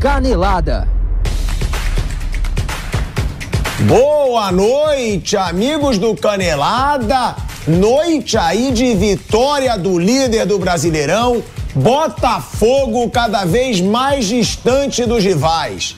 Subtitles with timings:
[0.00, 0.88] Canelada.
[3.80, 7.36] Boa noite, amigos do Canelada.
[7.68, 11.42] Noite aí de vitória do líder do Brasileirão,
[11.74, 15.94] Botafogo cada vez mais distante dos rivais.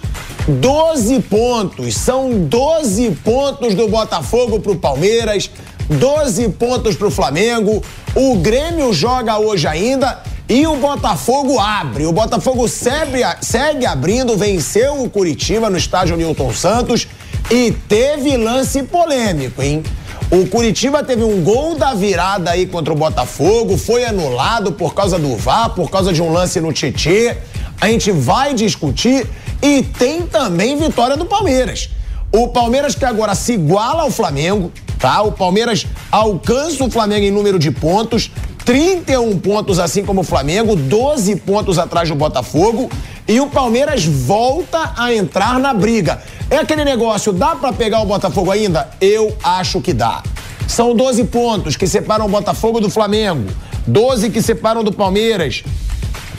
[0.49, 5.49] 12 pontos, são 12 pontos do Botafogo pro Palmeiras,
[5.89, 7.81] 12 pontos pro Flamengo.
[8.17, 12.07] O Grêmio joga hoje ainda e o Botafogo abre.
[12.07, 17.09] O Botafogo segue, abrindo, venceu o Curitiba no estádio Newton Santos
[17.51, 19.83] e teve lance polêmico, hein?
[20.31, 25.19] O Curitiba teve um gol da virada aí contra o Botafogo, foi anulado por causa
[25.19, 27.37] do VAR, por causa de um lance no Tietê.
[27.81, 29.27] A gente vai discutir
[29.61, 31.91] e tem também vitória do Palmeiras.
[32.33, 35.21] O Palmeiras que agora se iguala ao Flamengo, tá?
[35.21, 38.31] O Palmeiras alcança o Flamengo em número de pontos,
[38.65, 42.91] 31 pontos assim como o Flamengo, 12 pontos atrás do Botafogo
[43.29, 46.23] e o Palmeiras volta a entrar na briga.
[46.49, 48.89] É aquele negócio, dá para pegar o Botafogo ainda?
[48.99, 50.23] Eu acho que dá.
[50.67, 53.53] São 12 pontos que separam o Botafogo do Flamengo,
[53.87, 55.63] 12 que separam do Palmeiras,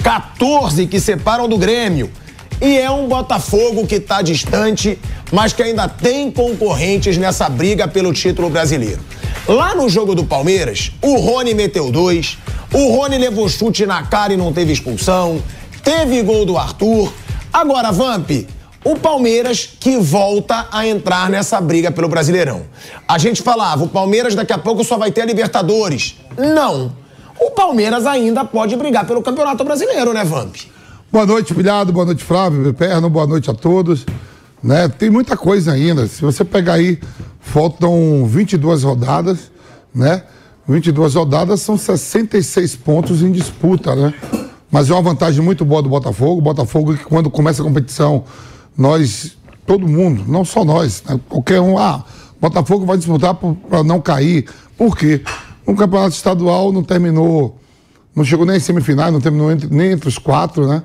[0.04, 2.10] 14 que separam do Grêmio.
[2.64, 4.98] E é um Botafogo que está distante,
[5.34, 9.02] mas que ainda tem concorrentes nessa briga pelo título brasileiro.
[9.46, 12.38] Lá no jogo do Palmeiras, o Rony meteu dois,
[12.74, 15.44] o Rony levou chute na cara e não teve expulsão,
[15.84, 17.12] teve gol do Arthur.
[17.52, 18.32] Agora, Vamp,
[18.82, 22.62] o Palmeiras que volta a entrar nessa briga pelo Brasileirão.
[23.06, 26.16] A gente falava, o Palmeiras daqui a pouco só vai ter a Libertadores.
[26.38, 26.96] Não.
[27.38, 30.56] O Palmeiras ainda pode brigar pelo Campeonato Brasileiro, né, Vamp?
[31.14, 31.94] Boa noite, Pilhado.
[31.94, 33.08] Boa noite, Flávio, Perno.
[33.08, 34.04] Boa noite a todos.
[34.64, 34.88] Né?
[34.88, 36.08] Tem muita coisa ainda.
[36.08, 37.00] Se você pegar aí,
[37.40, 39.52] faltam 22 rodadas,
[39.94, 40.24] né?
[40.68, 44.12] 22 rodadas são 66 pontos em disputa, né?
[44.72, 46.40] Mas é uma vantagem muito boa do Botafogo.
[46.40, 48.24] O Botafogo, que quando começa a competição,
[48.76, 49.38] nós,
[49.68, 51.20] todo mundo, não só nós, né?
[51.30, 52.04] qualquer um, ah,
[52.42, 54.48] Botafogo vai disputar para não cair.
[54.76, 55.22] Por quê?
[55.64, 57.60] O campeonato estadual não terminou
[58.16, 60.84] não chegou nem em semifinais, não terminou entre, nem entre os quatro, né?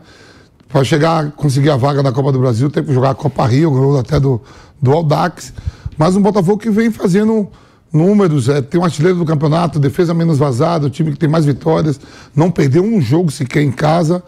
[0.69, 3.71] Para chegar, conseguir a vaga da Copa do Brasil, teve que jogar a Copa Rio,
[3.71, 4.41] ganhou até do,
[4.81, 5.53] do Aldax.
[5.97, 7.49] Mas um Botafogo que vem fazendo
[7.93, 11.44] números, é, tem um artilheiro do campeonato, defesa menos vazada, o time que tem mais
[11.44, 11.99] vitórias,
[12.34, 14.22] não perdeu um jogo sequer em casa.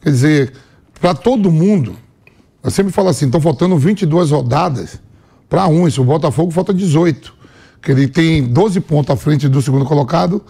[0.00, 0.52] Quer dizer,
[1.00, 1.96] para todo mundo,
[2.62, 5.00] eu sempre falo assim, estão faltando 22 rodadas
[5.48, 7.34] para um, isso o Botafogo falta 18.
[7.82, 10.42] Que ele tem 12 pontos à frente do segundo colocado,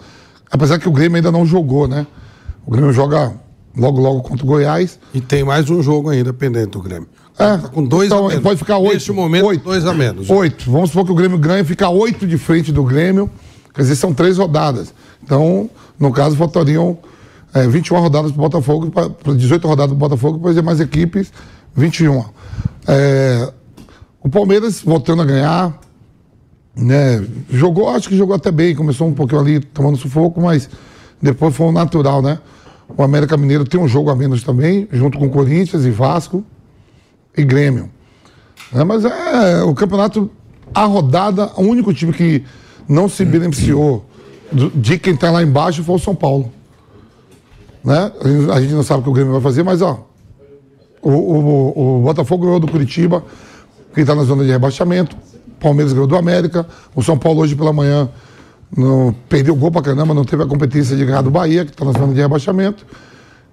[0.53, 2.05] Apesar que o Grêmio ainda não jogou, né?
[2.63, 3.33] O Grêmio joga
[3.75, 4.99] logo, logo contra o Goiás.
[5.11, 7.07] E tem mais um jogo ainda pendente do Grêmio.
[7.39, 8.43] É, tá com dois então, a menos.
[8.43, 8.93] Pode ficar oito.
[8.93, 9.63] Neste momento, oito.
[9.63, 10.29] dois a menos.
[10.29, 10.71] Oito.
[10.71, 13.31] Vamos supor que o Grêmio ganha e fica oito de frente do Grêmio.
[13.73, 14.93] Quer dizer, são três rodadas.
[15.23, 15.67] Então,
[15.99, 16.99] no caso, faltariam
[17.51, 21.33] é, 21 rodadas para o Botafogo, para 18 rodadas para o Botafogo, depois mais equipes,
[21.75, 22.23] 21.
[22.87, 23.51] É,
[24.21, 25.79] o Palmeiras voltando a ganhar,
[26.75, 27.23] né?
[27.49, 30.69] Jogou, acho que jogou até bem, começou um pouquinho ali tomando sufoco, mas
[31.21, 32.39] depois foi um natural, né?
[32.97, 36.43] O América Mineiro tem um jogo a menos também, junto com Corinthians e Vasco
[37.35, 37.89] e Grêmio.
[38.71, 38.83] Né?
[38.83, 40.29] Mas é o campeonato,
[40.73, 42.43] a rodada, o único time que
[42.87, 44.05] não se beneficiou
[44.75, 46.51] de quem está lá embaixo foi o São Paulo.
[47.83, 48.11] Né?
[48.53, 50.05] A gente não sabe o que o Grêmio vai fazer, mas ó,
[51.01, 53.23] o, o, o Botafogo ganhou do Curitiba,
[53.93, 55.15] que está na zona de rebaixamento.
[55.63, 56.67] Palmeiras ganhou do América.
[56.93, 58.09] O São Paulo hoje pela manhã
[58.75, 61.71] não, perdeu o gol pra caramba, não teve a competência de ganhar do Bahia, que
[61.71, 62.85] está na zona de rebaixamento.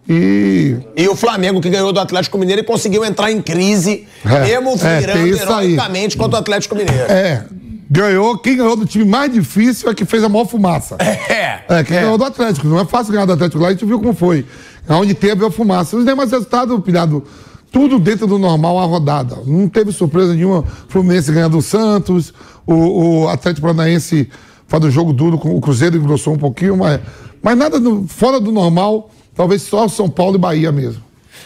[0.09, 0.77] E...
[0.97, 4.77] e o Flamengo, que ganhou do Atlético Mineiro e conseguiu entrar em crise, é, mesmo
[4.77, 7.05] virando é, heroicamente contra o Atlético Mineiro.
[7.05, 7.45] É,
[7.89, 10.97] ganhou, quem ganhou do time mais difícil é que fez a maior fumaça.
[10.99, 11.61] É.
[11.69, 12.01] É, quem é.
[12.01, 12.67] ganhou do Atlético.
[12.67, 14.45] Não é fácil ganhar do Atlético lá, a gente viu como foi.
[14.89, 15.97] Onde teve a fumaça.
[15.97, 17.23] Os demais resultados, pilhado,
[17.71, 19.39] tudo dentro do normal a rodada.
[19.47, 20.65] Não teve surpresa nenhuma.
[20.89, 22.33] Fluminense ganhando o Santos,
[22.67, 24.29] o, o Atlético Paranaense
[24.67, 27.01] faz o jogo duro com o Cruzeiro engrossou um pouquinho, mas,
[27.43, 31.03] mas nada do, fora do normal, talvez só São Paulo e Bahia mesmo.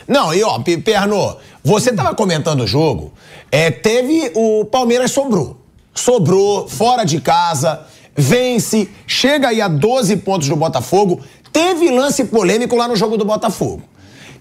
[0.07, 3.13] Não, e ó, Perno, você tava comentando o jogo,
[3.51, 5.57] é, teve o Palmeiras sobrou.
[5.95, 7.81] Sobrou, fora de casa,
[8.15, 11.21] vence, chega aí a 12 pontos do Botafogo.
[11.51, 13.83] Teve lance polêmico lá no jogo do Botafogo.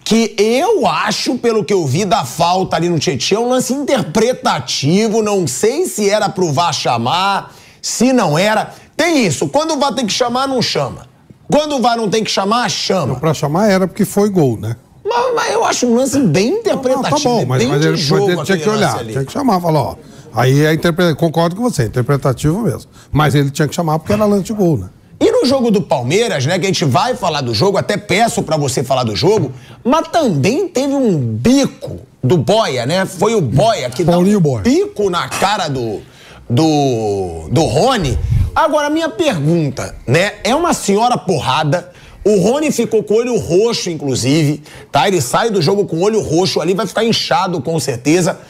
[0.04, 5.22] Que eu acho, pelo que eu vi da falta ali no Tietchan, um lance interpretativo.
[5.22, 8.74] Não sei se era pro VAR chamar, se não era.
[8.98, 11.08] Tem isso, quando o VAR tem que chamar, não chama.
[11.52, 13.16] Quando o VAR não tem que chamar, chama.
[13.16, 14.76] Pra chamar era porque foi gol, né?
[15.06, 17.16] Mas, mas eu acho um lance bem Não, interpretativo.
[17.18, 19.12] tá bom, mas, bem mas de ele, jogo ele tinha que olhar, ali.
[19.12, 19.96] tinha que chamar, falar, ó.
[20.34, 22.90] Aí é interpretativo, concordo com você, é interpretativo mesmo.
[23.12, 24.90] Mas ele tinha que chamar porque era lance de gol, né?
[25.26, 28.44] E no jogo do Palmeiras, né, que a gente vai falar do jogo, até peço
[28.44, 33.06] pra você falar do jogo, mas também teve um bico do Boia, né?
[33.06, 34.64] Foi o Boia que dá Paulinho um Boia.
[34.64, 36.02] bico na cara do,
[36.50, 38.20] do, do Rony.
[38.54, 40.34] Agora, minha pergunta, né?
[40.44, 41.90] É uma senhora porrada.
[42.26, 44.62] O Rony ficou com o olho roxo, inclusive,
[44.92, 45.08] tá?
[45.08, 48.42] Ele sai do jogo com o olho roxo ali, vai ficar inchado com certeza.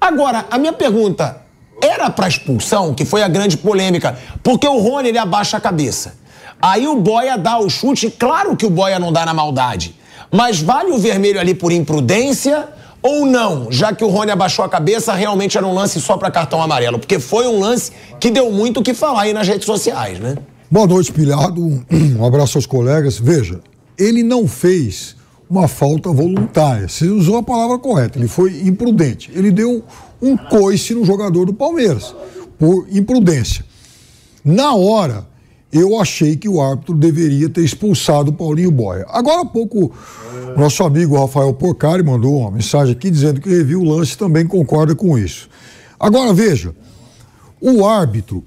[0.00, 1.42] Agora, a minha pergunta,
[1.82, 6.19] era pra expulsão, que foi a grande polêmica, porque o Rony ele abaixa a cabeça.
[6.60, 9.94] Aí o Boia dá o chute, claro que o Boia não dá na maldade,
[10.30, 12.68] mas vale o vermelho ali por imprudência
[13.02, 13.68] ou não?
[13.70, 16.98] Já que o Rony abaixou a cabeça, realmente era um lance só pra cartão amarelo,
[16.98, 20.36] porque foi um lance que deu muito o que falar aí nas redes sociais, né?
[20.70, 21.84] Boa noite, pilhado.
[21.90, 23.18] Um abraço aos colegas.
[23.18, 23.60] Veja,
[23.98, 25.16] ele não fez
[25.48, 26.86] uma falta voluntária.
[26.88, 28.18] Você usou a palavra correta.
[28.18, 29.32] Ele foi imprudente.
[29.34, 29.82] Ele deu
[30.22, 32.14] um coice no jogador do Palmeiras,
[32.56, 33.64] por imprudência.
[34.44, 35.26] Na hora,
[35.72, 39.06] eu achei que o árbitro deveria ter expulsado o Paulinho Boia.
[39.08, 39.92] Agora há pouco,
[40.56, 44.46] nosso amigo Rafael Porcari mandou uma mensagem aqui dizendo que reviu o lance e também
[44.46, 45.48] concorda com isso.
[45.98, 46.74] Agora veja,
[47.60, 48.42] o árbitro,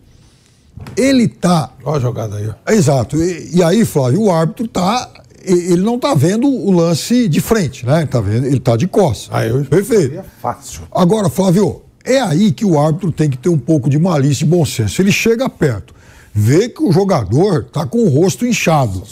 [0.98, 2.72] ele tá Olha a jogada aí, ó.
[2.72, 3.16] Exato.
[3.18, 5.10] E, e aí, Flávio, o árbitro tá.
[5.46, 8.06] Ele não tá vendo o lance de frente, né?
[8.06, 9.30] Tá vendo, ele tá de costas.
[9.36, 10.18] Aí eu Perfeito.
[10.18, 10.84] É fácil.
[10.90, 14.48] Agora, Flávio, é aí que o árbitro tem que ter um pouco de malícia e
[14.48, 15.02] bom senso.
[15.02, 15.94] Ele chega perto,
[16.34, 19.04] vê que o jogador tá com o rosto inchado.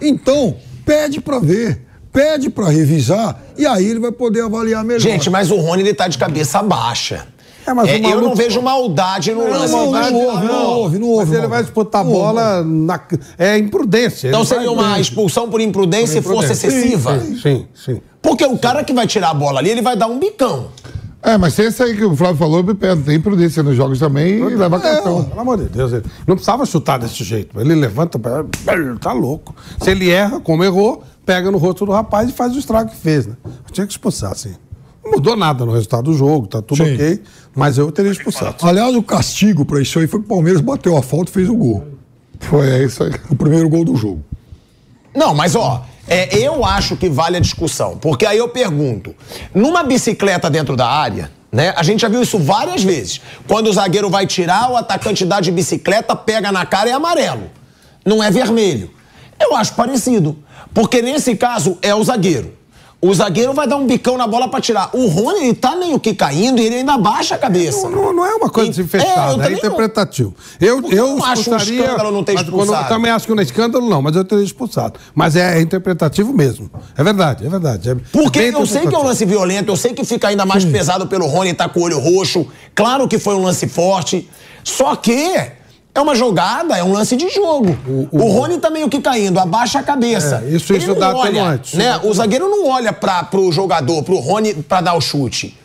[0.00, 5.00] Então, pede para ver, pede para revisar e aí ele vai poder avaliar melhor.
[5.00, 7.26] Gente, mas o Rony ele tá de cabeça baixa.
[7.66, 9.72] É, mas o É, eu não vejo maldade no lance.
[9.72, 12.64] não, Maldade, não houve, não houve, não houve Mas ele vai disputar a Não bola
[12.64, 12.98] na.
[13.36, 14.28] É imprudência.
[14.28, 16.66] Então seria uma expulsão por imprudência se fosse Imprudência.
[16.68, 17.20] excessiva?
[17.20, 18.00] Sim, sim, sim.
[18.22, 20.68] Porque o cara que vai tirar a bola ali, ele vai dar um bicão.
[21.22, 22.64] É, mas esse aí que o Flávio falou,
[23.04, 25.24] tem prudência nos jogos também e leva cartão.
[25.24, 27.60] Pelo amor de Deus, ele não precisava chutar desse jeito.
[27.60, 28.18] Ele levanta,
[29.00, 29.54] tá louco.
[29.80, 32.96] Se ele erra, como errou, pega no rosto do rapaz e faz o estrago que
[32.96, 33.34] fez, né?
[33.72, 34.54] Tinha que expulsar, assim.
[35.04, 36.94] Não mudou nada no resultado do jogo, tá tudo Sim.
[36.94, 37.22] ok,
[37.54, 38.56] mas eu teria expulsado.
[38.62, 41.48] Aliás, o castigo para isso aí foi que o Palmeiras bateu a falta e fez
[41.48, 41.84] o gol.
[42.40, 43.12] Foi é isso aí.
[43.28, 44.22] O primeiro gol do jogo.
[45.14, 47.96] Não, mas ó, é, eu acho que vale a discussão.
[47.96, 49.14] Porque aí eu pergunto:
[49.54, 51.72] numa bicicleta dentro da área, né?
[51.76, 53.20] A gente já viu isso várias vezes.
[53.46, 56.94] Quando o zagueiro vai tirar, o atacante dá de bicicleta, pega na cara e é
[56.94, 57.50] amarelo.
[58.04, 58.90] Não é vermelho.
[59.40, 60.38] Eu acho parecido.
[60.74, 62.57] Porque nesse caso é o zagueiro.
[63.00, 64.90] O zagueiro vai dar um bicão na bola pra tirar.
[64.92, 67.88] O Rony, ele tá meio que caindo e ele ainda baixa a cabeça.
[67.88, 70.34] Não, não é uma coisa E- assim fechada, é, é, não- interpretativo.
[70.60, 72.84] Eu, eu eu não acho um escândalo não ter mas quando- expulsado.
[72.84, 74.98] Eu também acho que não é escândalo, não, mas eu teria expulsado.
[75.14, 76.68] Mas é, interpretativo mesmo.
[76.96, 77.88] É verdade, é verdade.
[77.90, 80.64] É Porque eu sei que é um lance violento, eu sei que fica ainda mais
[80.64, 82.48] pesado pelo Rony tá com o olho roxo.
[82.74, 84.28] Claro que foi um lance forte.
[84.64, 85.52] Só que
[85.98, 87.76] é uma jogada, é um lance de jogo.
[88.10, 90.42] O, Rony tá meio que caindo, abaixa a cabeça.
[90.44, 92.00] É, isso- Ele isso dá olha, né?
[92.04, 95.56] O zagueiro não olha pra, pro jogador, pro Rony, pra dar o chute.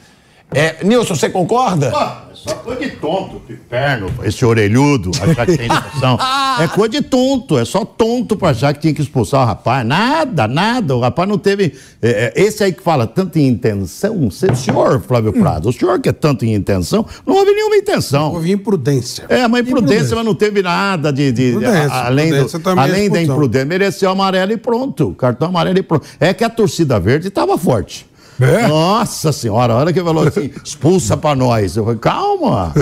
[0.55, 1.91] É, Nilson, você concorda?
[1.95, 6.17] Ah, é só coisa de tonto, de perno, esse orelhudo, achar que tem expulsão.
[6.61, 9.85] é coisa de tonto, é só tonto pra achar que tinha que expulsar o rapaz.
[9.85, 11.73] Nada, nada, o rapaz não teve.
[12.01, 15.99] é, é, esse aí que fala tanto em intenção, se- senhor Flávio Prado, o senhor
[15.99, 18.33] que é tanto em intenção, não houve nenhuma intenção.
[18.33, 19.25] Houve imprudência.
[19.29, 21.31] É, uma imprudência, mas não teve nada de.
[21.31, 25.11] de- a- além do- é além da imprudência, mereceu amarelo e pronto.
[25.17, 26.05] Cartão amarelo e pronto.
[26.19, 28.05] É que a torcida verde estava forte.
[28.43, 28.67] É?
[28.67, 31.75] Nossa senhora, a hora que falou assim, expulsa pra nós.
[31.77, 32.73] Eu falei, calma,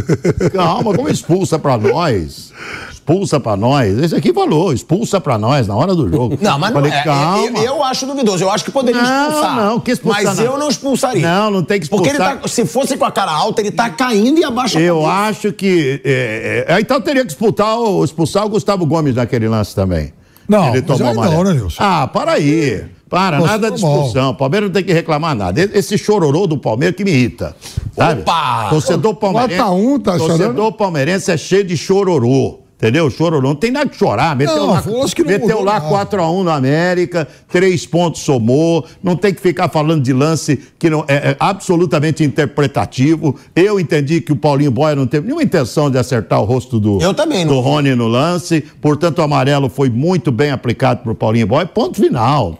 [0.53, 2.51] calma, como expulsa pra nós?
[2.91, 3.98] Expulsa pra nós.
[3.98, 6.38] Esse aqui falou, expulsa pra nós na hora do jogo.
[6.41, 7.03] Não, mas falei, não é.
[7.03, 7.60] calma.
[7.60, 8.44] Eu, eu acho duvidoso.
[8.44, 9.56] Eu acho que poderia Não, expulsar.
[9.56, 10.46] não, que expulsar Mas não.
[10.46, 11.22] eu não expulsaria.
[11.22, 12.41] Não, não tem que Porque ele expulsar.
[12.41, 15.13] tá, se fosse com a cara alta, ele tá caindo e abaixa a Eu cabeça.
[15.30, 16.01] acho que.
[16.06, 20.13] é, é, então teria que expulsar o, expulsar o Gustavo Gomes naquele lance também.
[20.48, 21.44] Não, Ele mas tomou aí não, amarelo.
[21.46, 21.84] né, Nilson?
[21.84, 22.84] Ah, para aí.
[23.12, 24.00] Para, Nossa, nada de normal.
[24.00, 24.30] expulsão.
[24.30, 25.62] O Palmeiras não tem que reclamar nada.
[25.62, 27.53] Esse chororô do Palmeiras que me irrita.
[27.94, 28.22] Sabe?
[28.22, 28.70] Opa!
[28.70, 29.58] Torcedor palmeirense.
[29.58, 30.72] Nota um, tá torcedor chorando?
[30.72, 32.62] palmeirense é cheio de chororô.
[32.77, 33.12] Entendeu?
[33.12, 34.36] Chorou, não tem nada que chorar.
[34.36, 36.08] Meteu Não, lá, que não meteu lá nada.
[36.08, 38.86] 4x1 no América, três pontos somou.
[39.03, 43.36] Não tem que ficar falando de lance que não é, é absolutamente interpretativo.
[43.56, 47.00] Eu entendi que o Paulinho Boia não teve nenhuma intenção de acertar o rosto do,
[47.00, 48.62] Eu também do Rony no lance.
[48.82, 51.68] Portanto, o amarelo foi muito bem aplicado pro Paulinho Boia.
[51.68, 52.58] Ponto final.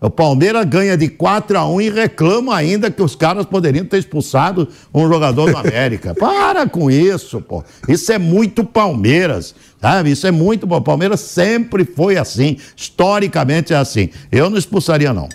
[0.00, 3.98] O Palmeiras ganha de 4 a 1 e reclama ainda que os caras poderiam ter
[3.98, 6.14] expulsado um jogador do América.
[6.14, 7.62] Para com isso, pô.
[7.86, 10.12] Isso é muito Palmeiras, sabe?
[10.12, 10.66] Isso é muito.
[10.66, 12.56] O Palmeiras sempre foi assim.
[12.74, 14.08] Historicamente é assim.
[14.32, 15.28] Eu não expulsaria, não.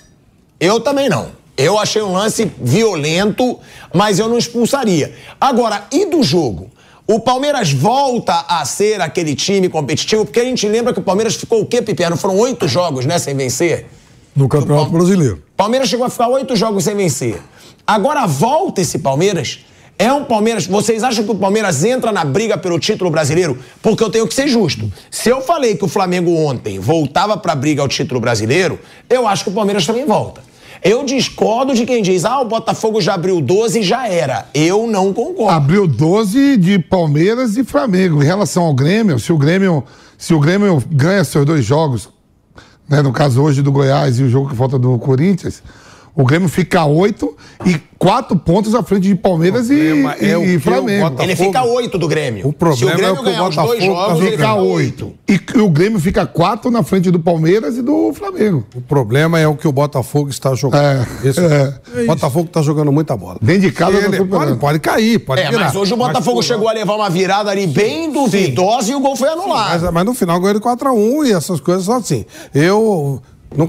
[0.60, 1.28] Eu também não.
[1.56, 3.60] Eu achei um lance violento,
[3.94, 5.14] mas eu não expulsaria.
[5.40, 6.72] Agora, e do jogo?
[7.08, 11.36] O Palmeiras volta a ser aquele time competitivo, porque a gente lembra que o Palmeiras
[11.36, 12.18] ficou o quê, Piperno?
[12.18, 13.86] Foram oito jogos, né, sem vencer?
[14.36, 15.42] No Campeonato Brasileiro.
[15.56, 17.42] Palmeiras chegou a ficar oito jogos sem vencer.
[17.88, 19.66] Agora volta esse Palmeiras.
[19.98, 20.68] É um Palmeiras.
[20.68, 23.58] Vocês acham que o Palmeiras entra na briga pelo título brasileiro?
[23.82, 24.92] Porque eu tenho que ser justo.
[25.10, 28.78] Se eu falei que o Flamengo ontem voltava pra briga ao título brasileiro,
[29.10, 30.42] eu acho que o Palmeiras também volta.
[30.84, 34.48] Eu discordo de quem diz, ah, o Botafogo já abriu 12 e já era.
[34.54, 35.52] Eu não concordo.
[35.52, 38.22] Abriu 12 de Palmeiras e Flamengo.
[38.22, 39.84] Em relação ao Grêmio, se o Grêmio,
[40.18, 42.10] se o Grêmio ganha seus dois jogos,
[42.88, 45.62] né, no caso hoje do Goiás e o jogo que falta do Corinthians,
[46.16, 50.36] o Grêmio fica a oito e quatro pontos à frente de Palmeiras e, é e-
[50.36, 51.16] o e que o Flamengo.
[51.22, 52.48] Ele fica oito do Grêmio.
[52.48, 54.22] O problema Se o Grêmio é o que o ganhar os dois Botafogo tá jogos,
[54.22, 55.06] ele Fica a oito.
[55.06, 55.14] oito.
[55.28, 58.66] E que o Grêmio fica quatro na frente do Palmeiras e do Flamengo.
[58.76, 60.84] O problema é o que o Botafogo está jogando.
[60.84, 61.74] É, Esse- é.
[62.04, 63.38] O Botafogo está jogando muita bola.
[63.42, 65.66] Dentro de casa Ele tá pode, pode cair, pode É, virar.
[65.66, 69.00] mas hoje o Botafogo Mas, chegou a levar uma virada ali bem duvidosa e o
[69.00, 69.82] gol foi anulado.
[69.82, 72.26] Mas, mas no final ganhou de 4x1 e essas coisas são assim.
[72.54, 73.22] Eu.
[73.58, 73.68] Não,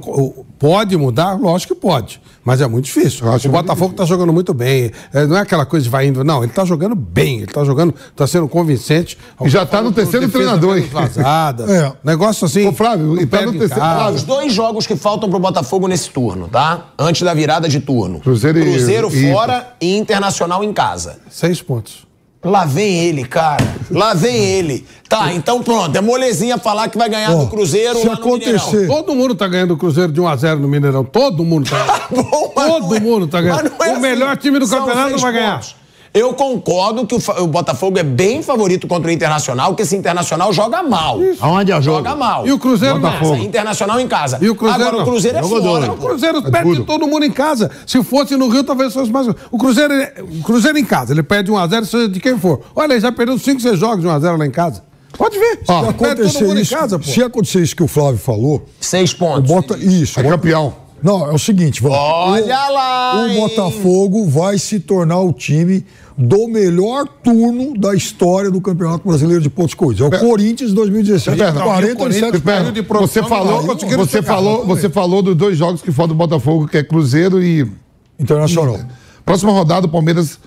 [0.58, 1.34] pode mudar?
[1.38, 2.20] Lógico que pode.
[2.44, 3.26] Mas é muito difícil.
[3.26, 4.92] O Botafogo está jogando muito bem.
[5.12, 6.22] É, não é aquela coisa de vai indo.
[6.22, 7.36] Não, ele está jogando bem.
[7.38, 9.18] Ele está jogando, está sendo convincente.
[9.44, 10.80] E já tá no terceiro treinador?
[10.82, 11.66] Vazada.
[11.76, 11.92] É.
[12.04, 12.66] Negócio assim.
[12.66, 14.16] Ô, Flávio, e tá no terceiro- casa.
[14.16, 16.86] Os dois jogos que faltam pro Botafogo nesse turno, tá?
[16.98, 18.20] Antes da virada de turno.
[18.20, 21.18] Cruzeiro e- Cruzeiro e- fora e Internacional em casa.
[21.28, 22.05] Seis pontos.
[22.50, 23.64] Lá vem ele, cara.
[23.90, 24.86] Lá vem ele.
[25.08, 25.96] Tá, então pronto.
[25.96, 28.56] É molezinha falar que vai ganhar Ó, do Cruzeiro se lá no Mineirão.
[28.60, 31.04] acontecer- Todo mundo tá ganhando o Cruzeiro de 1x0 no Mineirão.
[31.04, 31.76] Todo mundo tá
[32.10, 32.30] ganhando.
[32.30, 33.72] Bom, Todo é- mundo tá ganhando.
[33.82, 35.52] é O melhor time do São campeonato seis vai ganhar.
[35.54, 35.76] pontos.
[36.18, 40.52] Eu concordo que o, o Botafogo é bem favorito contra o Internacional, porque esse Internacional
[40.52, 41.18] joga mal.
[41.40, 41.98] Aonde é o jogo?
[41.98, 42.46] Joga mal.
[42.46, 43.36] E o Cruzeiro Botafogo.
[43.36, 43.42] não.
[43.44, 44.38] Internacional em casa.
[44.40, 45.06] E o Cruzeiro Agora, o não.
[45.06, 45.86] Cruzeiro é Jogo fora.
[45.86, 45.92] doido.
[45.92, 47.70] O Cruzeiro É perde todo mundo em casa.
[47.86, 49.28] Se fosse no Rio, talvez fosse mais.
[49.50, 52.62] O Cruzeiro, é- o Cruzeiro em casa, ele perde 1x0, seja de quem for.
[52.74, 54.82] Olha, ele já perdeu 5, 6 jogos de 1x0 lá em casa.
[55.18, 55.58] Pode ver.
[55.58, 57.04] Se perde todo acontecer mundo isso, em casa, pô.
[57.04, 59.48] se acontecer isso que o Flávio falou, Seis pontos.
[59.50, 60.18] bota isso.
[60.18, 60.74] É campeão.
[61.02, 61.96] Não, é o seguinte, vamos.
[61.98, 63.40] Olha o, lá, O hein?
[63.40, 65.84] Botafogo vai se tornar o time
[66.16, 70.00] do melhor turno da história do Campeonato Brasileiro de pontos corridos.
[70.00, 71.36] É o Corinthians 2017.
[71.36, 72.74] Perna, 47 Perna, pontos.
[72.74, 72.82] de
[73.12, 76.78] Você falou, você chegar, falou, você falou dos dois jogos que faltam do Botafogo, que
[76.78, 77.70] é Cruzeiro e
[78.18, 78.80] Internacional.
[79.24, 80.38] Próxima rodada, o Palmeiras,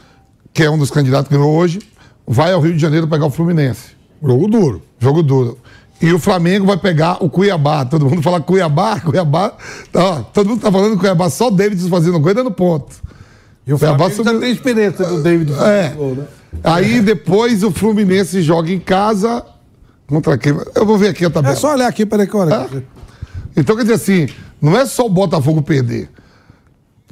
[0.53, 1.79] que é um dos candidatos que ganhou hoje,
[2.25, 3.89] vai ao Rio de Janeiro pegar o Fluminense.
[4.23, 4.81] Jogo duro.
[4.99, 5.57] Jogo duro.
[6.01, 7.85] E o Flamengo vai pegar o Cuiabá.
[7.85, 9.53] Todo mundo fala Cuiabá, Cuiabá.
[9.91, 12.95] Tá, ó, todo mundo tá falando Cuiabá, só o David fazendo e dando ponto.
[13.69, 15.53] E o Flamengo já tem experiência do David.
[15.53, 15.89] É.
[15.89, 16.25] Gol, né?
[16.63, 19.45] Aí depois o Fluminense joga em casa
[20.07, 20.55] contra quem?
[20.73, 21.53] Eu vou ver aqui a tabela.
[21.53, 22.83] É só olhar aqui, peraí que olho aqui.
[23.55, 24.27] Então quer dizer assim,
[24.59, 26.09] não é só o Botafogo perder.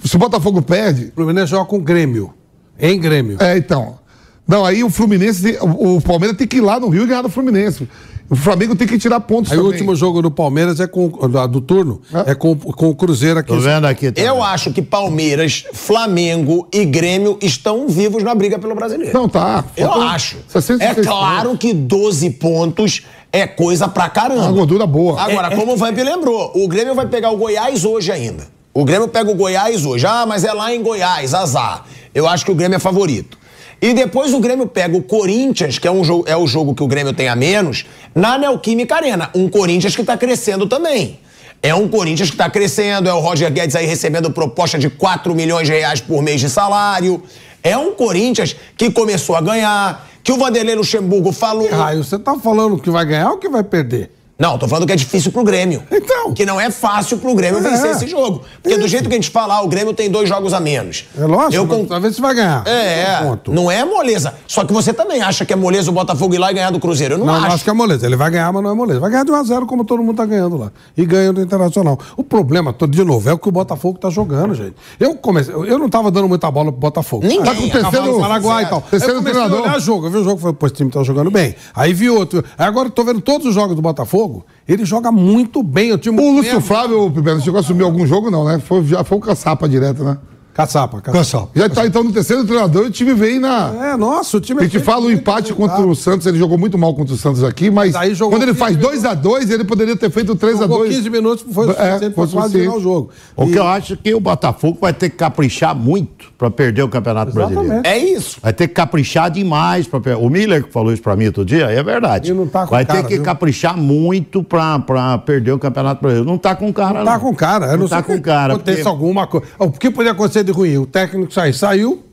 [0.03, 2.33] Se o Botafogo perde, O Fluminense joga com o Grêmio.
[2.79, 3.37] Em Grêmio.
[3.39, 3.99] É, então.
[4.47, 7.21] Não, aí o Fluminense, o, o Palmeiras tem que ir lá no Rio e ganhar
[7.21, 7.87] do Fluminense.
[8.29, 9.73] O Flamengo tem que tirar pontos Aí o também.
[9.73, 13.47] último jogo do Palmeiras é com do, do turno, é com, com o Cruzeiro aqui.
[13.53, 14.11] Tô vendo aqui.
[14.11, 14.21] tá?
[14.21, 19.17] Eu acho que Palmeiras, Flamengo e Grêmio estão vivos na briga pelo brasileiro.
[19.17, 19.63] Não, tá.
[19.77, 20.37] Eu Faltam acho.
[20.49, 24.51] 66 É claro que 12 pontos é coisa pra Uma caramba.
[24.51, 25.21] gordura boa.
[25.21, 28.43] Agora, como o Vamp lembrou, o Grêmio vai pegar o Goiás hoje ainda.
[28.73, 30.05] O Grêmio pega o Goiás hoje.
[30.05, 31.85] Ah, mas é lá em Goiás, azar.
[32.13, 33.36] Eu acho que o Grêmio é favorito.
[33.81, 36.81] E depois o Grêmio pega o Corinthians, que é, um jogo, é o jogo que
[36.81, 39.29] o Grêmio tem a menos, na Neoquímica Arena.
[39.35, 41.19] Um Corinthians que tá crescendo também.
[41.61, 45.33] É um Corinthians que tá crescendo, é o Roger Guedes aí recebendo proposta de 4
[45.35, 47.21] milhões de reais por mês de salário.
[47.63, 51.69] É um Corinthians que começou a ganhar, que o Vanderlei Luxemburgo falou.
[51.69, 54.16] Raio, você tá falando que vai ganhar ou que vai perder?
[54.39, 55.83] Não, tô falando que é difícil pro Grêmio.
[55.91, 56.33] Então.
[56.33, 57.61] Que não é fácil pro Grêmio É.
[57.69, 58.41] vencer esse jogo.
[58.61, 61.05] Porque do jeito que a gente fala, ah, o Grêmio tem dois jogos a menos.
[61.17, 62.63] É lógico, Eu con- talvez você vai ganhar.
[62.67, 63.51] É, Ponto.
[63.51, 64.33] não é moleza.
[64.47, 66.79] Só que você também acha que é moleza o Botafogo ir lá e ganhar do
[66.79, 67.15] Cruzeiro.
[67.15, 67.55] Eu não, Não, não acho.
[67.55, 68.05] acho que é moleza.
[68.05, 68.99] Ele vai ganhar, mas não é moleza.
[68.99, 70.71] Vai ganhar de 1x0, como todo mundo tá ganhando lá.
[70.95, 71.97] E ganha do Internacional.
[72.15, 74.75] O problema, todo de novo, é o que o Botafogo tá jogando, gente.
[74.99, 77.23] Eu comecei, eu não tava dando muita bola pro Botafogo.
[77.25, 77.43] Ninguém.
[77.43, 78.81] Tá com o terceiro Paraguai e tal.
[78.81, 79.65] terceiro eu comecei treinador.
[79.65, 80.05] a olhar jogo.
[80.07, 81.55] Eu vi o jogo e falei, pô, esse time tá jogando bem.
[81.75, 82.43] Aí vi outro.
[82.57, 84.26] Aí agora eu tô vendo todos os jogos do Botafogo.
[84.67, 85.91] Ele joga muito bem.
[85.91, 88.59] O time O Lúcio Flávio, Pibelo, chegou a assumir algum jogo, não, né?
[88.59, 90.17] Foi, já foi o caçapa direto, né?
[90.57, 91.17] Caçapa, caçapa.
[91.19, 91.49] Cansado.
[91.55, 93.91] Já tá então no terceiro treinador e o time vem na.
[93.93, 96.77] É, nossa, o time A gente fala o empate contra o Santos, ele jogou muito
[96.79, 100.09] mal contra o Santos aqui, mas jogou quando ele 15 faz 2x2, ele poderia ter
[100.09, 100.57] feito 3x2.
[100.57, 103.09] Jogou 15 minutos, foi o É, suficiente foi pra quase virar o jogo.
[103.35, 106.49] O E- que eu acho é que o Botafogo vai ter que caprichar muito para
[106.49, 107.63] perder o Campeonato Brasileiro.
[107.73, 107.87] Exatamente.
[107.87, 108.37] É isso.
[108.41, 110.23] Vai ter que caprichar demais para perder.
[110.25, 112.31] O Miller que falou isso para mim outro dia, é verdade.
[112.31, 113.23] E não tá com vai cara, ter que viu?
[113.23, 116.27] caprichar muito para perder o Campeonato Brasileiro.
[116.27, 117.65] Não tá com cara, Não tá com cara.
[117.67, 119.45] Eu Não não, tá com que cara, Acontece porque- alguma coisa.
[119.59, 120.77] O que poderia acontecer de ruim?
[120.77, 121.53] O técnico sair.
[121.53, 122.03] Saiu,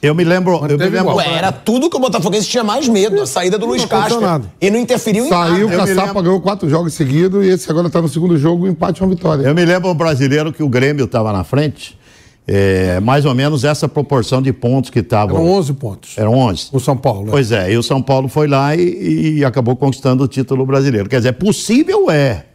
[0.00, 1.14] Eu me lembro, eu me lembro.
[1.16, 4.20] Ué, era tudo que o Botafoguense tinha mais medo, a saída do Luiz aconteceu Castro.
[4.20, 4.52] nada.
[4.60, 5.82] E não interferiu em Saiu, o nada.
[5.82, 6.22] me Caçapa lembro.
[6.24, 9.42] ganhou quatro jogos seguidos e esse agora tá no segundo jogo, um empate uma vitória.
[9.46, 11.96] eu me lembro um brasileiro que o Grêmio estava na frente,
[12.48, 15.36] é, mais ou menos essa proporção de pontos que estavam.
[15.36, 16.18] eram 11 pontos.
[16.18, 16.70] Eram 11.
[16.72, 17.26] O São Paulo.
[17.26, 17.30] né?
[17.30, 21.08] Pois é, e o São Paulo foi lá e, e acabou conquistando o título brasileiro.
[21.08, 22.46] Quer dizer, possível é.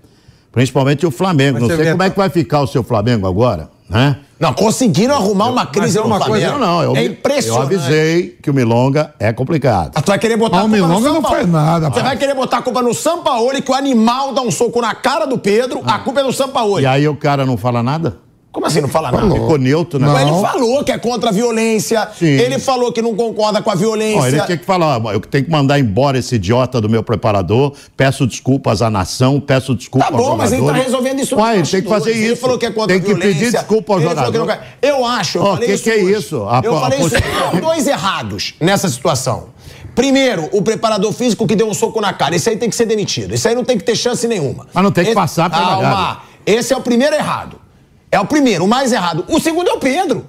[0.52, 1.60] Principalmente o Flamengo.
[1.62, 4.18] Mas Não sei como é que vai ficar o seu Flamengo agora, né?
[4.40, 7.64] Não, conseguiram arrumar uma crise é uma coisa- Não, não, eu, é eu impressionante.
[7.76, 9.94] avisei que o Milonga é complicado.
[9.96, 12.04] Ah, Tu vai querer botar Mas a o culpa no Milonga não faz nada, Você
[12.04, 15.26] vai querer botar a culpa no Sampaoli, que o animal dá um soco na cara
[15.26, 16.84] do Pedro, a culpa é do Sampaoli.
[16.84, 18.18] E aí o cara não fala nada?
[18.58, 19.30] Como assim não fala nada?
[19.36, 20.08] Ficou neutro, né?
[20.08, 20.40] Mas Não.
[20.40, 22.26] Ele falou que é contra a violência, Sim.
[22.26, 24.20] ele falou que não concorda com a violência.
[24.20, 27.04] Ó, ele tinha que falar, ó, eu tenho que mandar embora esse idiota do meu
[27.04, 31.36] preparador, peço desculpas à nação, peço desculpas Tá aos bom, mas ele tá resolvendo isso
[31.36, 32.24] Ué, ele tem que fazer isso.
[32.26, 33.34] Ele falou que é contra Tem a que violência.
[33.36, 34.48] pedir desculpa aos ele falou que não
[34.82, 36.14] Eu acho, eu Ó, falei que isso que é hoje.
[36.18, 36.36] isso?
[36.50, 37.16] A- eu a- falei a- isso.
[37.52, 39.50] Tem dois errados nessa situação.
[39.94, 42.36] Primeiro, o preparador físico que deu um soco na cara.
[42.36, 43.36] Esse aí tem que ser demitido.
[43.36, 44.66] Esse aí não tem que ter chance nenhuma.
[44.74, 46.22] Mas não tem que Esse- passar pela Calma.
[46.44, 47.60] Esse é o primeiro errado.
[48.12, 49.26] É o primeiro, o mais errado.
[49.28, 50.26] O segundo é o Pedro.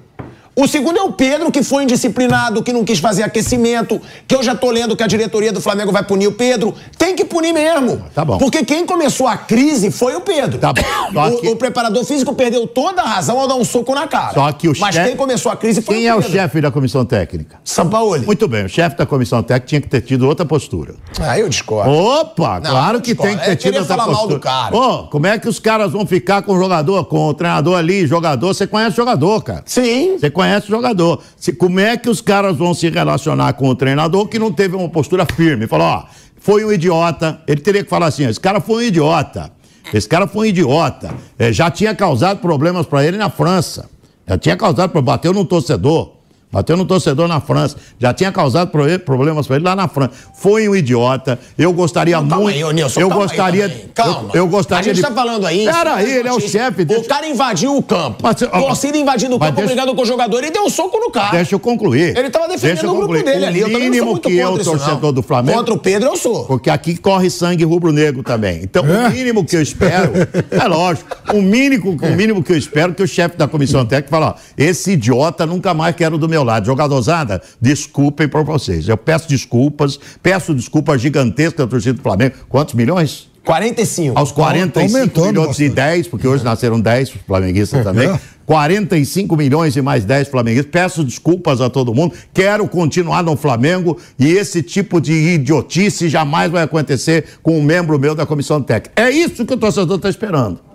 [0.61, 4.43] O segundo é o Pedro, que foi indisciplinado, que não quis fazer aquecimento, que eu
[4.43, 6.75] já tô lendo que a diretoria do Flamengo vai punir o Pedro.
[6.99, 8.03] Tem que punir mesmo.
[8.13, 8.39] Tá bom.
[8.39, 10.59] Porque quem começou a crise foi o Pedro.
[10.59, 11.29] Tá bom.
[11.29, 14.35] O, que- o preparador físico perdeu toda a razão ao dar um soco na cara.
[14.35, 16.33] Só que o Mas chefe- quem começou a crise foi Quem o é o Pedro.
[16.33, 17.57] chefe da comissão técnica?
[17.63, 18.27] Sampaoli.
[18.27, 20.95] Muito bem, o chefe da comissão técnica tinha que ter tido outra postura.
[21.21, 21.89] Ah, eu discordo.
[21.93, 24.35] Opa, Não, claro que tem que ter tido outra falar mal postura.
[24.35, 24.77] do cara.
[24.77, 28.05] Ô, como é que os caras vão ficar com o jogador, com o treinador ali,
[28.09, 28.49] jogador?
[28.53, 29.63] Você conhece o jogador, cara.
[29.65, 30.17] Sim.
[30.19, 31.23] Você conhece o jogador.
[31.37, 34.75] Se- como é que os caras vão se relacionar com o treinador que não teve
[34.77, 35.67] uma postura firme?
[35.67, 36.05] Falou, ó,
[36.41, 37.41] foi um idiota.
[37.47, 39.51] Ele teria que falar assim, esse cara foi um idiota.
[39.93, 41.15] Esse cara foi um idiota.
[41.39, 43.89] É, já tinha causado problemas pra ele na França.
[44.27, 46.13] Já tinha causado, bateu no torcedor.
[46.51, 47.77] Bateu no torcedor na França.
[47.99, 50.13] Já tinha causado pro- problemas pra ele lá na França.
[50.35, 51.39] Foi um idiota.
[51.59, 52.67] Eu gostaria Calma muito.
[52.67, 53.69] aí, Nilson, eu calma aí gostaria.
[53.69, 53.85] também.
[53.95, 54.31] Calma.
[54.33, 55.03] Eu, eu gostaria A gente de.
[55.03, 55.67] tá falando aí.
[55.67, 56.83] Peraí, ele é o chefe.
[56.83, 58.19] O Deixa, cara invadiu o campo.
[58.23, 60.99] Mas, ó, Torcida invadindo o campo, deixa- brigando com o jogador e deu um soco
[60.99, 61.33] no cara.
[61.33, 62.17] deixa eu concluir.
[62.17, 63.61] Ele tava defendendo o grupo dele ali.
[63.61, 64.79] Eu O também não sou mínimo muito que eu, contra isso, não.
[64.79, 65.59] torcedor do Flamengo.
[65.59, 66.45] Contra o Pedro, eu sou.
[66.47, 68.61] Porque aqui corre sangue rubro-negro também.
[68.63, 70.13] Então, o mínimo que eu espero,
[70.51, 73.85] é lógico, o mínimo, o mínimo que eu espero é que o chefe da comissão
[73.85, 76.67] técnica fale, ó, esse idiota nunca mais quero do meu lado.
[76.67, 78.89] Jogadorzada, desculpem por vocês.
[78.89, 82.35] Eu peço desculpas, peço desculpas gigantescas à torcida do Flamengo.
[82.49, 83.29] Quantos milhões?
[83.45, 84.19] 45.
[84.19, 85.71] Aos 45 aumentando milhões e bastante.
[85.71, 88.09] 10, porque hoje nasceram 10 flamenguistas também.
[88.09, 88.21] é.
[88.45, 90.71] 45 milhões e mais 10 flamenguistas.
[90.71, 92.15] Peço desculpas a todo mundo.
[92.33, 97.99] Quero continuar no Flamengo e esse tipo de idiotice jamais vai acontecer com um membro
[97.99, 99.01] meu da comissão técnica.
[99.03, 100.68] É isso que o torcedor está esperando.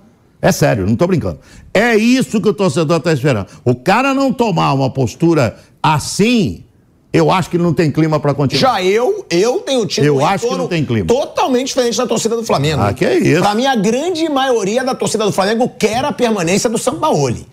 [0.44, 1.40] É sério, não estou brincando.
[1.74, 3.48] É isso que o torcedor está esperando.
[3.64, 6.66] O cara não tomar uma postura assim,
[7.14, 8.60] eu acho que ele não tem clima para continuar.
[8.60, 11.08] Já eu, eu tenho tido Eu um acho que não tem clima.
[11.08, 12.82] totalmente diferente da torcida do Flamengo.
[12.82, 13.42] Ah, que é isso.
[13.42, 17.48] Pra mim, a grande maioria da torcida do Flamengo quer a permanência do Sampaoli.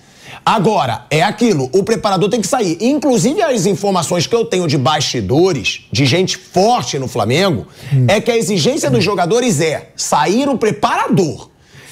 [0.45, 2.77] Agora, é aquilo, o preparador tem que sair.
[2.81, 7.67] Inclusive, as informações que eu tenho de bastidores, de gente forte no Flamengo,
[8.09, 11.50] é que a exigência dos jogadores é sair o preparador.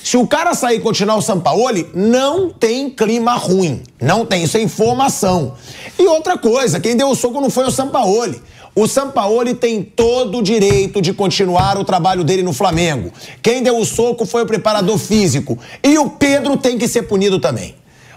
[0.08, 3.82] Se o cara sair e continuar o Sampaoli, não tem clima ruim.
[4.00, 5.52] Não tem, isso é informação.
[5.98, 8.40] E outra coisa, quem deu o soco não foi o Sampaoli.
[8.74, 13.12] O Sampaoli tem todo o direito de continuar o trabalho dele no Flamengo.
[13.42, 15.58] Quem deu o soco foi o preparador físico.
[15.82, 17.74] E o Pedro tem que ser punido também.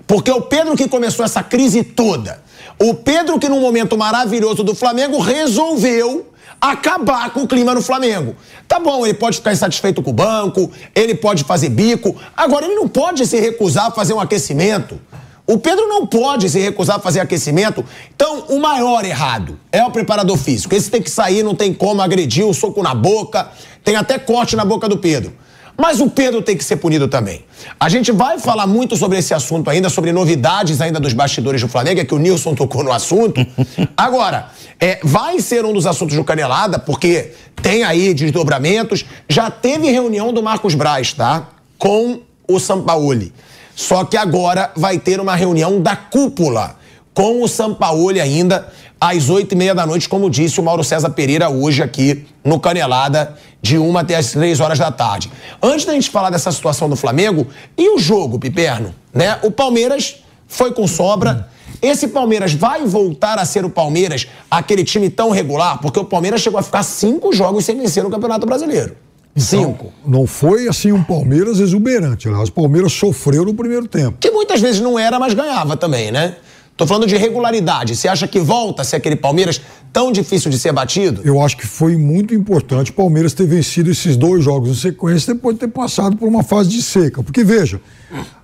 [0.07, 2.41] Porque o Pedro que começou essa crise toda.
[2.79, 6.30] O Pedro que num momento maravilhoso do Flamengo resolveu
[6.61, 8.35] acabar com o clima no Flamengo.
[8.67, 12.75] Tá bom, ele pode ficar insatisfeito com o banco, ele pode fazer bico, agora ele
[12.75, 15.01] não pode se recusar a fazer um aquecimento.
[15.47, 17.83] O Pedro não pode se recusar a fazer aquecimento.
[18.15, 20.73] Então, o maior errado é o preparador físico.
[20.73, 23.49] Esse tem que sair, não tem como agredir, o soco na boca,
[23.83, 25.33] tem até corte na boca do Pedro.
[25.77, 27.43] Mas o Pedro tem que ser punido também.
[27.79, 31.67] A gente vai falar muito sobre esse assunto ainda, sobre novidades ainda dos bastidores do
[31.67, 33.45] Flamengo, é que o Nilson tocou no assunto.
[33.95, 37.31] Agora, é, vai ser um dos assuntos do Canelada, porque
[37.61, 39.05] tem aí desdobramentos.
[39.29, 41.47] Já teve reunião do Marcos Braz, tá?
[41.77, 43.33] Com o Sampaoli.
[43.75, 46.75] Só que agora vai ter uma reunião da cúpula
[47.13, 48.67] com o Sampaoli ainda
[48.99, 52.59] às oito e meia da noite, como disse o Mauro César Pereira hoje aqui no
[52.59, 55.31] Canelada, de uma até as três horas da tarde.
[55.61, 57.47] Antes da gente falar dessa situação do Flamengo,
[57.77, 58.93] e o jogo, Piperno?
[59.13, 59.39] Né?
[59.43, 61.49] O Palmeiras foi com sobra.
[61.81, 66.41] Esse Palmeiras vai voltar a ser o Palmeiras, aquele time tão regular, porque o Palmeiras
[66.41, 68.95] chegou a ficar cinco jogos sem vencer no Campeonato Brasileiro.
[69.35, 69.91] Cinco.
[70.01, 72.27] Então, não foi assim um Palmeiras exuberante.
[72.27, 74.17] Aliás, o Palmeiras sofreu no primeiro tempo.
[74.19, 76.35] Que muitas vezes não era, mas ganhava também, né?
[76.77, 77.95] Tô falando de regularidade.
[77.95, 79.61] Você acha que volta a ser aquele Palmeiras
[79.93, 81.21] tão difícil de ser batido?
[81.23, 85.33] Eu acho que foi muito importante o Palmeiras ter vencido esses dois jogos em sequência
[85.33, 87.21] depois de ter passado por uma fase de seca.
[87.21, 87.79] Porque, veja,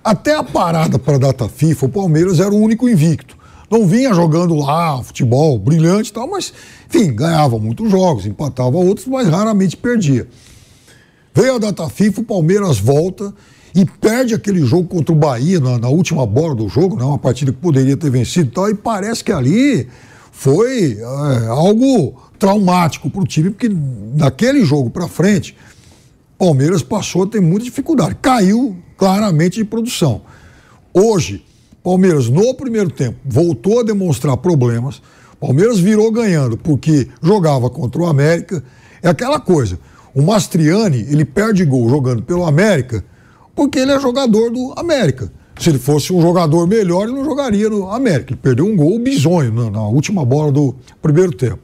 [0.04, 3.36] até a parada para a data FIFA, o Palmeiras era o único invicto.
[3.70, 6.52] Não vinha jogando lá futebol brilhante e tal, mas,
[6.88, 10.26] enfim, ganhava muitos jogos, empatava outros, mas raramente perdia.
[11.34, 13.34] Veio a data FIFA, o Palmeiras volta
[13.78, 17.04] e perde aquele jogo contra o Bahia na, na última bola do jogo, né?
[17.04, 19.86] uma partida que poderia ter vencido e tal, e parece que ali
[20.32, 25.56] foi é, algo traumático para o time, porque daquele jogo para frente,
[26.36, 28.16] Palmeiras passou a ter muita dificuldade.
[28.20, 30.22] Caiu claramente de produção.
[30.92, 31.44] Hoje,
[31.80, 35.00] Palmeiras, no primeiro tempo, voltou a demonstrar problemas.
[35.38, 38.60] Palmeiras virou ganhando porque jogava contra o América.
[39.00, 39.78] É aquela coisa.
[40.12, 43.04] O Mastriani, ele perde gol jogando pelo América
[43.58, 45.32] porque ele é jogador do América.
[45.58, 48.32] Se ele fosse um jogador melhor, ele não jogaria no América.
[48.32, 51.58] Ele perdeu um gol bizonho na, na última bola do primeiro tempo.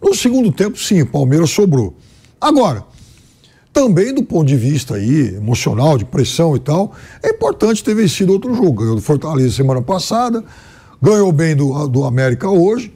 [0.00, 1.96] No segundo tempo, sim, o Palmeiras sobrou.
[2.40, 2.84] Agora,
[3.72, 8.32] também do ponto de vista aí, emocional, de pressão e tal, é importante ter vencido
[8.32, 8.82] outro jogo.
[8.82, 10.44] Ganhou do Fortaleza semana passada,
[11.02, 12.94] ganhou bem do, do América hoje.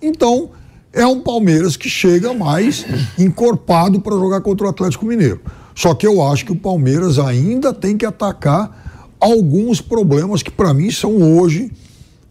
[0.00, 0.50] Então,
[0.92, 2.86] é um Palmeiras que chega mais
[3.18, 5.40] encorpado para jogar contra o Atlético Mineiro.
[5.74, 10.72] Só que eu acho que o Palmeiras ainda tem que atacar alguns problemas que para
[10.72, 11.72] mim são hoje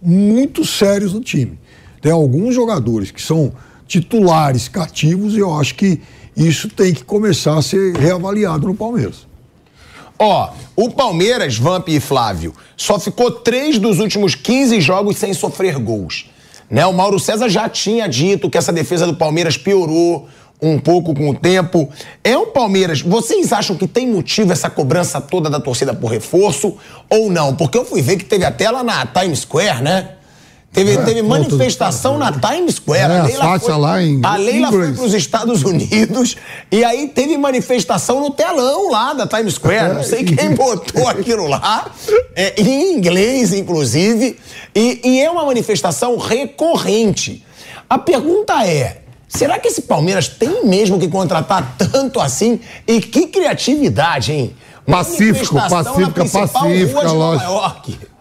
[0.02, 1.60] muito sérios no time.
[2.02, 3.54] Tem alguns jogadores que são
[3.88, 6.02] titulares cativos e eu acho que
[6.36, 9.28] isso tem que começar a ser reavaliado no Palmeiras.
[10.18, 15.78] Ó, o Palmeiras, Vamp e Flávio, só ficou três dos últimos 15 jogos sem sofrer
[15.78, 16.30] gols.
[16.70, 16.86] Né?
[16.86, 20.28] O Mauro César já tinha dito que essa defesa do Palmeiras piorou
[20.62, 21.90] um pouco com o tempo.
[22.24, 23.02] É um Palmeiras.
[23.02, 26.78] Vocês acham que tem motivo essa cobrança toda da torcida por reforço
[27.10, 27.56] ou não?
[27.56, 30.10] Porque eu fui ver que teve até lá na Times Square, né?
[30.74, 33.14] Teve, É, teve manifestação na Times Square.
[33.14, 36.36] É, a Leila foi, lá em A Leila foi para os Estados Unidos
[36.72, 39.94] e aí teve manifestação no telão lá da Times Square.
[39.94, 41.92] Não sei quem botou aquilo lá,
[42.36, 44.36] é, em inglês, inclusive.
[44.74, 47.46] E, e é uma manifestação recorrente.
[47.88, 49.03] A pergunta é.
[49.36, 52.60] Será que esse Palmeiras tem mesmo que contratar tanto assim?
[52.88, 54.56] E que criatividade, hein?
[54.86, 57.52] Pacífico, pacífica, pacífica, lógico.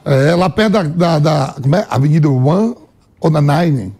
[0.04, 1.86] É, lá perto da, da, da- como é?
[1.90, 2.74] Avenida One
[3.20, 3.92] ou na Nine?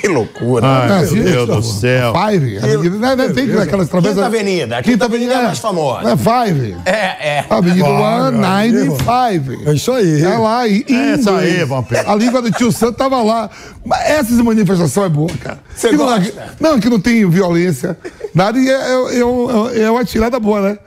[0.00, 0.66] Que loucura.
[0.66, 2.12] Ai, É, meu Deus do céu.
[2.14, 2.58] Five.
[2.58, 4.16] Avenida, não, não tem aquelas travessas.
[4.16, 4.78] Quinta Avenida.
[4.78, 6.10] A Quinta Avenida é a mais famosa.
[6.10, 6.76] É Five.
[6.86, 6.92] É,
[7.38, 7.44] é.
[7.50, 8.96] Avenida One, é Nine.
[8.96, 9.68] Five.
[9.68, 10.22] É isso aí.
[10.22, 11.64] É lá, e, É isso aí.
[11.64, 12.10] Vampiro.
[12.10, 13.50] A língua do tio Santo tava lá.
[13.84, 15.58] Mas essas manifestações é boa, cara.
[15.74, 16.54] Você gosta?
[16.58, 17.96] não, que não tem violência,
[18.34, 20.78] nada, e é, é, é, é uma tirada boa, né?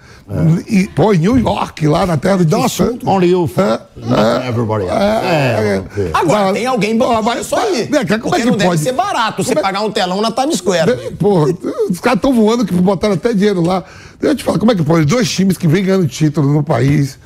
[0.67, 3.07] E, pô, em New York, lá na terra do tio Santo.
[3.09, 4.95] Only you, É, not everybody else.
[4.95, 6.09] é, Vampiro.
[6.13, 7.87] Agora, Mas- tem alguém bancando mas- isso aí.
[7.87, 8.81] Como porque é que não deve pode?
[8.81, 11.11] ser barato você é- pagar um telão na Times Square.
[11.19, 11.53] Porra,
[11.89, 13.83] os caras estão voando que botaram até dinheiro lá.
[14.19, 15.05] Deixa eu te falar, como é que pode?
[15.05, 17.19] Dois times que vêm ganhando título no país.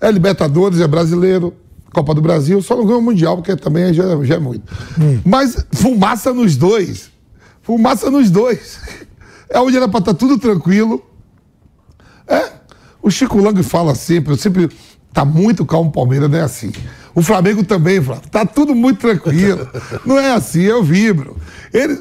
[0.00, 1.54] É Libertadores, é brasileiro,
[1.94, 4.62] Copa do Brasil, só não ganhou o Mundial, porque também já, já é muito.
[5.24, 7.10] Mas fumaça nos dois.
[7.62, 8.78] Fumaça nos dois.
[9.54, 11.02] É onde era pra estar tudo tranquilo.
[12.34, 12.50] É.
[13.02, 14.68] O Chico Lang fala sempre, eu sempre.
[15.12, 16.72] Tá muito calmo o Palmeiras, não é assim.
[17.14, 18.30] O Flamengo também, Flávio.
[18.30, 19.68] Tá tudo muito tranquilo.
[20.06, 21.36] Não é assim, eu vibro.
[21.70, 21.98] Ele.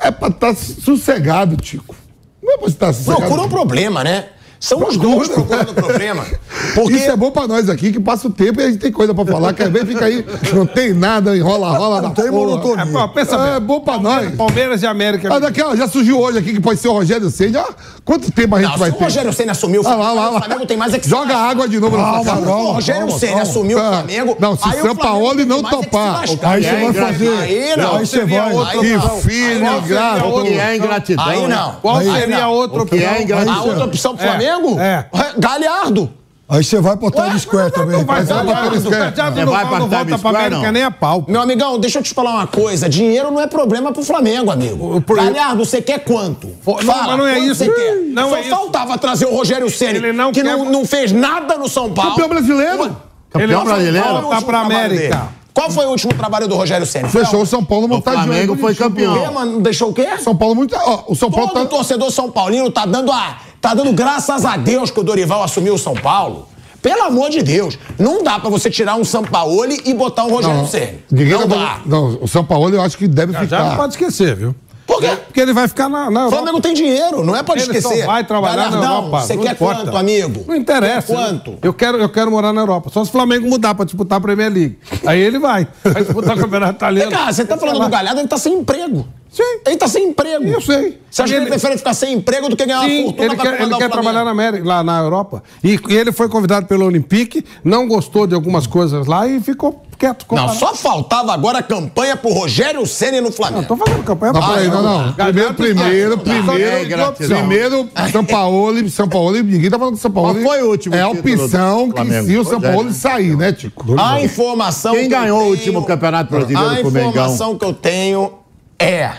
[0.00, 1.94] É pra estar sossegado, Tico.
[2.42, 3.20] Não é pra estar sossegado.
[3.20, 4.30] Procura um problema, né?
[4.64, 6.24] São os dois procurando problema.
[6.74, 8.90] Porque Isso é bom pra nós aqui, que passa o tempo e a gente tem
[8.90, 9.52] coisa pra falar.
[9.52, 10.24] Quer ver, fica aí,
[10.54, 12.82] não tem nada, enrola, rola, não tem monotonia.
[12.84, 13.66] É, pô, pensa É bem.
[13.66, 14.34] bom pra nós.
[14.34, 15.32] Palmeiras e América.
[15.34, 17.60] Ah, daqui, ó, já surgiu hoje aqui que pode ser o Rogério Senna.
[17.60, 17.74] Ah,
[18.04, 19.04] Quanto tempo a gente Não, vai se o ter?
[19.04, 20.40] Rogério Senna assumiu o Ah, lá, lá, o lá.
[20.40, 22.44] Flamengo tem mais é que Joga água de novo na Calma, sua cara.
[22.46, 24.36] Se o Rogério Senna assumiu o Ah, Flamengo.
[24.40, 26.20] não, se aí São o Flamengo Paulo tem não é topar.
[26.22, 27.28] Aí você vai fazer.
[27.38, 27.96] Aí não.
[27.96, 28.52] Aí você vai.
[28.52, 30.26] outra Aí Que filho ingrato.
[30.26, 31.24] O que é ingratidão?
[31.26, 31.72] Aí não.
[31.82, 33.52] Qual seria a outra O é opção?
[33.54, 34.53] A outra opção pro Flamengo?
[34.80, 35.06] É.
[35.38, 36.10] Galhardo.
[36.46, 37.96] Aí você vai pra Times Square também.
[37.98, 38.68] Não vai vai pra Galhardo.
[38.68, 39.12] Times Square.
[39.12, 40.72] Galhardo Você não vai vai- pra Times pra Square, América não?
[40.72, 41.24] nem a pau.
[41.26, 42.86] Meu amigão, deixa eu te falar uma coisa.
[42.88, 44.96] Dinheiro não é problema pro Flamengo, amigo.
[44.96, 46.48] O- por- Galhardo, você quer quanto?
[46.62, 47.64] Pô, não, mas não é isso.
[47.64, 47.94] Você quer?
[48.12, 48.50] Não Só é isso.
[48.50, 51.90] faltava trazer o Rogério Ceni, Ele não que quer- não, não fez nada no São
[51.92, 52.10] Paulo.
[52.10, 52.96] Campeão brasileiro.
[53.30, 54.02] Campeão não brasileiro.
[54.06, 55.28] Qual foi o Tá último pra trabalho América.
[55.54, 57.08] Qual foi o último trabalho do Rogério Ceni?
[57.08, 58.24] Fechou o São Paulo O montadinho.
[58.24, 59.14] Flamengo aí, foi campeão.
[59.14, 59.52] O quê, mano?
[59.52, 60.06] Não deixou o quê?
[60.18, 60.74] São Paulo muito.
[60.76, 61.66] Ó, o São Paulo Todo tá.
[61.76, 63.38] torcedor São Paulino tá dando a.
[63.64, 66.48] tá dando graças a Deus que o Dorival assumiu o São Paulo.
[66.82, 70.66] Pelo amor de Deus, não dá pra você tirar um Sampaoli e botar um Rogério
[70.66, 70.98] Ceni.
[71.10, 71.80] Não tá- dá.
[71.86, 73.76] Não, o São Paulo eu acho que deve Já não ficar.
[73.76, 74.54] pode esquecer, viu?
[74.86, 75.16] Por quê?
[75.16, 76.36] Porque ele vai ficar na, na O Europa.
[76.36, 78.00] Flamengo tem dinheiro, não é pra Ele esquecer.
[78.00, 79.20] só vai trabalhar na Galhardão, Europa.
[79.22, 79.80] Você não quer importa.
[79.82, 80.44] quanto, amigo?
[80.46, 81.06] Não interessa.
[81.06, 81.54] Quer quanto?
[81.62, 82.90] Eu quero, eu quero morar na Europa.
[82.92, 84.78] Só se o Flamengo mudar pra disputar a Premier League.
[85.06, 85.66] Aí ele vai.
[85.82, 87.10] Vai disputar o Campeonato Italiano.
[87.10, 89.08] Cara, você tá falando do Galhardo, ele tá sem emprego.
[89.34, 89.42] Sim.
[89.66, 90.44] Ele tá sem emprego.
[90.44, 91.00] Eu sei.
[91.10, 93.24] Você acha que ele Ele- prefere ficar sem emprego do que ganhar uma Sim, fortuna
[93.26, 93.92] ele pra quer, ele quer Flamengo?
[93.92, 95.42] trabalhar na América, lá na Europa.
[95.62, 99.82] E, e ele foi convidado pelo Olympique, não gostou de algumas coisas lá e ficou
[99.98, 100.20] quieto.
[100.22, 103.62] ficou Não, só faltava agora a campanha pro Rogério Ceni no Flamengo.
[103.62, 104.70] Não, tô fazendo campanha pra peraí, ele.
[104.74, 105.12] não, não.
[105.12, 106.60] Primeiro, primeiro, primeiro.
[106.76, 107.38] É gratidão.
[107.38, 110.34] Primeiro, São Paulo, São Paulo, ninguém tá falando que São Paulo.
[110.34, 112.26] Qual foi o último É a opção que Flamengo?
[112.26, 113.84] se o São é, Paulo sair, né, Tico?
[114.00, 117.10] A informação Quem que eu ganhou o último campeonato brasileiro A com o Mengão?
[117.10, 118.32] informação que eu tenho
[118.78, 119.12] é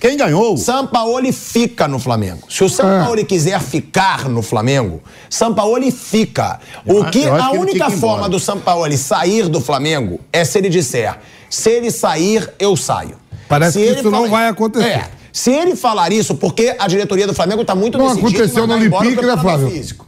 [0.00, 0.56] Quem ganhou?
[0.56, 2.42] Sampaoli fica no Flamengo.
[2.48, 6.58] Se o Sampaoli quiser ficar no Flamengo, Sampaoli fica.
[6.86, 8.30] O que a que ele única que forma embora.
[8.30, 11.18] do Sampaoli sair do Flamengo é se ele disser:
[11.50, 13.16] se ele sair, eu saio.
[13.48, 14.86] Parece Se que ele isso não vai acontecer.
[14.86, 15.10] É.
[15.32, 19.24] Se ele falar isso, porque a diretoria do Flamengo está muito Não aconteceu no Olympique,
[19.24, 19.70] né, Flávio?
[19.70, 20.06] físico.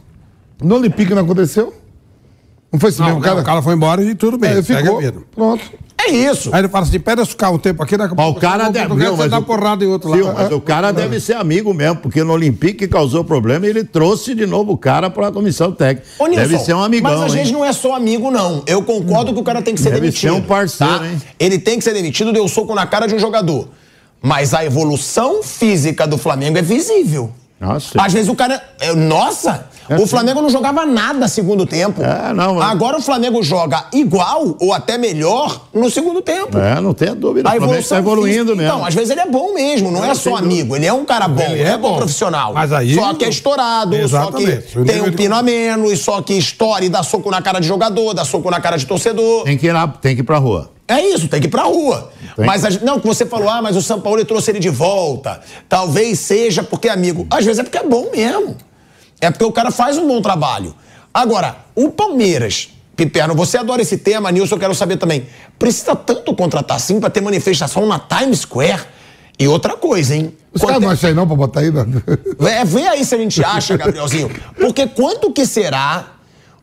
[0.61, 1.73] No Olympique não aconteceu?
[2.71, 4.51] Não foi Não, mesmo cara, o cara foi embora e tudo bem.
[4.51, 5.01] É, segue ficou.
[5.35, 5.63] Pronto.
[6.03, 6.49] É isso.
[6.53, 8.71] Aí ele fala assim: pede ficar um tempo aqui, daqui a Mas o cara eu
[8.71, 8.87] deve.
[8.87, 10.37] Portugal, você dá o- porrada em outro viu, lado.
[10.39, 14.33] mas o cara deve ser amigo mesmo, porque no Olympique causou problema e ele trouxe
[14.33, 16.07] de novo o cara para a comissão técnica.
[16.19, 17.11] Ô, Nilson, deve ser um amigão.
[17.11, 17.37] Mas às hein?
[17.37, 18.63] vezes não é só amigo, não.
[18.65, 20.21] Eu concordo que o cara tem que ser Deve demitido.
[20.21, 21.07] ser um parceiro, tá?
[21.07, 21.21] hein?
[21.39, 23.67] Ele tem que ser demitido, deu soco na cara de um jogador.
[24.23, 27.31] Mas a evolução física do Flamengo é visível.
[27.61, 28.01] Nossa.
[28.01, 28.61] Às vezes o cara.
[28.79, 29.69] é, Nossa!
[29.89, 30.07] É o sim.
[30.07, 32.01] Flamengo não jogava nada segundo tempo.
[32.01, 36.57] É, não, mas- Agora o Flamengo joga igual ou até melhor no segundo tempo.
[36.57, 37.49] É, não tenha dúvida.
[37.49, 38.63] A O Flamengo está evoluindo física- mesmo.
[38.77, 40.75] Então, às vezes ele é bom mesmo, não é, É, só amigo.
[40.77, 42.53] Ele é um cara bom, Ele é, é bom profissional.
[42.53, 44.71] Mas aí- Só que é estourado, Exatamente.
[44.71, 47.59] só que tem um pino a menos, só que estoura e dá soco na cara
[47.59, 49.43] de jogador, dá soco na cara de torcedor.
[49.43, 50.69] Tem que ir lá, tem que ir pra rua.
[50.91, 52.11] É isso, tem que ir pra rua.
[52.35, 54.69] Tem Mas, a não, que você falou, ah, mas o São Paulo trouxe ele de
[54.69, 55.39] volta.
[55.69, 57.25] Talvez seja porque é amigo.
[57.29, 58.57] Às vezes é porque é bom mesmo.
[59.21, 60.75] É porque o cara faz um bom trabalho.
[61.13, 65.27] Agora, o Palmeiras, Piperno, você adora esse tema, Nilson, eu quero saber também.
[65.57, 68.81] Precisa tanto contratar assim pra ter manifestação na Times Square?
[69.39, 70.35] E outra coisa, hein?
[70.53, 71.85] Os caras é- não acham aí não pra botar aí, né?
[72.49, 74.29] é, vê aí se a gente acha, Gabrielzinho.
[74.59, 76.15] Porque quanto que será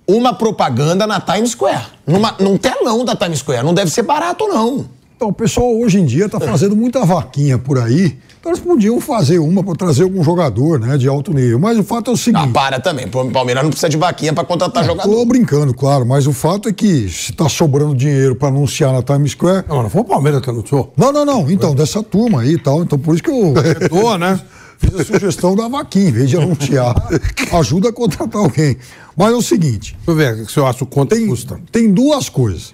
[0.09, 1.85] uma propaganda na Times Square?
[2.07, 3.63] Numa, num telão da Times Square.
[3.65, 4.87] Não deve ser barato, não.
[5.17, 8.17] Então, o pessoal hoje em dia está fazendo muita vaquinha por aí.
[8.41, 11.59] Então, eles podiam fazer uma para trazer algum jogador né, de alto nível.
[11.59, 12.53] Mas o fato é o Ah, seguinte.
[12.53, 13.05] para também.
[13.07, 15.11] O Palmeiras não precisa de vaquinha pra contratar jogador.
[15.11, 19.03] Estou brincando, claro, mas o fato é que se está sobrando dinheiro para anunciar na
[19.03, 19.65] Times Square.
[19.69, 20.93] Não, não foi o Palmeiras que anunciou.
[20.97, 21.51] Não, não, não.
[21.51, 22.83] Então, dessa turma aí e tal.
[22.85, 23.53] Então, por isso que eu
[23.91, 24.41] Tô, né?
[24.79, 26.95] fiz a sugestão da vaquinha, em vez de anunciar.
[27.59, 28.77] Ajuda a contratar alguém.
[29.19, 31.61] Mas é o seguinte: Deixa eu ver o que você acha o quanto tem, custa.
[31.73, 32.73] tem duas coisas.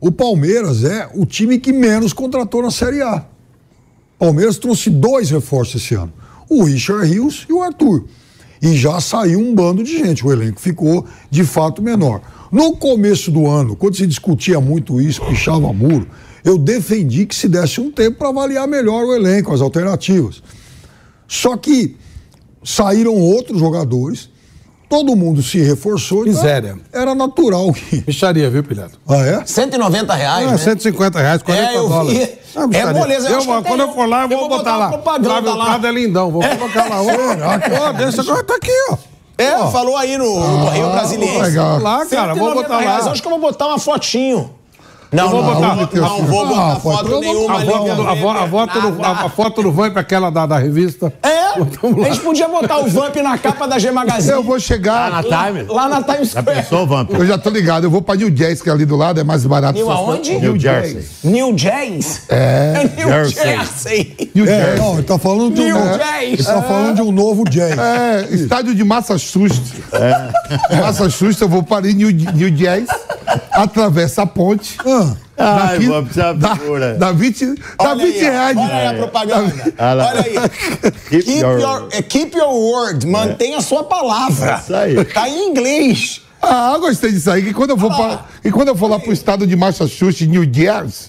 [0.00, 3.26] O Palmeiras é o time que menos contratou na Série A.
[4.16, 6.12] O Palmeiras trouxe dois reforços esse ano:
[6.48, 8.04] o Richard Rios e o Arthur.
[8.62, 10.26] E já saiu um bando de gente.
[10.26, 12.22] O elenco ficou de fato menor.
[12.50, 16.08] No começo do ano, quando se discutia muito isso, pichava muro,
[16.42, 20.42] eu defendi que se desse um tempo para avaliar melhor o elenco, as alternativas.
[21.28, 21.96] Só que
[22.62, 24.30] saíram outros jogadores,
[24.88, 26.26] todo mundo se reforçou.
[26.26, 26.76] então Miséria.
[26.92, 28.02] Era natural que.
[28.06, 28.92] Micharia, viu, pilhado?
[29.08, 29.42] Ah, é?
[29.44, 30.58] 190 reais, Ah, né?
[30.58, 31.88] 150 reais, 40 É, eu vi.
[31.88, 32.28] dólares.
[32.72, 34.76] É moleza, eu Eu acho vou- que quando tem- eu for lá, eu vou, botar,
[34.76, 34.88] lá.
[34.88, 35.64] propaganda Flávio lá.
[35.64, 37.02] Prado é lindão, vou colocar lá.
[37.02, 38.96] Ô, deixa agora tá aqui, ó.
[39.36, 41.40] É, falou aí no, no Correio Brasiliense.
[41.42, 41.80] legal.
[41.80, 43.10] Lá, cara, vou 190 botar reais, lá.
[43.10, 44.53] Acho que eu vou botar uma fotinho.
[45.14, 47.66] Não, vou não, botar- não, não, vou botar foto nenhuma A ali.
[47.70, 50.46] foto, do- a, vo- a foto do- a- a foto não vai pra aquela da,
[50.46, 51.12] da revista.
[51.22, 54.32] É, A gente podia botar o Vamp na capa da G Magazine.
[54.32, 55.10] Eu vou chegar.
[55.10, 55.62] Lá na Time.
[55.68, 56.62] Lá na Times Já Square.
[56.62, 57.10] pensou, Vamp?
[57.12, 59.24] Eu já tô ligado, eu vou pra New Jersey, que é ali do lado, é
[59.24, 59.78] mais barato.
[59.78, 60.34] New aonde?
[60.38, 61.04] New Jersey.
[61.22, 62.20] New Jersey?
[62.28, 62.90] É.
[62.96, 63.44] New Jersey.
[63.44, 64.30] Jersey.
[64.34, 64.78] New É, Jersey.
[64.80, 66.22] não, ele tá falando de um, New novo- Jazz.
[66.22, 67.78] ele tá falando de um novo jazz.
[67.78, 69.72] É, estádio de Massachusetts.
[70.70, 72.86] Massachusetts, eu vou para New, New Jersey,
[73.52, 74.76] atravessa a ponte.
[74.84, 75.03] Ah,
[75.36, 76.94] Ai, Daqui- Vamp, você é uma dá, figura.
[76.94, 78.56] dá 20, dá Olha 20 aí, reais.
[78.56, 79.74] Olha aí a propaganda.
[79.78, 80.04] Olha.
[80.04, 80.34] Olha aí.
[81.10, 83.06] Keep Keep your- your, eh, keep your word.
[83.06, 84.60] Mantenha a sua palavra.
[84.62, 85.04] Isso aí.
[85.06, 86.20] Tá em inglês.
[86.40, 87.42] Ah, eu gostei disso aí.
[87.42, 90.44] Que quando eu for, pra, e quando eu for lá pro estado de Massachusetts, New
[90.52, 91.08] Jersey,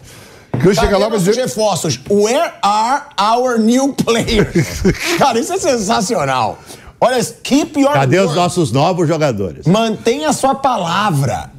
[0.61, 1.41] que eu chegar lá, vou nossos dizer.
[1.41, 1.99] reforços?
[2.09, 4.81] Where are our new players?
[5.19, 6.57] Cara, isso é sensacional.
[7.01, 8.35] Olha, isso, keep your Cadê os word.
[8.39, 9.67] nossos novos jogadores?
[9.67, 11.51] Mantenha a sua palavra.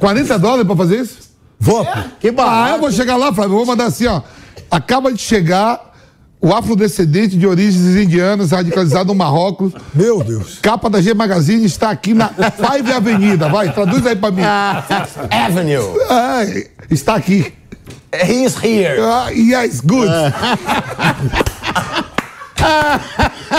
[0.00, 1.27] 40 dólares pra fazer isso?
[1.60, 1.86] Vamp.
[2.20, 2.80] Que Ah, eu barato.
[2.80, 3.56] vou chegar lá, Flávio.
[3.56, 4.22] Vou mandar assim, ó.
[4.70, 5.86] Acaba de chegar
[6.40, 9.72] o afrodescendente de origens indianas, radicalizado no Marrocos.
[9.92, 10.58] Meu Deus.
[10.62, 13.48] Capa da G Magazine está aqui na Five Avenida.
[13.48, 14.42] Vai, traduz aí pra mim.
[14.42, 15.98] Avenue.
[16.08, 17.52] É, está aqui.
[18.12, 19.00] He's here.
[19.02, 20.08] Ah, yes, good.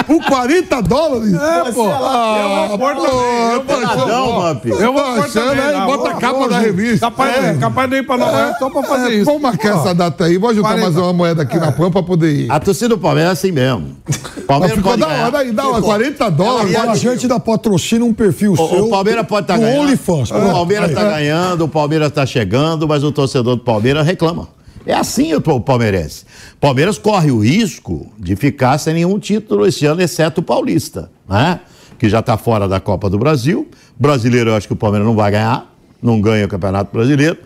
[0.05, 1.33] Por 40 dólares?
[1.33, 1.87] É, pô.
[1.91, 7.07] Ah, Eu vou pôr também, eu vou- achando aí, bota a capa da revista.
[7.09, 7.53] Capaz, É.
[7.55, 9.25] capaz de ir pra Nova York só pra fazer isso.
[9.25, 10.37] Vamos marcar essa data aí.
[10.37, 10.83] Vou juntar 40.
[10.91, 12.51] mais uma moeda aqui na PAN pra poder ir.
[12.51, 13.97] A torcida do Palmeiras é assim mesmo.
[14.47, 15.81] Palmeiras ficou da hora aí, da hora.
[15.81, 16.75] 40 dólares.
[16.75, 18.85] Agora a gente dá patrocina um perfil O, seu.
[18.85, 19.81] o Palmeiras pode estar do ganhando.
[19.81, 20.31] OnlyFans.
[20.31, 24.47] O Palmeiras está ganhando, o Palmeiras está chegando, mas o torcedor do Palmeiras reclama.
[24.89, 26.25] É assim o o palmeirense.
[26.59, 31.59] Palmeiras corre o risco de ficar sem nenhum título esse ano, exceto o Paulista, né?
[31.99, 33.67] Que já está fora da Copa do Brasil.
[33.99, 35.71] Brasileiro, eu acho que o Palmeiras não vai ganhar,
[36.01, 37.37] não ganha o Campeonato Brasileiro.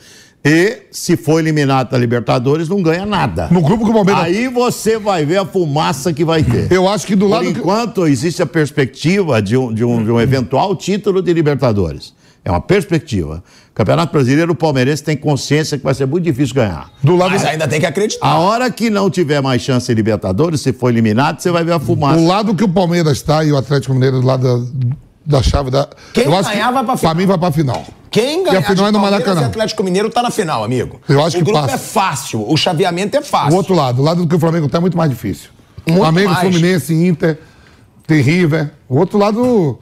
[0.45, 3.49] E se for eliminado da Libertadores, não ganha nada.
[3.51, 4.23] No grupo que o Palmeiras.
[4.23, 6.71] Aí você vai ver a fumaça que vai ter.
[6.71, 7.43] Eu acho que do Por lado.
[7.45, 12.13] que- enquanto, existe a perspectiva de um, de, um, de um eventual título de Libertadores.
[12.45, 13.41] É uma perspectiva.
[13.73, 16.91] Campeonato Brasileiro, o palmeirense tem consciência que vai ser muito difícil ganhar.
[17.01, 18.25] Do lado, Mas ainda tem que acreditar.
[18.27, 21.71] A hora que não tiver mais chance em Libertadores, se for eliminado, você vai ver
[21.71, 22.19] a fumaça.
[22.19, 25.71] o lado que o Palmeiras está e o Atlético Mineiro do lado da, da chave
[25.71, 25.87] da.
[26.13, 27.15] Quem eu acho ganhar que, vai pra final.
[27.15, 27.83] mim vai pra final.
[28.11, 29.41] Quem E ganhar a final é no Maracanã.
[29.41, 30.99] e Atlético Mineiro tá na final, amigo.
[31.07, 31.75] Eu acho o que grupo passa.
[31.75, 33.55] é fácil, o chaveamento é O fácil.
[33.57, 35.49] outro lado, o lado do que o Flamengo tá é muito mais difícil.
[35.87, 36.41] Muito Flamengo, mais.
[36.41, 37.39] Fluminense, Inter,
[38.05, 38.69] tem River.
[38.87, 39.79] O outro lado,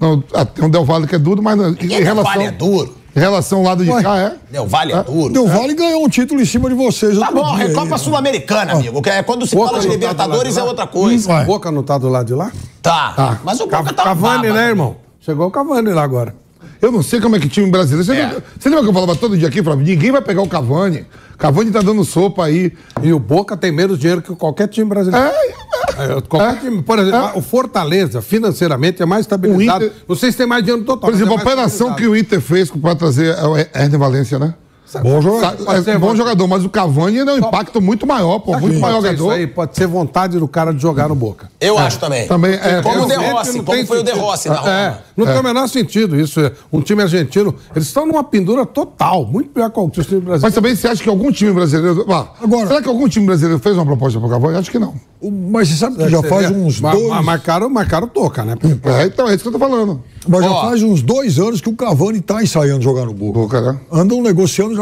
[0.00, 2.50] não, ah, tem um Del Valle que é duro, mas em Quem relação, Vale é
[2.50, 2.94] duro.
[3.14, 4.02] em relação ao lado de Ué.
[4.02, 4.34] cá é.
[4.50, 5.32] Del Vale é duro.
[5.32, 7.18] Del Valle ganhou um título em cima de vocês.
[7.18, 7.68] Tá bom, dia aí.
[7.68, 9.00] Recopa Sul-Americana, amigo.
[9.02, 11.44] Que é quando se Boca fala de tá Libertadores lado é outra coisa.
[11.44, 12.50] Boca não tá do lado de lá?
[12.80, 13.38] Tá.
[13.44, 14.54] Mas o Boca Ca- tá Cavani, baba.
[14.60, 14.96] né, irmão?
[15.20, 16.34] Chegou o Cavani lá agora.
[16.82, 18.04] Eu não sei como é que time brasileiro.
[18.04, 18.24] Você, É.
[18.24, 19.84] lembra, você lembra que eu falava todo dia aqui, Flávio?
[19.86, 21.06] Ninguém vai pegar o Cavani.
[21.38, 22.72] Cavani tá dando sopa aí.
[23.00, 25.24] E o Boca tem menos dinheiro que qualquer time brasileiro.
[25.28, 25.62] É,
[25.94, 26.60] É, qualquer É.
[26.60, 26.82] time.
[26.82, 29.84] Por exemplo, o Fortaleza, financeiramente, é mais estabilizado.
[29.84, 31.10] Inter- se tem mais dinheiro total.
[31.10, 34.38] por exemplo, a é operação que o Inter fez para trazer é o Herner Valência,
[34.38, 34.54] né?
[35.00, 35.64] Bom jogador.
[35.82, 38.52] Sa- É, bom jogador, mas o Cavani ainda é um impacto muito maior, pô.
[38.52, 39.14] Sabe Muito maior jogador.
[39.14, 41.50] Isso aí pode ser vontade do cara de jogar no Boca.
[41.60, 42.26] Eu acho também.
[42.26, 44.24] Também, é, como o De Rossi, não como tem foi o De sentido.
[44.24, 44.98] Rossi na É, Roma.
[45.16, 46.40] não tem o menor sentido isso.
[46.40, 50.40] é, Um time argentino, eles estão numa pendura total, muito pior que o time brasileiro.
[50.42, 52.04] Mas também você acha que algum time brasileiro.
[52.10, 54.58] Ah, Agora- será que algum time brasileiro fez uma proposta pro Cavani?
[54.58, 54.94] Acho que não.
[55.20, 57.08] O- Mas você sabe que já faz Seria- uns Ma- dois.
[57.08, 58.56] ma- Marcaram, marcaram toca, né?
[58.84, 60.02] É, então, é isso que eu tô falando.
[60.26, 63.38] Mas já faz uns dois anos que o Cavani tá ensaiando jogar no Boca.
[63.40, 63.78] Boca, né?
[63.90, 64.81] Andam negociando já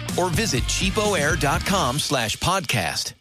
[0.17, 3.15] or visit cheapoair.com slash podcast.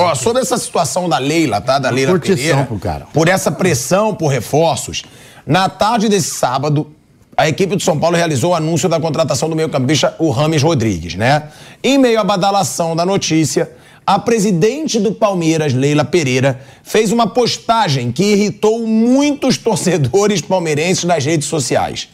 [0.00, 1.78] Ó, sobre essa situação da Leila, tá?
[1.78, 3.06] Da Leila Pereira, pro cara.
[3.12, 5.02] por essa pressão por reforços,
[5.46, 6.90] na tarde desse sábado,
[7.36, 11.14] a equipe do São Paulo realizou o anúncio da contratação do meio-campista, o Rames Rodrigues,
[11.14, 11.50] né?
[11.82, 13.70] Em meio à badalação da notícia,
[14.06, 21.24] a presidente do Palmeiras, Leila Pereira, fez uma postagem que irritou muitos torcedores palmeirenses nas
[21.24, 22.08] redes sociais.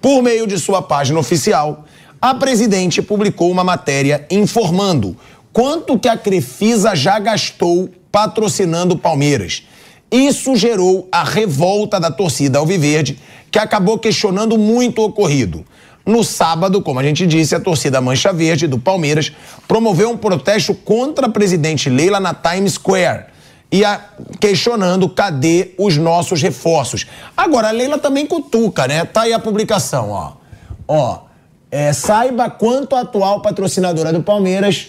[0.00, 1.84] Por meio de sua página oficial,
[2.20, 5.16] a presidente publicou uma matéria informando
[5.52, 9.62] quanto que a Crefisa já gastou patrocinando o Palmeiras.
[10.10, 13.18] Isso gerou a revolta da torcida alviverde,
[13.50, 15.64] que acabou questionando muito o ocorrido.
[16.04, 19.32] No sábado, como a gente disse, a torcida Mancha Verde do Palmeiras
[19.66, 23.24] promoveu um protesto contra a presidente Leila na Times Square.
[23.70, 24.00] e a,
[24.40, 27.06] questionando cadê os nossos reforços.
[27.36, 29.04] Agora, a Leila também cutuca, né?
[29.04, 30.32] Tá aí a publicação, ó.
[30.86, 31.25] Ó,
[31.70, 34.88] é, saiba quanto a atual patrocinadora do Palmeiras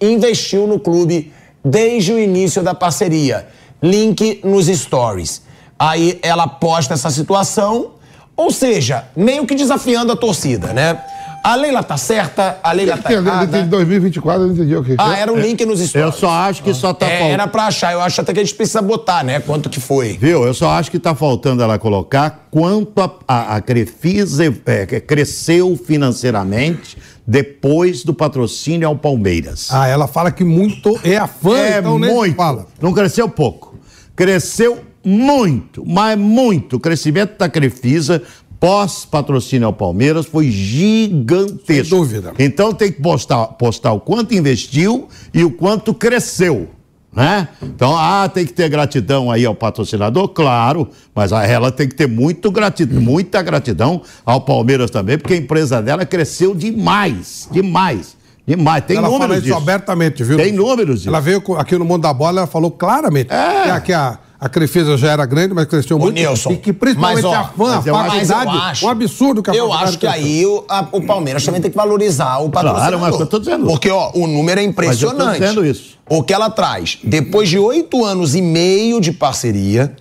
[0.00, 1.32] investiu no clube
[1.64, 3.48] desde o início da parceria.
[3.82, 5.42] Link nos stories.
[5.78, 7.92] Aí ela posta essa situação,
[8.36, 11.02] ou seja, meio que desafiando a torcida, né?
[11.44, 13.46] A Leila tá certa, a Leila tá errada.
[13.46, 14.94] tem 2024, eu não entendi o quê.
[14.96, 15.94] Ah, era um link nos stories.
[15.94, 17.32] Eu só acho que só tá É, faltando.
[17.34, 19.40] era pra achar, eu acho até que a gente precisa botar, né?
[19.40, 20.14] Quanto que foi.
[20.18, 20.42] Viu?
[20.44, 24.98] Eu só acho que está faltando ela colocar quanto a, a, a Crefisa é, que
[25.00, 29.68] cresceu financeiramente depois do patrocínio ao Palmeiras.
[29.70, 32.36] Ah, ela fala que muito é a fã, é então se muito.
[32.36, 32.66] fala.
[32.80, 33.74] Não cresceu pouco.
[34.16, 36.76] Cresceu muito, mas muito.
[36.76, 38.22] O crescimento da Crefisa
[38.60, 41.66] pós-patrocínio ao Palmeiras foi gigantesco.
[41.66, 42.32] Sem dúvida.
[42.38, 46.68] Então tem que postar, postar o quanto investiu e o quanto cresceu.
[47.12, 47.46] Né?
[47.62, 52.08] Então, ah, tem que ter gratidão aí ao patrocinador, claro, mas ela tem que ter
[52.08, 58.82] muito gratidão, muita gratidão ao Palmeiras também, porque a empresa dela cresceu demais, demais, demais.
[58.84, 59.56] Tem ela fala números isso disso.
[59.56, 60.36] abertamente, viu?
[60.36, 61.08] Tem números disso.
[61.08, 63.80] Ela veio aqui no Mundo da Bola, ela falou claramente É.
[63.80, 66.14] que a, a Crefisa já era grande, mas cresceu muito.
[66.14, 69.54] Nilson, e que principalmente mas, ó, a fã, a faculdade, acho- um absurdo que a
[69.54, 70.10] Eu acho que cresceu.
[70.24, 72.98] aí o, a- o Palmeiras também tem que valorizar o patrocinador.
[72.98, 73.66] Claro, mas eu tô dizendo.
[73.66, 75.16] Porque, ó, o número é impressionante.
[75.18, 75.98] Mas eu tô dizendo isso.
[76.10, 79.96] O que ela traz, depois de oito anos e meio de parceria,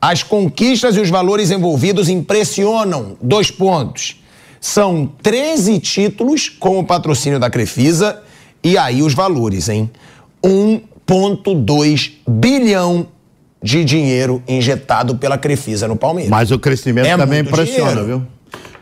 [0.00, 3.16] as conquistas e os valores envolvidos impressionam.
[3.22, 4.16] Dois pontos.
[4.60, 8.20] São 13 títulos com o patrocínio da Crefisa
[8.62, 9.90] e aí os valores, hein?
[11.06, 13.06] 1,2 bilhão
[13.64, 16.30] de dinheiro injetado pela Crefisa no Palmeiras.
[16.30, 18.04] Mas o crescimento É também impressiona, dinheiro.
[18.06, 18.26] viu?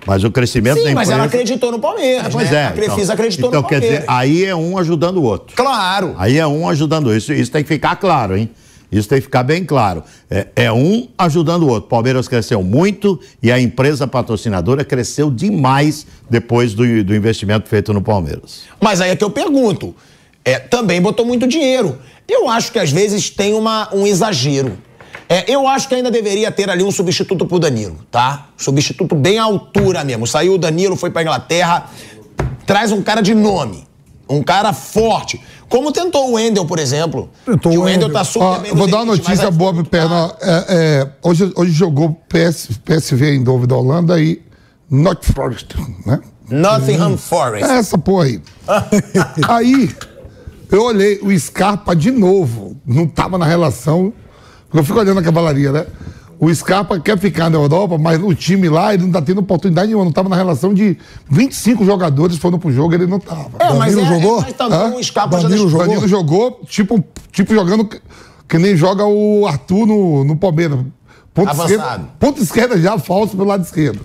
[0.04, 1.14] Mas o crescimento Sim, da mas empresa...
[1.14, 2.62] ela acreditou no Palmeiras, Pois né?
[2.62, 2.66] é.
[2.66, 4.00] A Crefisa então, acreditou então, no quer Palmeiras.
[4.00, 5.54] dizer, aí é um ajudando o outro.
[5.54, 6.16] Claro.
[6.18, 7.18] Aí é um ajudando o outro.
[7.18, 8.50] Isso, isso tem que ficar claro, hein?
[8.90, 10.02] Isso tem que ficar bem claro.
[10.28, 11.88] É, é um ajudando o outro.
[11.88, 18.02] Palmeiras cresceu muito e a empresa patrocinadora cresceu demais depois do, do investimento feito no
[18.02, 18.62] Palmeiras.
[18.80, 19.94] Mas aí é que eu pergunto.
[20.44, 21.98] É, também botou muito dinheiro.
[22.28, 24.78] Eu acho que às vezes tem uma, um exagero.
[25.28, 28.48] É, eu acho que ainda deveria ter ali um substituto pro Danilo, tá?
[28.56, 30.26] Substituto bem à altura mesmo.
[30.26, 31.86] Saiu o Danilo, foi pra Inglaterra.
[32.66, 33.86] Traz um cara de nome.
[34.28, 35.40] Um cara forte.
[35.68, 37.30] Como tentou o Wendel, por exemplo.
[37.46, 40.34] Tentou que o Wendel tá super Ó, bem eu vou dar uma notícia pro Perna.
[40.40, 44.42] É, é, hoje, hoje jogou PS, PSV em Dove da Holanda e
[44.90, 46.20] Not Forest, né?
[46.50, 47.70] Nottingham Forest.
[47.70, 48.42] É essa porra aí.
[49.48, 49.90] aí,
[50.72, 52.76] eu olhei o Scarpa de novo.
[52.84, 54.12] Não tava na relação.
[54.72, 55.86] Eu fico olhando a cavalaria, né?
[56.40, 59.86] O Scarpa quer ficar na Europa, mas o time lá, ele não tá tendo oportunidade
[59.86, 60.04] nenhuma.
[60.04, 60.98] Não tava na relação de
[61.30, 63.50] 25 jogadores foram pro jogo, ele não tava.
[63.60, 64.38] É, mas, é, jogou?
[64.38, 64.94] é, mas também Hã?
[64.96, 65.70] o Scarpa já Danilo deixou...
[65.70, 65.86] jogou?
[65.86, 68.00] Danilo jogou, tipo, tipo jogando que,
[68.48, 70.80] que nem joga o Arthur no, no Palmeiras.
[71.32, 71.72] Ponto Avançado.
[71.72, 74.00] esquerda, ponto esquerda já, falso pelo lado esquerdo.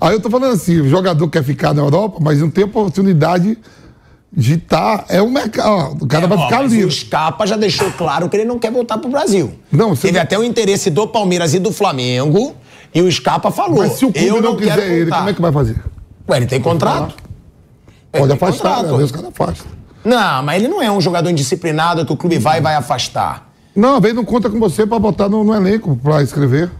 [0.00, 3.58] Aí eu tô falando assim, o jogador quer ficar na Europa, mas não tem oportunidade
[4.34, 5.04] de estar.
[5.08, 6.02] é um mercado.
[6.02, 6.84] O cara É, vai ó, ficar livre.
[6.86, 9.52] O Scarpa já deixou claro que ele não quer voltar pro Brasil.
[9.70, 12.54] Não, Teve não- até o interesse do Palmeiras e do Flamengo.
[12.94, 13.78] E o Scarpa falou.
[13.78, 15.82] Mas se o clube eu não, não quiser ele, como é que vai fazer?
[16.28, 17.14] Ué, ele tem contrato.
[18.12, 18.74] Ele Pode tem afastar, né?
[18.76, 18.96] contrato.
[18.96, 19.64] Vezes o cara afasta.
[20.04, 23.50] Não, mas ele não é um jogador indisciplinado que o clube vai e vai afastar.
[23.74, 26.70] Não, vezes não conta com você pra botar no, no elenco, pra escrever.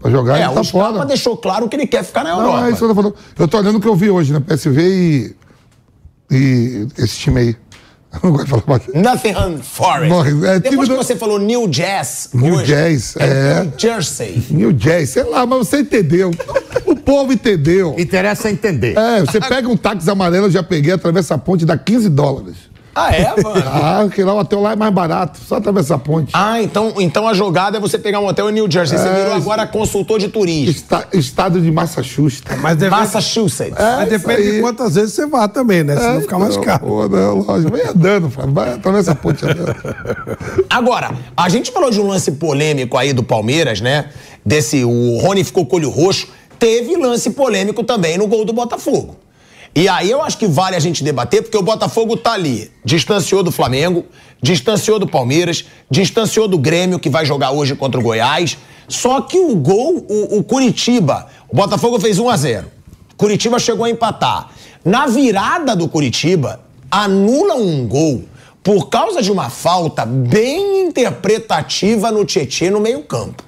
[0.00, 1.04] Pra jogar, É, ele tá o fora.
[1.06, 2.66] deixou claro que ele quer ficar na Não, Europa.
[2.66, 3.14] é isso que eu tô falando.
[3.38, 4.40] Eu tô olhando o que eu vi hoje, né?
[4.40, 5.36] PSV e.
[6.30, 7.56] E esse time aí.
[8.14, 8.86] Eu não gosto de falar mais.
[8.94, 10.08] Nottingham Forest.
[10.08, 12.30] Morre, é, Depois que do- você falou New Jazz.
[12.32, 13.62] New hoje, Jazz, é.
[13.64, 14.46] New Jersey.
[14.50, 16.30] New Jazz, sei lá, mas você entendeu.
[16.86, 17.94] O povo entendeu.
[17.98, 18.96] Interessa entender.
[18.96, 22.54] É, você pega um táxi amarelo, eu já peguei, atravessa a ponte, dá 15 dólares.
[22.94, 23.62] Ah, é, mano?
[23.66, 26.30] Ah, que lá o hotel lá é mais barato, só atravessar a ponte.
[26.32, 28.96] Ah, então, então a jogada é você pegar um hotel em New Jersey.
[28.98, 30.70] Você É, virou agora consultor de turismo.
[30.70, 32.56] Esta- estado de Massachusetts.
[32.60, 33.74] Mas depende, Massachusetts.
[33.78, 35.96] mas isso depende de quantas vezes você vá também, né?
[35.96, 36.86] Senão fica mais não, caro.
[36.86, 37.70] Pô, não, lógico.
[37.72, 38.28] Vai andando.
[38.28, 39.74] Vai atravessa a ponte andando.
[40.70, 44.10] Agora, a gente falou de um lance polêmico aí do Palmeiras, né?
[44.44, 46.28] Desse, o Rony ficou com o olho roxo.
[46.58, 49.16] Teve lance polêmico também no gol do Botafogo.
[49.76, 52.70] E aí eu acho que vale a gente debater, porque o Botafogo tá ali.
[52.84, 54.06] Distanciou do Flamengo,
[54.40, 58.56] distanciou do Palmeiras, distanciou do Grêmio, que vai jogar hoje contra o Goiás.
[58.86, 62.66] Só que o gol, o, o Curitiba, o Botafogo fez 1 a 0
[63.16, 64.50] Curitiba chegou a empatar.
[64.84, 66.60] Na virada do Curitiba,
[66.90, 68.24] anula um gol
[68.62, 73.42] por causa de uma falta bem interpretativa no Tietê no meio-campo.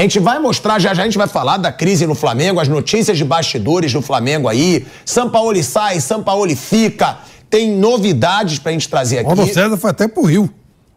[0.00, 2.68] A gente vai mostrar, já já a gente vai falar da crise no Flamengo, as
[2.68, 4.86] notícias de bastidores do Flamengo aí.
[5.04, 7.18] Sampaoli sai, Sampaoli fica.
[7.50, 9.52] Tem novidades pra gente trazer Paulo aqui.
[9.52, 10.48] César foi até pro Rio.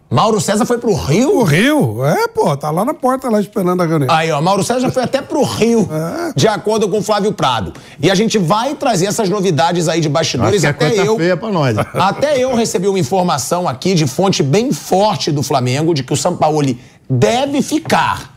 [0.09, 1.43] Mauro César foi pro O Rio?
[1.43, 4.09] Rio, é, pô, tá lá na porta, lá esperando a reunião.
[4.09, 5.89] Aí, ó, Mauro César já foi até pro Rio,
[6.33, 7.73] de acordo com o Flávio Prado.
[7.99, 10.61] E a gente vai trazer essas novidades aí de Acho bastidores.
[10.61, 11.17] que é Até eu.
[11.17, 11.75] feia pra nós.
[11.95, 16.15] Até eu recebi uma informação aqui de fonte bem forte do Flamengo de que o
[16.15, 16.79] Sampaoli
[17.09, 18.32] deve ficar.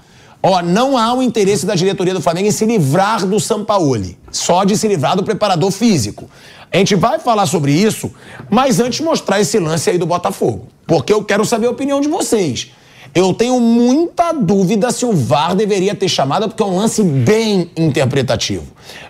[0.49, 4.63] Ó, não há o interesse da diretoria do Flamengo em se livrar do Sampaoli, só
[4.63, 6.31] de se livrar do preparador físico.
[6.73, 8.13] A gente vai falar sobre isso,
[8.49, 12.07] mas antes mostrar esse lance aí do Botafogo, porque eu quero saber a opinião de
[12.07, 12.71] vocês.
[13.13, 17.69] Eu tenho muita dúvida se o VAR deveria ter chamado, porque é um lance bem
[17.77, 18.67] interpretativo.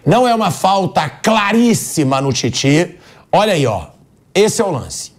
[0.06, 2.96] Não é uma falta claríssima no Titi.
[3.30, 3.88] Olha aí, ó.
[4.34, 5.12] Esse é o lance.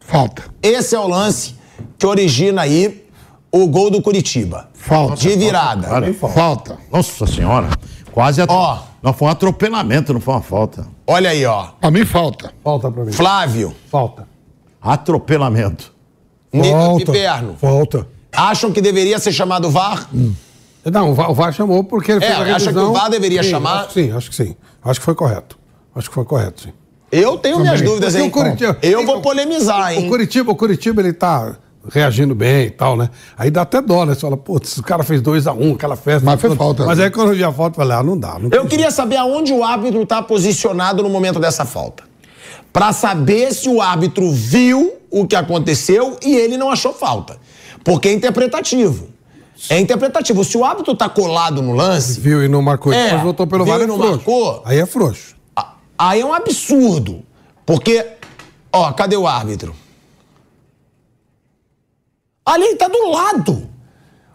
[0.00, 0.42] Falta.
[0.60, 1.54] Esse é o lance
[1.96, 3.07] que origina aí
[3.52, 4.68] o gol do Curitiba.
[4.74, 5.16] Falta.
[5.16, 5.86] De virada.
[5.88, 6.78] Cara, Falta.
[6.92, 7.68] Nossa senhora.
[8.12, 8.54] Quase atro...
[8.54, 8.78] Ó.
[9.02, 10.86] Não foi um atropelamento, não foi uma falta.
[11.06, 11.68] Olha aí, ó.
[11.80, 12.52] Pra mim, falta.
[12.64, 13.12] Falta pra mim.
[13.12, 14.26] Flávio, Falta.
[14.82, 15.92] Atropelamento.
[16.52, 17.04] Nico Falta.
[17.12, 17.56] Piperno.
[17.60, 18.08] Falta.
[18.32, 20.08] Acham que deveria ser chamado VAR?
[20.84, 23.10] Não, o VAR, o VAR chamou porque ele É, fez a acha que o VAR
[23.10, 23.80] deveria Sim, chamar?
[23.80, 24.56] Acho que sim, acho que sim.
[24.84, 25.58] Acho que foi correto.
[25.94, 26.72] Acho que foi correto, sim.
[27.10, 28.28] Eu tenho minhas dúvidas, hein?
[28.28, 30.08] o Curitiba- Eu vou polemizar, O hein?
[30.08, 31.56] Curitiba, o Curitiba, ele tá
[31.90, 33.10] reagindo bem e tal, né?
[33.36, 34.14] Aí dá até dó, né?
[34.14, 36.24] Você fala, putz, o cara fez 2x1, aquela festa.
[36.24, 36.84] Mas foi falta.
[36.84, 38.38] Mas aí quando eu vi a falta, eu falei, ah, não dá.
[38.38, 42.04] Não Eu queria saber aonde o árbitro está posicionado no momento dessa falta.
[42.72, 47.36] Pra saber se o árbitro viu o que aconteceu e ele não achou falta.
[47.82, 49.08] Porque é interpretativo.
[49.70, 50.44] É interpretativo.
[50.44, 53.64] Se o árbitro tá colado no lance, Viu e não marcou, É, depois voltou pelo
[53.64, 54.16] viu VAR, e não frouxo.
[54.16, 54.62] marcou.
[54.64, 55.34] Aí é frouxo.
[55.56, 57.22] a- aí é um absurdo.
[57.66, 58.06] Porque,
[58.72, 59.74] ó, cadê o árbitro?
[62.52, 63.62] Ali ele tá do lado.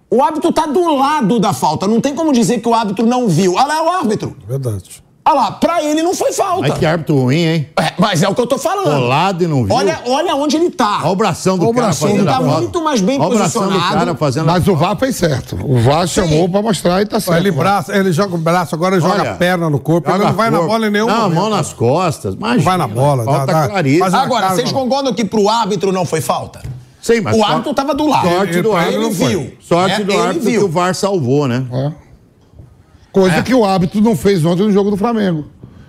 [0.10, 1.88] O árbitro tá do lado da falta.
[1.88, 3.54] Não tem como dizer que o árbitro não viu.
[3.56, 4.38] Olha lá o árbitro.
[4.48, 5.02] Verdade.
[5.26, 6.68] Olha lá, pra ele não foi falta.
[6.68, 7.70] Mas que árbitro ruim, hein?
[7.80, 8.94] É, mas é o que eu tô falando.
[9.02, 9.74] Colado e não viu.
[9.74, 11.00] Olha, olha onde ele tá.
[11.02, 13.20] Olha o bração do Olha o cara bração, fazendo ele a tá muito mais bem
[13.20, 13.98] Olha o bração do posicionado.
[14.00, 15.58] cara fazendo a Mas o VAR fez certo.
[15.64, 17.38] O VAR chamou pra mostrar e tá certo.
[17.40, 20.12] Ele, braça, ele joga o braço, agora ele joga Olha, a perna no corpo.
[20.12, 21.36] Ele não vai na bola em nenhum Não, momento.
[21.40, 22.36] mão nas costas.
[22.36, 24.80] Imagina, vai na bola, Falta dá- dá- Agora, vocês não.
[24.82, 26.62] concordam que pro árbitro não foi falta?
[27.04, 28.30] Sim, mas o só- árbitro tava do lado.
[28.30, 29.02] Sorte do árbitro.
[29.04, 29.52] Ele viu.
[29.60, 30.60] Sorte É, do árbitro viu.
[30.62, 31.66] que o VAR salvou, né?
[33.12, 35.46] Coisa que o árbitro não fez ontem no jogo do Flamengo.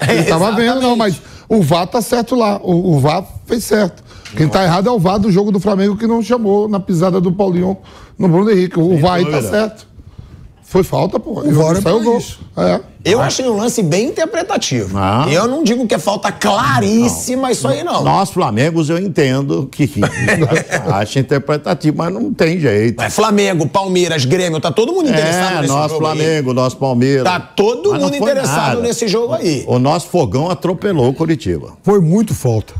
[0.08, 2.60] Ele tava vendo, não, mas o VAR tá certo lá.
[2.62, 4.02] O, o VAR fez certo.
[4.36, 7.20] Quem tá errado é o VAR do jogo do Flamengo que não chamou na pisada
[7.20, 7.76] do Paulinho
[8.18, 8.78] no Bruno Henrique.
[8.80, 9.86] O VAR aí tá certo.
[10.74, 11.38] Foi falta, pô.
[11.38, 12.18] O VAR é saiu pra gol.
[12.18, 12.40] isso.
[12.56, 12.80] É.
[13.04, 14.98] Eu achei um lance bem interpretativo.
[14.98, 15.24] Ah.
[15.30, 18.02] Eu não digo que é falta claríssima isso aí, não.
[18.02, 19.88] Nós, Flamengos, eu entendo que
[20.92, 23.00] acha interpretativo, mas não tem jeito.
[23.00, 26.16] É Flamengo, Palmeiras, Grêmio, tá todo mundo interessado É, nesse nós, jogo aí.
[26.16, 27.22] Flamengo, nós, Palmeiras.
[27.22, 28.80] Tá todo Mas não mundo interessado nada.
[28.80, 29.62] nesse jogo aí.
[29.68, 31.74] O nosso fogão atropelou o Curitiba.
[31.84, 32.74] Foi muito falta.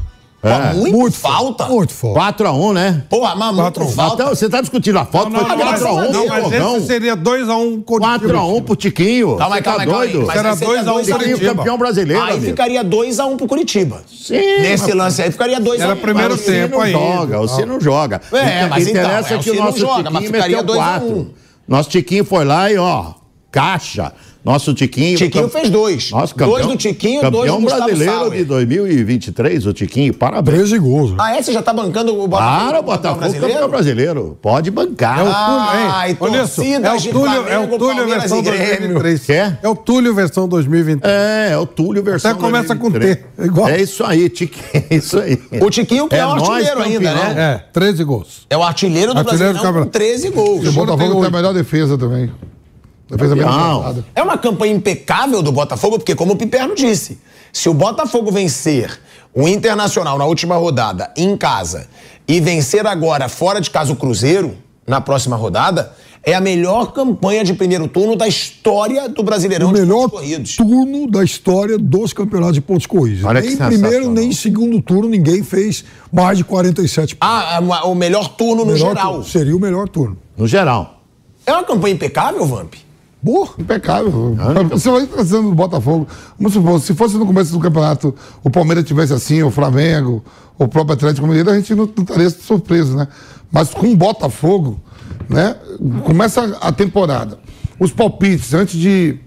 [0.45, 0.59] É.
[0.71, 1.65] Pô, muito, Muito falta.
[1.67, 2.21] Muito falta.
[2.45, 3.03] 4x1, né?
[3.09, 4.23] Porra, mas muito falta.
[4.23, 6.13] Então, você tá discutindo a falta, Não, foi não, a 4x1 Deus.
[6.13, 6.77] não, pro mas fogão.
[6.77, 8.19] esse seria 2x1 Curitiba.
[8.35, 9.37] 4x1 pro Tiquinho.
[9.37, 10.13] Calma aí, tá calma aí, calma aí.
[10.13, 10.27] doido?
[10.27, 11.19] Mas Será aí seria 2 a 1 dois a um.
[11.19, 11.55] Tiquinho Curitiba.
[11.57, 12.45] campeão brasileiro, Aí amigo.
[12.47, 14.03] ficaria 2x1 pro Curitiba.
[14.07, 15.81] Sim, Nesse mas- lance aí ficaria 2x1.
[15.83, 16.99] Era primeiro Mas você tempo não ainda.
[16.99, 18.21] joga, você não joga.
[18.33, 20.85] É, mas então, interessa é, que o nosso joga, mas Tiquinho ficaria meteu dois a
[21.01, 21.07] 4.
[21.09, 21.31] um.
[21.67, 23.13] Nosso Tiquinho foi lá e, ó,
[23.51, 24.13] caixa.
[24.45, 25.17] Nosso Tiquinho.
[25.17, 26.11] Tiquinho fez dois.
[26.11, 28.39] Nosso Dois campeão, do Tiquinho, campeão dois do Gustavo brasileiro Sauer.
[28.39, 30.13] de 2023, o Tiquinho.
[30.15, 30.59] Parabéns.
[30.59, 31.11] 13 gols.
[31.13, 31.17] né?
[31.19, 31.43] Ah, é?
[31.43, 32.59] Você já tá bancando o Botafogo?
[32.67, 33.53] Para, como Botafogo brasileiro?
[33.55, 34.39] campeão brasileiro.
[34.43, 35.21] Pode bancar.
[35.21, 36.17] É o Túlio, hein?
[36.21, 36.63] Olha isso.
[36.63, 38.69] É o de Túlio, é o Flamengo, Túlio Palmeiras versão e Grêmio.
[38.69, 39.25] 2023.
[39.25, 39.59] Quer?
[39.63, 41.15] É o Túlio versão 2023.
[41.15, 43.35] É, é o Túlio versão Até começa com 2023.
[43.37, 43.69] T, é igual.
[43.69, 44.65] É isso aí, Tiquinho.
[44.91, 45.39] É isso aí.
[45.61, 47.35] O Tiquinho que é, o nós, artilheiro ainda, campeão.
[47.35, 47.63] né?
[47.65, 48.47] É, 13 gols.
[48.51, 49.91] É o artilheiro do Artilheiro do Brasileirão com campeonato.
[49.93, 50.65] 13 gols.
[50.65, 52.31] E o Botafogo tem a melhor defesa também.
[53.11, 54.05] Avançada.
[54.15, 57.19] É uma campanha impecável do Botafogo, porque como o Piperno disse,
[57.53, 58.99] se o Botafogo vencer
[59.35, 61.87] o Internacional na última rodada em casa
[62.27, 65.93] e vencer agora fora de casa o Cruzeiro na próxima rodada,
[66.27, 70.21] é a melhor campanha de primeiro turno da história do Brasileirão O de melhor pontos
[70.21, 70.57] corridos.
[70.57, 73.25] turno da história dos campeonatos de pontos corridos.
[73.25, 77.29] Olha nem primeiro, nem segundo turno, ninguém fez mais de 47 pontos.
[77.31, 79.13] Ah, o melhor turno no Melhor geral.
[79.13, 79.25] turno.
[79.27, 80.17] Seria o melhor turno.
[80.37, 81.03] No geral.
[81.47, 82.73] É uma campanha impecável, Vamp?
[83.25, 83.49] Boa.
[83.59, 84.37] Impecável.
[84.71, 86.07] Você vai trazendo o Botafogo.
[86.39, 90.23] Vamos supor, se fosse no começo do campeonato o Palmeiras tivesse assim, o Flamengo,
[90.59, 93.09] o próprio Atlético Mineiro, a gente não, não estaria surpreso, né?
[93.51, 94.79] Mas com o Botafogo,
[95.27, 95.57] né?
[96.05, 97.39] Começa a temporada.
[97.81, 99.19] Os palpites, antes de,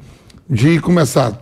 [0.48, 1.42] de começar,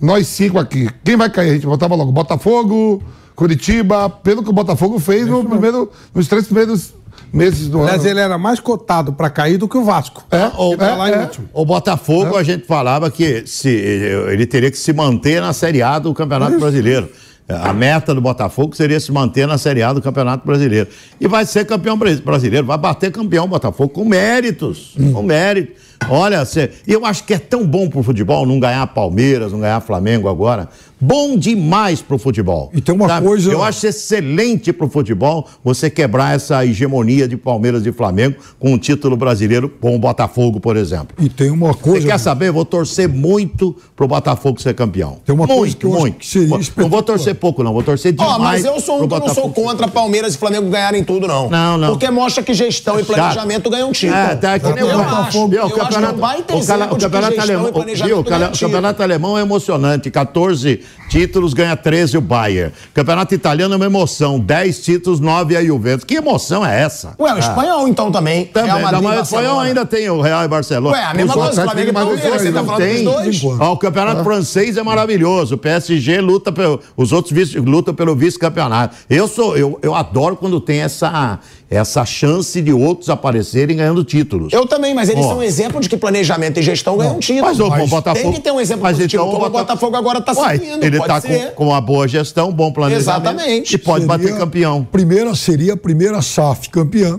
[0.00, 1.50] nós cinco aqui, quem vai cair?
[1.50, 3.02] A gente botava logo Botafogo,
[3.34, 6.94] Curitiba, pelo que o Botafogo fez no primeiro, nos três primeiros
[7.32, 8.10] meses do Aliás, ano.
[8.10, 10.24] ele era mais cotado pra cair do que o Vasco.
[10.30, 11.48] É, Ou, tá lá em é, último.
[11.52, 15.98] O Botafogo, a gente falava que se, ele teria que se manter na Série A
[15.98, 17.08] do Campeonato Brasileiro.
[17.48, 20.88] A meta do Botafogo seria se manter na Série A do Campeonato Brasileiro.
[21.20, 24.94] E vai ser campeão bra- brasileiro, vai bater campeão Botafogo com méritos.
[25.12, 25.74] Com méritos.
[26.08, 26.42] Olha,
[26.86, 30.68] eu acho que é tão bom pro futebol não ganhar Palmeiras, não ganhar Flamengo agora.
[31.04, 32.70] Bom demais pro futebol.
[32.72, 37.84] E tem uma coisa- Eu acho excelente pro futebol você quebrar essa hegemonia de Palmeiras
[37.84, 41.16] e Flamengo com um título brasileiro com o Botafogo, por exemplo.
[41.18, 42.06] E tem uma Você coisa.
[42.06, 42.50] quer saber?
[42.50, 45.16] Eu vou torcer muito pro Botafogo ser campeão.
[45.26, 46.18] Tem uma muito, coisa que eu acho muito.
[46.18, 47.72] que seria Não vou torcer pouco, não.
[47.72, 48.32] Vou torcer demais.
[48.34, 51.50] Ó, mas eu sou um que não sou contra Palmeiras e Flamengo ganharem tudo, não.
[51.50, 51.88] Não, não.
[51.90, 53.16] Porque mostra que gestão e Chato.
[53.16, 54.16] planejamento ganham título.
[54.20, 55.44] É, tá aqui nem eu o Botafogo.
[55.54, 58.20] eu Viu, acho que é um baita o, cala- o campeonato alemão, e viu, o
[58.20, 60.08] o campeonato alemão é emocionante.
[60.12, 62.72] 14 títulos ganha 13 o Bayern.
[62.94, 64.38] Campeonato italiano é uma emoção.
[64.40, 66.04] 10 títulos, 9 a Juventus.
[66.04, 67.14] Que emoção é essa?
[67.18, 68.46] Ué, o espanhol então também.
[68.46, 70.96] Também, Real Madrid, não, mas o espanhol ainda tem o Real e Barcelona.
[70.96, 73.04] Ué, a mesma coisa, outros- Flamengo e Palmeiras, você tá falando tem.
[73.04, 73.60] dos dois?
[73.60, 75.54] Ó, o campeonato francês é maravilhoso.
[75.54, 78.96] O PSG luta pelo, os outros vice, lutam pelo vice-campeonato.
[79.10, 81.38] Eu sou, eu, eu adoro quando tem essa,
[81.76, 84.52] essa chance de outros aparecerem ganhando títulos.
[84.52, 85.28] Eu também, mas eles Ó.
[85.30, 87.46] são um exemplo de que planejamento e gestão ganham título.
[87.46, 88.22] Mas o Botafogo.
[88.24, 90.58] Tem que ter um exemplo mas positivo, então como o Bota- Botafogo agora tá Uai,
[90.58, 91.52] seguindo, Ele pode tá com, ser.
[91.54, 93.02] com uma boa gestão, bom planejamento.
[93.08, 93.74] Exatamente.
[93.74, 94.84] E pode bater Seria- campeão.
[94.84, 97.18] Primeira seria a primeira SAF campeã.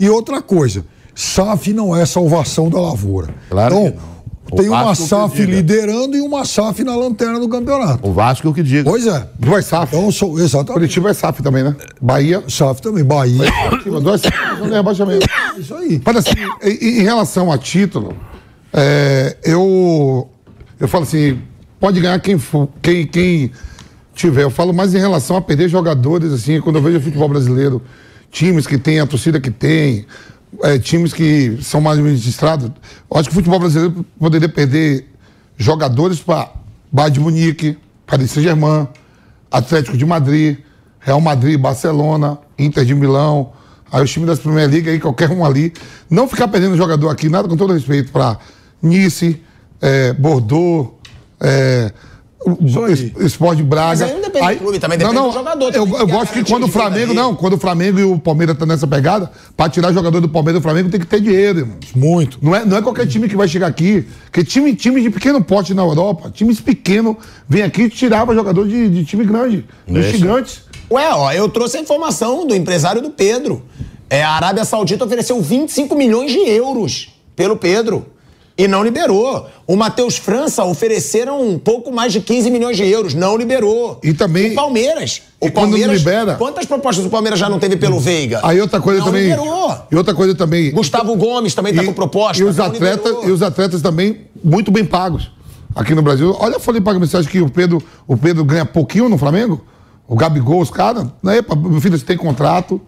[0.00, 0.84] E outra coisa,
[1.14, 3.34] SAF não é salvação da lavoura.
[3.48, 4.11] Claro que então,
[4.52, 4.58] não.
[4.58, 8.06] O tem uma que SAF liderando e uma SAF na lanterna do campeonato.
[8.06, 8.88] O Vasco é o que diga.
[8.88, 9.26] Pois é.
[9.38, 9.96] Duas SAF.
[9.96, 10.72] Então, sou, exatamente.
[10.72, 11.74] Curitiba é SAF também, né?
[12.00, 12.42] Bahia.
[12.48, 13.50] SAF também, Bahia.
[13.68, 15.26] Curitiba, Duas SAF de rebaixamento.
[15.58, 16.00] Isso aí.
[16.04, 18.16] Mas assim, em, em relação a título,
[18.72, 20.28] é, eu,
[20.78, 21.38] eu falo assim,
[21.80, 23.50] pode ganhar quem for, quem, quem
[24.14, 24.42] tiver.
[24.42, 27.82] Eu falo mais em relação a perder jogadores, assim, quando eu vejo o futebol brasileiro,
[28.30, 30.06] times que tem a torcida que tem,
[30.62, 32.70] é, times que são mais administrados.
[33.10, 35.08] Eu acho que o futebol brasileiro poderia perder
[35.56, 36.50] jogadores para
[36.90, 38.88] Bayern de Munique, Paris Saint-Germain,
[39.50, 40.58] Atlético de Madrid,
[41.00, 43.52] Real Madrid, Barcelona, Inter de Milão,
[43.90, 45.72] aí os times das Premier League, aí qualquer um ali.
[46.08, 48.38] Não ficar perdendo jogador aqui, nada com todo respeito, para
[48.80, 49.40] Nice,
[49.80, 50.92] é, Bordeaux,
[51.40, 51.92] é,
[52.44, 53.12] o- aí.
[53.16, 53.88] o Sport de Braga.
[53.88, 56.32] Mas aí não depende do clube, também depende do jogador Eu, também, eu é gosto
[56.32, 59.70] que quando o Flamengo, não, quando o Flamengo e o Palmeiras estão nessa pegada, para
[59.70, 61.76] tirar jogador do Palmeiras e do Flamengo tem que ter dinheiro, irmão.
[61.94, 62.38] Muito.
[62.42, 64.06] Não é, não é qualquer time que vai chegar aqui.
[64.24, 67.16] Porque time, time de pequeno porte na Europa, times pequenos,
[67.48, 70.62] vem aqui e tirava jogador de, de time grande, dos gigantes.
[70.90, 73.62] Ué, ó, eu trouxe a informação do empresário do Pedro.
[74.10, 78.06] É, a Arábia Saudita ofereceu 25 milhões de euros pelo Pedro.
[78.56, 79.46] E não liberou.
[79.66, 83.14] O Matheus França ofereceram um pouco mais de 15 milhões de euros.
[83.14, 83.98] Não liberou.
[84.02, 85.22] E também- O Palmeiras.
[85.40, 85.98] E O Palmeiras.
[85.98, 88.40] libera- Quantas propostas o Palmeiras já não teve pelo Veiga?
[88.42, 89.22] Aí outra coisa não também.
[89.30, 89.74] liberou.
[89.90, 90.70] E outra coisa também.
[90.70, 92.42] Gustavo Gomes também tá com proposta.
[92.42, 93.28] E os, liberou.
[93.28, 95.30] e os atletas também muito bem pagos
[95.74, 96.36] aqui no Brasil.
[96.38, 97.10] Olha a folha de pagamento.
[97.10, 99.64] Você acha que o Pedro, o Pedro ganha pouquinho no Flamengo?
[100.06, 101.06] O Gabigol, os caras?
[101.22, 102.78] Não é, pá, meu filho, você tem contrato.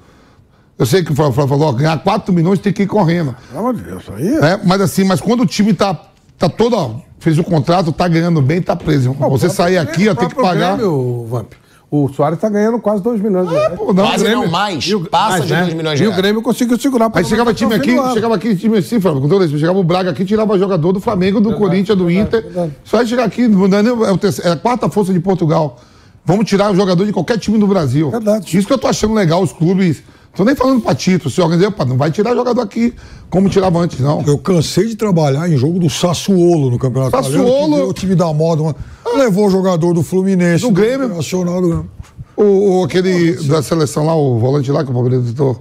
[0.78, 3.34] Eu sei que o Flávio falou, ó, ganhar 4 milhões tem que ir correndo.
[3.48, 4.40] Pelo amor de Deus, isso aí é.
[4.40, 4.60] né?
[4.64, 5.94] Mas assim, mas quando o time tá,
[6.38, 9.10] tá todo, ó, fez o contrato, tá ganhando bem, tá preso.
[9.10, 9.30] irmão.
[9.30, 10.76] Você sair aqui, ó, tem que pagar.
[10.76, 11.52] Grêmio, Vamp.
[11.90, 13.74] O Soares tá ganhando quase 2 milhões de reais.
[13.78, 14.42] Pô, não, Quase Grêmio.
[14.42, 14.84] não mais.
[14.92, 15.62] O- Passa mas, de né?
[15.62, 16.12] 2 milhões de E o.
[16.12, 19.60] Grêmio conseguiu segurar Aí chegava time aqui, chegava aqui, time assim, Flávio, com todo respeito,
[19.60, 22.44] chegava o Braga aqui, tirava jogador do Flamengo, do Corinthians, do Inter.
[22.82, 25.20] Só aí chegar aqui, não é, nem- é, o terceiro- é a quarta força de
[25.20, 25.78] Portugal.
[26.24, 28.10] Vamos tirar o jogador de qualquer time do Brasil.
[28.10, 28.58] Verdade.
[28.58, 30.02] Isso que eu tô achando legal, os clubes.
[30.34, 32.92] Tô nem falando pra título, se organizar, não vai tirar jogador aqui
[33.30, 34.20] como tirava antes, não.
[34.26, 37.48] Eu cansei de trabalhar em jogo do Sassuolo no Campeonato Sassuolo.
[37.48, 38.62] Italiano, o time da moda.
[38.62, 38.76] uma-
[39.16, 40.62] Levou o jogador do Fluminense.
[40.62, 41.08] Do Grêmio.
[41.08, 41.90] Nacional do Grêmio.
[42.36, 45.56] O, o- aquele da seleção lá, o volante lá, que o Palmeiras tentou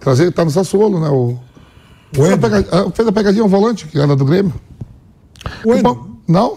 [0.00, 1.08] trazer, tá no Sassuolo, né?
[1.10, 1.36] O,
[2.12, 2.50] fez, a Wendel.
[2.50, 4.54] pega- ah, fez a pegadinha, o volante, que era do Grêmio.
[5.66, 6.06] Wendel.
[6.26, 6.56] Não?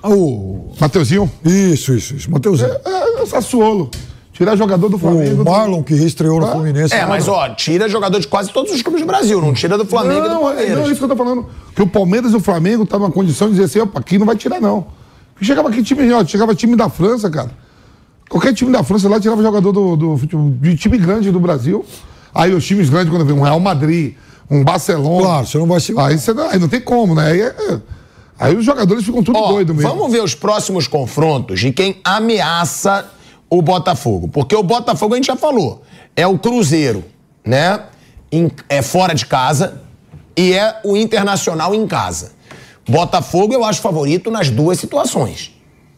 [0.00, 1.30] Ah, o- Mateuzinho?
[1.44, 2.30] Isso, isso, isso.
[2.30, 2.70] Mateuzinho.
[2.84, 3.90] É, é o Sassuolo.
[4.32, 5.42] Tirar jogador do Flamengo.
[5.42, 6.94] O Marlon, que reestreou no Fluminense.
[6.94, 9.84] É, mas ó, tira jogador de quase todos os clubes do Brasil, não tira do
[9.84, 10.76] Flamengo e do Não, é, Palmeiras.
[10.78, 11.46] não, é isso que eu tô falando.
[11.76, 14.24] Que o Palmeiras e o Flamengo estavam na condição de dizer assim, opa, aqui não
[14.26, 14.86] vai tirar, não.
[15.34, 17.50] Porque chegava aqui time, ó, chegava time da França, cara.
[18.28, 21.84] Qualquer time da França lá tirava jogador do, do futebol- de time grande do Brasil.
[22.34, 24.14] Aí os times grandes, quando vem um Real Madrid,
[24.50, 25.26] um Barcelona.
[25.26, 26.06] Claro, você não vai segurar.
[26.06, 27.30] Aí, você não, aí não tem como, né?
[27.32, 27.80] Aí, é-
[28.40, 29.90] aí os jogadores ficam tudo Ó, doido mesmo.
[29.90, 33.04] Vamos ver os próximos confrontos de quem ameaça
[33.54, 34.28] o Botafogo.
[34.28, 35.82] Porque o Botafogo, a gente já falou,
[36.16, 37.04] é o Cruzeiro,
[37.44, 37.80] né?
[38.66, 39.82] É fora de casa
[40.34, 42.32] e é o Internacional em casa.
[42.88, 45.52] Botafogo eu acho favorito nas duas situações.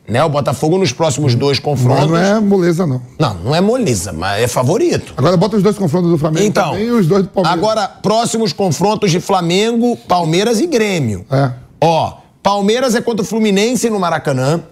[0.07, 0.23] Né?
[0.25, 2.11] O Botafogo nos próximos dois Mas confrontos.
[2.11, 3.01] não é moleza, não.
[3.19, 5.15] Não, não é moleza, mas é favorito.
[5.17, 7.59] Agora bota os dois confrontos do Flamengo Então, também e os dois do Palmeiras.
[7.59, 11.25] agora, próximos confrontos de Flamengo, Palmeiras e Grêmio.
[11.31, 11.53] É.
[11.81, 14.63] Ó, Palmeiras é contra o Fluminense no Maracanã,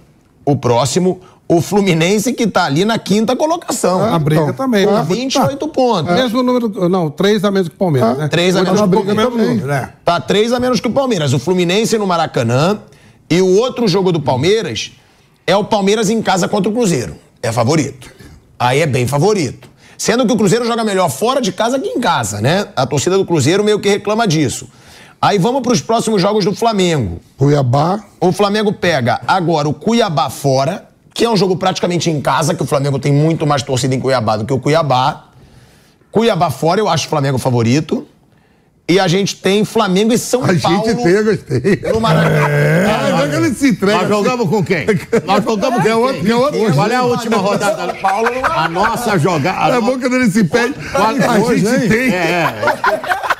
[0.45, 1.21] o próximo.
[1.57, 4.03] O Fluminense que tá ali na quinta colocação.
[4.03, 4.87] A briga Então, também.
[4.87, 5.05] Com né?
[5.09, 6.15] 28 pontos.
[6.15, 6.89] Mesmo número.
[6.89, 8.29] Não, três a menos que o Palmeiras, né?
[8.29, 9.65] Três a menos na que o Palmeiras.
[9.65, 9.93] né?
[10.05, 11.33] Tá 3 a menos que o Palmeiras.
[11.33, 12.79] O Fluminense no Maracanã.
[13.29, 14.93] E o outro jogo do Palmeiras
[15.47, 17.17] é o Palmeiras em casa contra o Cruzeiro.
[17.43, 18.11] É favorito.
[18.59, 19.69] Aí é bem favorito.
[19.99, 22.67] Sendo que o Cruzeiro joga melhor fora de casa que em casa, né?
[22.75, 24.69] A torcida do Cruzeiro meio que reclama disso.
[25.21, 27.21] Aí vamos para os próximos jogos do Flamengo.
[27.39, 28.03] Cuiabá.
[28.21, 32.63] O Flamengo pega agora o Cuiabá fora, que é um jogo praticamente em casa, que
[32.63, 35.29] o Flamengo tem muito mais torcida em Cuiabá do que o Cuiabá.
[36.11, 38.07] Cuiabá fora, eu acho o Flamengo favorito.
[38.89, 40.85] E a gente tem Flamengo e São A Paulo.
[40.85, 41.93] gente tem, eu gostei.
[41.93, 42.47] No Maracanã.
[42.89, 43.99] Ah, não é ele se entrega.
[44.01, 44.87] Nós jogamos com quem?
[45.25, 46.25] Nós jogamos com é outro, quem?
[46.25, 46.75] que é outro.
[46.75, 47.95] Qual é a última rodada?
[47.95, 49.77] Paulo A nossa jogada.
[49.77, 50.75] É bom quando ele se pede.
[50.95, 52.13] A gente tem.
[52.13, 52.53] É,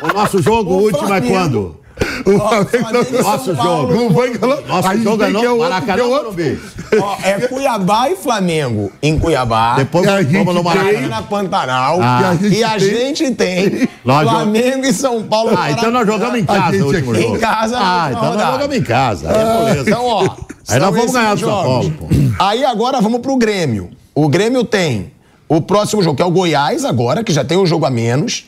[0.01, 0.07] é.
[0.11, 1.33] O nosso jogo último é Flamengo.
[1.33, 1.82] quando?
[2.25, 3.95] O Flamengo não- Nosso jogo.
[3.95, 4.33] Não vai.
[4.67, 6.25] Nosso A gente jogo é é no Maracanã é ou outro.
[6.33, 6.61] Morumbi?
[7.01, 9.75] Ó, é Cuiabá e Flamengo em Cuiabá.
[9.77, 11.09] Depois a gente vamos no Maracanã.
[11.09, 11.99] na Pantanal.
[12.03, 12.35] Ah.
[12.41, 15.53] E a gente tem Nós Flamengo e São Paulo.
[15.57, 17.23] Ah, então nós jogamos em casa gente o último aqui.
[17.23, 17.37] jogo.
[17.37, 18.53] Em casa, Ah, então nós rodada.
[18.53, 19.29] jogamos em casa.
[19.31, 19.91] Aí, beleza.
[19.91, 20.29] Então, ó.
[20.69, 21.49] Aí nós vamos ganhar do São.
[21.51, 22.07] Paulo, pô.
[22.39, 23.91] Aí agora vamos pro Grêmio.
[24.15, 25.13] O Grêmio tem
[25.49, 28.45] o próximo jogo, que é o Goiás agora, que já tem um jogo a menos,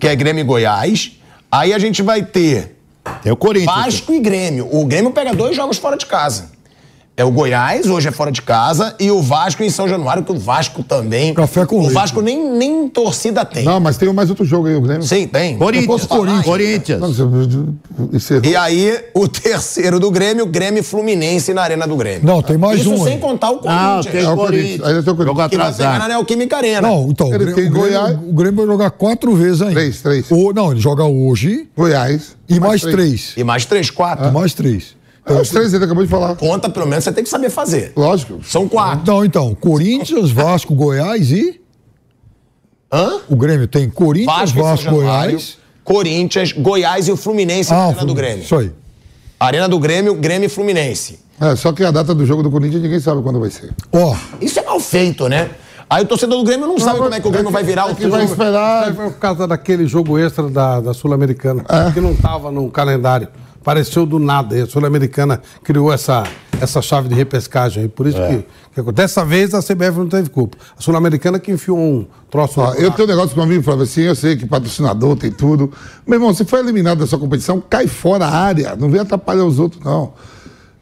[0.00, 1.12] que é Grêmio e Goiás.
[1.50, 2.73] Aí a gente vai ter
[3.22, 3.74] Tem o Corinthians.
[3.74, 4.68] Vasco e Grêmio.
[4.70, 6.53] O Grêmio pega dois jogos fora de casa.
[7.16, 10.32] É o Goiás, hoje é fora de casa, e o Vasco em São Januário, que
[10.32, 11.32] o Vasco também.
[11.32, 11.92] Café com O leite.
[11.94, 13.62] Vasco nem, nem torcida tem.
[13.62, 15.04] Não, mas tem mais outro jogo aí, o Grêmio.
[15.04, 15.56] Sim, tem.
[15.56, 16.06] Corinthians.
[16.06, 16.44] Corinthians.
[16.44, 17.00] Corinthians.
[17.00, 22.26] Não, E aí, o terceiro do Grêmio, Grêmio Fluminense na Arena do Grêmio.
[22.26, 23.18] Não, tem mais Isso um sem aí.
[23.20, 24.06] contar o Ah, Corinthians.
[24.12, 24.64] tem É o o Corinthians.
[24.80, 24.88] Corinthians.
[24.88, 25.26] Ainda tem o Corinthians.
[25.26, 26.08] Jogo que vai pegar na atrasado.
[26.08, 26.80] Neoquímica Arena.
[26.88, 28.18] Não, então, o Ele Grêmio, tem o Grêmio- Goiás.
[28.28, 29.74] o Grêmio vai jogar quatro vezes ainda.
[29.74, 30.26] Três, três.
[30.32, 32.36] Ou, não, ele joga hoje Goiás.
[32.48, 33.34] e mais, três.
[33.36, 34.26] E mais três, quatro.
[34.26, 34.96] E mais três.
[35.26, 36.36] É, os três ele acabou de falar.
[36.36, 37.92] Conta, pelo menos, você tem que saber fazer.
[37.96, 38.40] Lógico.
[38.44, 39.10] São quatro.
[39.10, 41.60] Não, então, Corinthians, Vasco, Goiás e.
[42.92, 43.20] Hã?
[43.28, 45.58] O Grêmio tem Corinthians, Vasco, Vasco, e Januário, Goiás.
[45.82, 48.14] Corinthians, Goiás e o Fluminense na Ah, Arena do.
[48.14, 48.44] Grêmio.
[48.44, 48.70] Isso aí.
[49.40, 51.18] Arena do Grêmio, Grêmio e Fluminense.
[51.40, 53.72] É, só que a data do jogo do Corinthians ninguém sabe quando vai ser.
[53.92, 55.50] Ó, Isso é mal feito, né?
[55.90, 57.90] Aí o torcedor do Grêmio não sabe como é que o Grêmio vai virar o
[57.90, 58.32] É que vai jogo.
[58.32, 58.94] esperar.
[58.94, 63.28] Foi por causa daquele jogo extra da, da Sul-Americana, que não estava no calendário.
[63.64, 64.58] Apareceu do nada.
[64.58, 66.22] E a Sul-Americana criou essa,
[66.60, 67.88] essa chave de repescagem aí.
[67.88, 68.44] Por isso que,
[68.74, 69.14] que acontece.
[69.14, 70.58] Dessa vez a CBF não teve culpa.
[70.78, 72.60] A Sul-Americana que enfiou um troço.
[72.60, 75.72] No eu tenho um negócio comigo, Flávio, assim, eu sei que patrocinador tem tudo.
[76.06, 78.76] Meu irmão, se for eliminado dessa competição, cai fora a área.
[78.76, 80.12] Não vem atrapalhar os outros, não.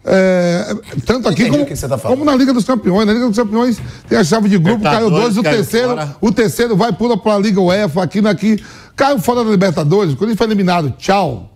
[0.04, 0.74] É,
[1.06, 3.06] tanto aqui como, que tá como na Liga dos Campeões.
[3.06, 6.16] Na Liga dos Campeões tem a chave de grupo, caiu dois, o caiu terceiro, fora.
[6.20, 8.60] o terceiro vai, pula pra Liga UEFA, aqui aqui.
[8.96, 11.51] Caiu fora da Libertadores, quando ele foi eliminado, tchau.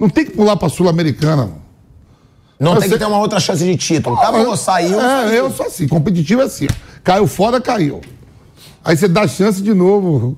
[0.00, 1.42] Não tem que pular pra Sul-Americana.
[1.42, 1.60] mano.
[2.58, 4.16] Não Eu tem sei- que ter uma outra chance de título.
[4.16, 4.98] Acabou, saiu.
[5.00, 5.34] É, saiu.
[5.44, 6.66] eu sou assim, competitivo é assim.
[7.04, 8.00] Caiu fora, caiu.
[8.84, 10.36] Aí você dá chance de novo.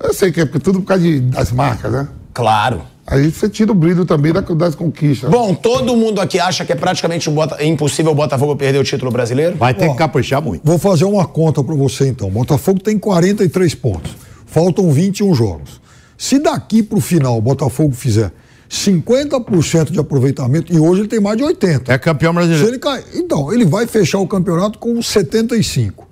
[0.00, 2.08] Eu sei que é tudo por causa de- das marcas, né?
[2.32, 2.82] Claro.
[3.06, 5.30] Aí você tira o brilho também da- das conquistas.
[5.30, 8.84] Bom, todo mundo aqui acha que é praticamente um Bota- impossível o Botafogo perder o
[8.84, 9.56] título brasileiro?
[9.56, 9.92] Vai ter Ó.
[9.92, 10.62] que caprichar muito.
[10.64, 12.30] vou fazer uma conta para você então.
[12.30, 14.12] Botafogo tem 43 pontos.
[14.46, 15.80] Faltam 21 jogos.
[16.16, 18.30] Se daqui para o final o Botafogo fizer
[18.68, 21.88] 50% de aproveitamento, e hoje ele tem mais de 80%.
[21.88, 22.68] É campeão Se brasileiro.
[22.68, 26.06] ele cai, então, ele vai fechar o campeonato com 75.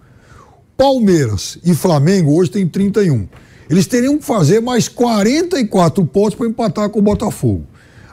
[0.77, 3.29] Palmeiras e Flamengo hoje tem 31.
[3.69, 7.65] Eles teriam que fazer mais 44 pontos para empatar com o Botafogo.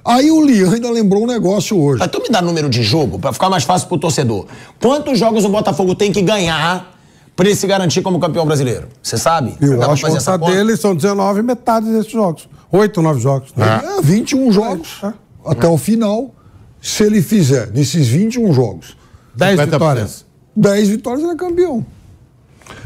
[0.05, 1.99] Aí o Lian ainda lembrou um negócio hoje.
[1.99, 4.47] Mas tu me dá número de jogo pra ficar mais fácil pro torcedor.
[4.81, 6.97] Quantos jogos o Botafogo tem que ganhar
[7.35, 8.87] pra ele se garantir como campeão brasileiro?
[9.01, 9.55] Você sabe?
[9.61, 12.49] Eu acho fazer A conta deles são 19 metade desses jogos.
[12.74, 13.53] 8, 9 jogos.
[13.55, 13.82] né?
[13.99, 15.13] É, 21 jogos É.
[15.45, 16.34] até o final.
[16.82, 18.97] Se ele fizer nesses 21 jogos
[19.36, 19.71] 10 50%.
[19.71, 20.26] vitórias.
[20.55, 21.86] 10 vitórias, ele é campeão.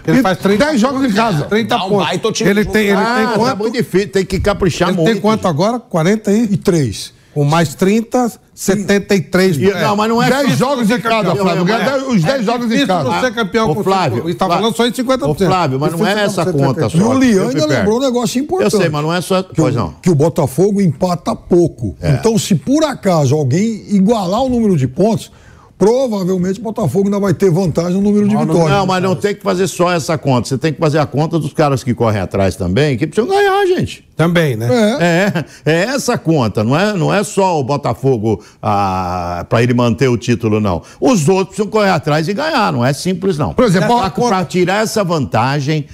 [0.06, 1.46] Ele faz 30, 10 jogos em casa.
[1.46, 2.42] 30 Dá um pontos.
[2.42, 3.58] Ele tem, ele ah, tem tá quanto?
[3.60, 4.10] muito difícil.
[4.10, 5.12] Tem que caprichar Ele muito.
[5.12, 5.80] tem quanto agora?
[5.80, 6.48] 40 aí?
[6.52, 7.14] E 3.
[7.34, 9.58] Com mais 30, 73.
[9.58, 11.62] E- não, mas não é 10 só- jogos em casa, campeão, Flávio.
[11.62, 11.66] é.
[11.66, 13.10] Ganha Os 10 jogos em casa.
[13.10, 14.62] você campeão Ô, com Flávio, Está Flávio.
[14.64, 15.30] falando só em 50%.
[15.30, 16.98] Ô, Flávio, mas não é essa conta só.
[16.98, 18.74] E o Eu ainda lembrou um negócio importante.
[18.74, 19.44] Eu sei, mas não é só.
[19.44, 19.94] Que, Pois o, não.
[20.02, 21.96] que o Botafogo empata pouco.
[22.02, 25.32] Então, se por acaso alguém igualar o número de pontos,
[25.78, 28.70] provavelmente o Botafogo ainda vai ter vantagem no número de vitórias.
[28.70, 30.48] Não, mas não tem que fazer só essa conta.
[30.50, 33.66] Você tem que fazer a conta dos caras que correm atrás também, que precisam ganhar,
[33.68, 34.04] gente.
[34.16, 34.68] Também, né?
[35.00, 35.72] É.
[35.72, 40.08] É, é essa conta, não é, não é só o Botafogo ah, para ele manter
[40.08, 40.82] o título, não.
[41.00, 43.54] Os outros precisam correr atrás e ganhar, não é simples, não.
[43.54, 45.86] Por exemplo, Pra- a conta- pra tirar essa vantagem,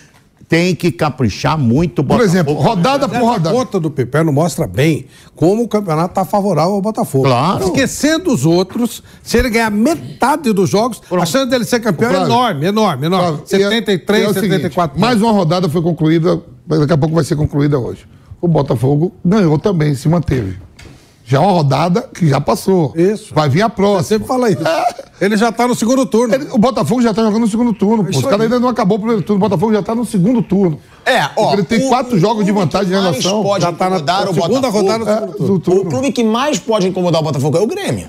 [0.53, 2.03] tem que caprichar muito.
[2.03, 3.49] Por exemplo, rodada por rodada.
[3.49, 7.25] conta do Piperno mostra bem como o campeonato está favorável ao Botafogo.
[7.25, 7.63] Claro.
[7.63, 12.21] Esquecendo os outros, se ele ganhar metade dos jogos, a chance dele ser campeão é
[12.25, 13.39] enorme, enorme, enorme.
[13.39, 14.99] Flávio, e é- 73, e é o seguinte, 74.
[14.99, 18.05] mais uma rodada foi concluída, daqui a pouco vai ser concluída hoje.
[18.39, 20.57] O Botafogo ganhou também, se manteve.
[21.33, 22.93] Já é uma rodada que já passou.
[22.95, 23.33] Isso.
[23.33, 24.03] Vai vir a Você próxima.
[24.03, 24.61] sempre fala isso.
[25.19, 26.35] Ele já está no segundo turno.
[26.35, 28.03] Ele- o Botafogo já está jogando no segundo turno.
[28.03, 28.09] pô.
[28.11, 29.37] Os caras ainda não acabou o primeiro turno.
[29.43, 30.79] O Botafogo já está no segundo turno.
[31.03, 31.53] É, ó.
[31.53, 33.95] Ele tem o- quatro o jogos de vantagem em mais relação- Pode Já tá na
[33.95, 33.99] o
[34.33, 34.77] segunda Botafogo.
[34.91, 35.81] rodada do É, turno.
[35.81, 38.07] O clube que mais pode incomodar o Botafogo é o Grêmio.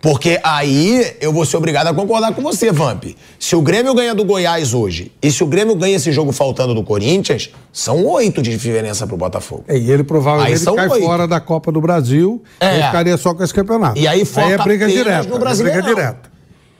[0.00, 3.04] Porque aí eu vou ser obrigado a concordar com você, Vamp.
[3.38, 6.74] Se o Grêmio ganha do Goiás hoje e se o Grêmio ganha esse jogo faltando
[6.74, 9.64] do Corinthians, são oito de diferença pro Botafogo.
[9.68, 11.04] É, E ele Aí provavelmente são cai oito.
[11.04, 12.78] fora da Copa do Brasil É.
[12.80, 13.98] e ficaria só com esse campeonato.
[13.98, 15.28] E aí foca é briga direta.
[15.28, 16.30] no é briga direta.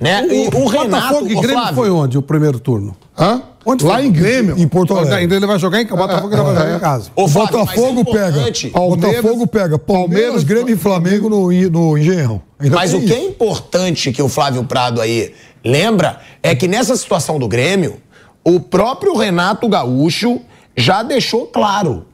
[0.00, 0.26] Né?
[0.30, 2.96] E o, Renato, Botafogo e Grêmio Flávio, foi onde o primeiro turno?
[3.18, 3.42] Hã?
[3.64, 4.06] Onde Lá foi?
[4.06, 4.58] em Grêmio.
[4.58, 5.14] Em Porto Alegre.
[5.16, 6.00] Ainda ele vai jogar em casa.
[6.00, 7.10] Botafogo ainda vai jogar em casa.
[7.16, 8.70] Mas Botafogo é pega.
[8.72, 9.78] Palmeiras- Botafogo pega.
[9.78, 12.40] Palmeiras, Grêmio e Flamengo no, no Engenhão.
[12.58, 15.34] Ainda Mas o que é importante que o Flávio Prado aí
[15.64, 17.96] lembra é que nessa situação do Grêmio,
[18.42, 20.40] o próprio Renato Gaúcho
[20.76, 22.06] já deixou claro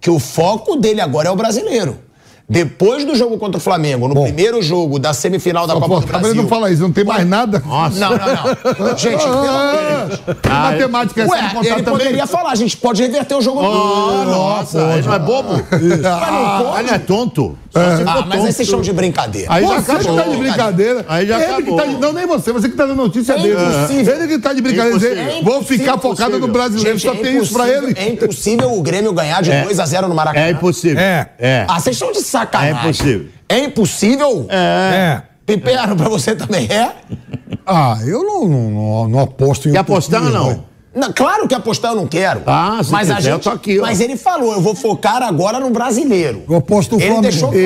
[0.00, 1.98] que o foco dele agora é o brasileiro.
[2.50, 6.00] Depois do jogo contra o Flamengo, no primeiro jogo da semifinal da Só Copa pô,
[6.00, 6.18] do tá?
[6.18, 6.34] Brasil.
[6.42, 7.62] não fala isso, não tem mais nada.
[7.64, 7.96] Nossa.
[8.00, 8.98] Não, não, não.
[8.98, 10.36] Gente, pelo amor de Deus.
[10.42, 11.84] Que matemática é Ué, contar ele também?
[12.00, 13.60] poderia falar, a gente pode reverter o jogo.
[13.62, 15.62] Oh, nossa, ele não é bobo?
[16.04, 17.56] Ah, ele é tonto.
[17.72, 19.46] For Ah, mas vocês estão de brincadeira.
[19.48, 20.16] Aí já Você acabou.
[20.16, 21.04] que tá de brincadeira.
[21.08, 21.76] Aí já ele acabou.
[21.76, 23.54] que tá de, Não, nem você, você que tá dando notícia É dele.
[23.62, 24.14] impossível.
[24.16, 24.98] Ele que tá de brincadeira.
[24.98, 27.94] Dizer, Vou ficar focado no brasileiro, Gente, só é tem isso pra ele.
[27.96, 30.46] É impossível o Grêmio ganhar de 2 a 0 no Maracanã.
[30.46, 30.98] É impossível.
[31.00, 31.28] É.
[31.38, 31.64] É.
[31.68, 32.76] Ah, vocês estão de sacanagem.
[32.76, 33.26] É impossível.
[33.48, 34.46] É impossível?
[34.48, 35.22] É.
[35.46, 36.92] Piperno, pra você também é?
[37.66, 39.72] Ah, eu não, não, não- não aposto em.
[39.72, 40.64] Quer apostar ou não?
[40.92, 42.42] Não, claro que apostar eu não quero.
[42.46, 43.82] Ah, se mas a quiser, eu gente, tô aqui, ó.
[43.82, 46.42] Mas ele falou, eu vou focar agora no brasileiro.
[46.48, 47.22] Eu aposto no Ele Flamengo.
[47.30, 47.64] deixou claro.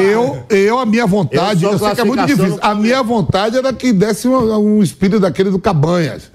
[0.51, 2.59] Eu, eu, a minha vontade, Eu eu, sei que é muito difícil.
[2.61, 6.31] A minha vontade era que desse um, um espírito daquele do Cabanhas,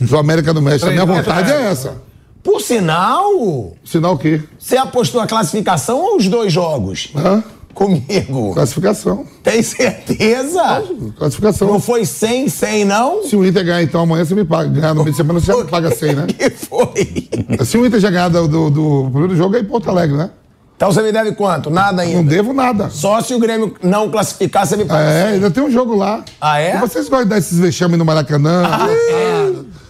[0.00, 0.88] do América do México.
[0.90, 1.94] A minha vontade é essa.
[2.42, 4.42] Por sinal, Sinal o quê?
[4.58, 7.10] você apostou a classificação ou os dois jogos?
[7.16, 7.42] Hã?
[7.78, 8.54] Comigo.
[8.54, 9.24] Classificação.
[9.40, 10.82] Tem certeza?
[11.16, 11.68] Classificação.
[11.68, 13.22] Não foi 100, 100 não?
[13.22, 14.68] Se o Inter ganhar então amanhã, você me paga.
[14.68, 16.26] Ganhar no meio de semana, você já me paga 100, né?
[16.36, 17.28] que foi?
[17.64, 20.30] Se o Inter já ganhar do, do, do primeiro jogo, é em Porto Alegre, né?
[20.76, 21.70] Então você me deve quanto?
[21.70, 22.28] Nada Não ainda.
[22.28, 22.90] devo nada.
[22.90, 25.08] Só se o Grêmio não classificar, você me paga.
[25.10, 25.32] É, 100.
[25.34, 26.24] ainda tem um jogo lá.
[26.40, 26.74] Ah, é?
[26.74, 28.64] E vocês gostam de dar esses vexames no Maracanã?
[28.64, 28.88] Ah,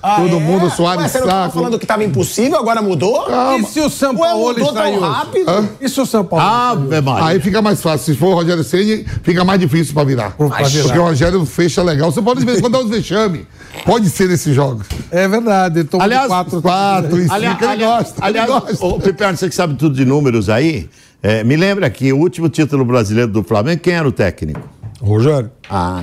[0.01, 0.40] todo é?
[0.40, 1.55] mundo suave Ué, você não tava saco.
[1.59, 3.26] falando que tava impossível, agora mudou?
[3.59, 5.07] E se o São Ué, Paulo mudou está tão aí hoje?
[5.12, 5.68] rápido?
[5.80, 6.44] E se o São Paulo?
[6.44, 7.24] Ave Maria.
[7.26, 8.14] Aí fica mais fácil.
[8.14, 10.34] Se for o Rogério Ceni, fica mais difícil pra virar.
[10.38, 10.57] Virar.
[10.82, 12.11] Porque o Rogério fecha legal.
[12.12, 13.46] Você pode de vez em quando dar uns vexame.
[13.84, 14.86] Pode ser nesses jogos.
[15.11, 15.80] É verdade.
[15.80, 16.62] Ele Aliás, quatro.
[16.62, 18.24] Quatro e cinco, Aliás, ele aliás, gosta.
[18.24, 18.84] aliás ele gosta.
[18.86, 20.88] ô, Piperno, você que sabe tudo de números aí,
[21.22, 24.61] é, me lembra que o último título brasileiro do Flamengo, quem era o técnico?
[25.01, 25.51] Rogério.
[25.70, 26.03] Ah,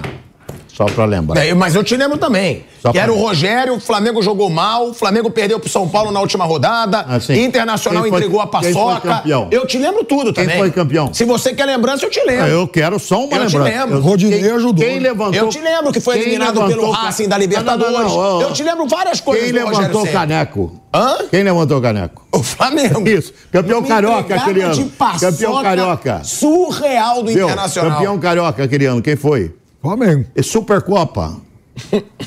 [0.76, 1.46] só pra lembrar.
[1.46, 2.66] É, Mas eu te lembro também.
[2.82, 6.12] Só que era o Rogério, o Flamengo jogou mal, o Flamengo perdeu pro São Paulo
[6.12, 7.44] na última rodada, Ah, sim.
[7.44, 9.08] Internacional Quem foi- entregou a quem foi paçoca.
[9.10, 9.48] campeão?
[9.52, 10.60] Eu te lembro tudo Quem também.
[10.60, 11.12] foi campeão?
[11.14, 12.44] Se você quer lembrança, eu te lembro.
[12.46, 13.80] Ah, Eu quero só uma Eu te lembrança.
[13.80, 13.98] lembro.
[13.98, 15.10] Eu- Rodinei quem- ajudou, Quem né?
[15.10, 15.34] levantou...
[15.34, 17.94] Eu te lembro que foi quem eliminado levantou pelo Racing da Não, não, Libertadores.
[17.94, 18.42] não, não, ó.
[18.42, 20.82] Eu te lembro várias coisas Quem levantou o caneco?
[20.94, 21.18] Hã?
[21.32, 22.28] Quem levantou o caneco?
[22.32, 23.02] O Flamengo.
[23.10, 23.34] Isso.
[23.52, 24.92] Campeão carioca aquele ano.
[25.20, 26.22] Campeão carioca.
[26.24, 27.46] Surreal do Viu?
[27.46, 27.92] Internacional.
[27.94, 29.54] Campeão carioca aquele ano, quem foi?
[29.86, 30.26] Flamengo.
[30.36, 31.38] E Supercopa.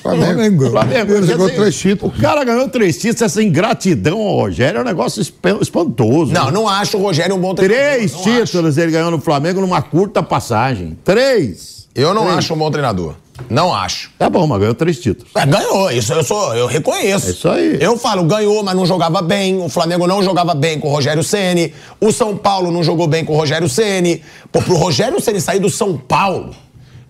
[0.03, 0.71] Flamengo.
[0.71, 1.23] Flamengo.
[1.27, 2.17] Jogou dizer, três títulos.
[2.17, 6.33] O cara ganhou três títulos, essa ingratidão ao Rogério é um negócio esp- espantoso.
[6.33, 7.83] Não, não acho o Rogério um bom treinador.
[7.95, 10.99] Três Não títulos ele ganhou no Flamengo numa curta passagem.
[11.05, 11.89] Três.
[11.95, 12.39] Eu não Três.
[12.39, 13.15] acho um bom treinador.
[13.49, 14.11] Não acho.
[14.19, 15.31] Tá bom, mas ganhou três títulos.
[15.35, 17.29] É, ganhou, isso eu sou, eu reconheço.
[17.29, 17.79] É isso aí.
[17.81, 19.59] Eu falo, ganhou, mas não jogava bem.
[19.63, 21.73] O Flamengo não jogava bem com o Rogério Ceni.
[22.01, 24.23] O São Paulo não jogou bem com o Rogério Ceni.
[24.53, 26.51] Pô, pro Rogério Ceni sair do São Paulo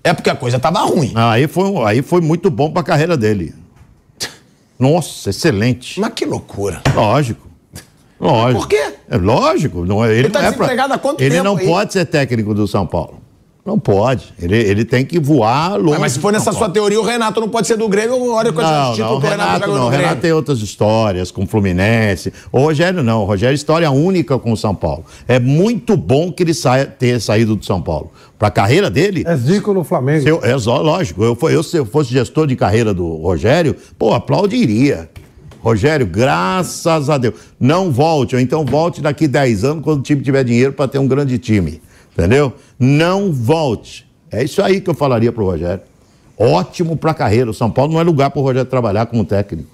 [0.05, 1.13] é porque a coisa tava ruim.
[1.15, 3.55] Aí foi, aí foi muito bom pra carreira dele.
[4.79, 5.99] Nossa, excelente.
[6.01, 6.81] Mas que loucura.
[6.95, 7.49] Lógico.
[8.21, 8.61] Lógico.
[8.63, 8.95] Por quê?
[9.09, 9.85] É lógico.
[9.85, 11.67] Não, é- ele, Ele tá não é pra- desempregado há quanto Ele tempo não aí?
[11.67, 13.21] pode ser técnico do São Paulo.
[13.69, 14.33] Não pode.
[14.41, 15.91] Ele, ele tem que voar longe.
[15.91, 16.73] Mas, mas se for nessa sua Paulo.
[16.73, 18.33] teoria, o Renato não pode ser do Grêmio.
[18.33, 19.89] Olha quantos Não, não, que o Renato, Renato não.
[19.91, 22.33] Renato tem outras histórias com o Fluminense.
[22.51, 23.23] O Rogério não.
[23.23, 25.05] O Rogério é história única com o São Paulo.
[25.29, 28.11] É muito bom que ele saia, tenha saído do São Paulo.
[28.39, 30.27] Pra carreira dele, É zico no Flamengo.
[30.27, 31.23] eu- é só, lógico.
[31.23, 35.11] Eu, eu, se eu fosse gestor de carreira do Rogério, pô, aplaudiria.
[35.61, 37.35] Rogério, graças a Deus.
[37.59, 40.99] Não volte, ou então volte daqui 10 anos, quando o time tiver dinheiro para ter
[40.99, 41.83] um grande time.
[42.19, 42.53] Entendeu?
[42.79, 44.05] Não volte.
[44.31, 45.83] É isso aí que eu falaria pro Rogério.
[46.37, 47.49] Ótimo pra carreira.
[47.51, 49.69] O São Paulo não é lugar pro Rogério trabalhar como técnico.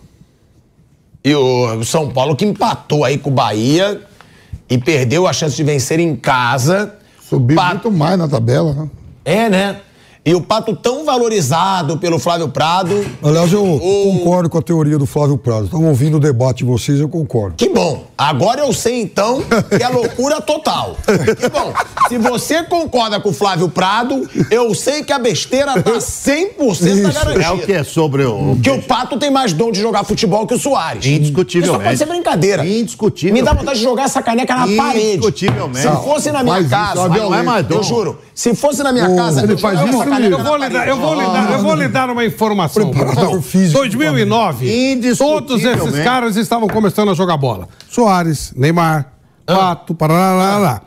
[1.24, 4.02] E o São Paulo que empatou aí com o Bahia
[4.68, 6.94] e perdeu a chance de vencer em casa.
[7.28, 8.90] Subiu Pato- muito mais na tabela, né?
[9.24, 9.80] É, né?
[10.26, 13.04] E o Pato tão valorizado pelo Flávio Prado.
[13.22, 15.66] Aliás, eu concordo com a teoria do Flávio Prado.
[15.66, 17.56] Estava ouvindo o debate de vocês, eu concordo.
[17.56, 18.04] Que bom.
[18.16, 19.42] Agora eu sei então
[19.76, 20.96] que é loucura total.
[21.04, 21.72] Que bom.
[22.08, 27.12] Se você concorda com o Flávio Prado, eu sei que a besteira tá 100% Isso.
[27.12, 27.44] garantida.
[27.44, 28.56] É o que é sobre o.
[28.62, 31.04] Que o Pato tem mais dom de jogar futebol que o Soares.
[31.04, 31.76] Indiscutivelmente.
[31.76, 32.66] Isso pode ser brincadeira.
[32.66, 33.42] Indiscutivelmente.
[33.42, 35.06] Me dá vontade de jogar essa caneca na parede.
[35.14, 35.88] Indiscutivelmente.
[35.88, 37.76] Se fosse na minha casa, Não é mais dom.
[37.76, 40.56] eu juro, se fosse na minha casa, ele eu faz isso, essa caneca Eu vou,
[40.56, 42.90] lhe dar, eu, vou lhe dar, eu vou lhe dar uma informação.
[42.90, 43.78] Preparador físico.
[43.78, 45.46] 2009, Indiscutivelmente.
[45.46, 47.68] todos esses caras estavam começando a jogar bola.
[48.08, 49.12] Soares, Neymar,
[49.46, 50.82] Pato, parará.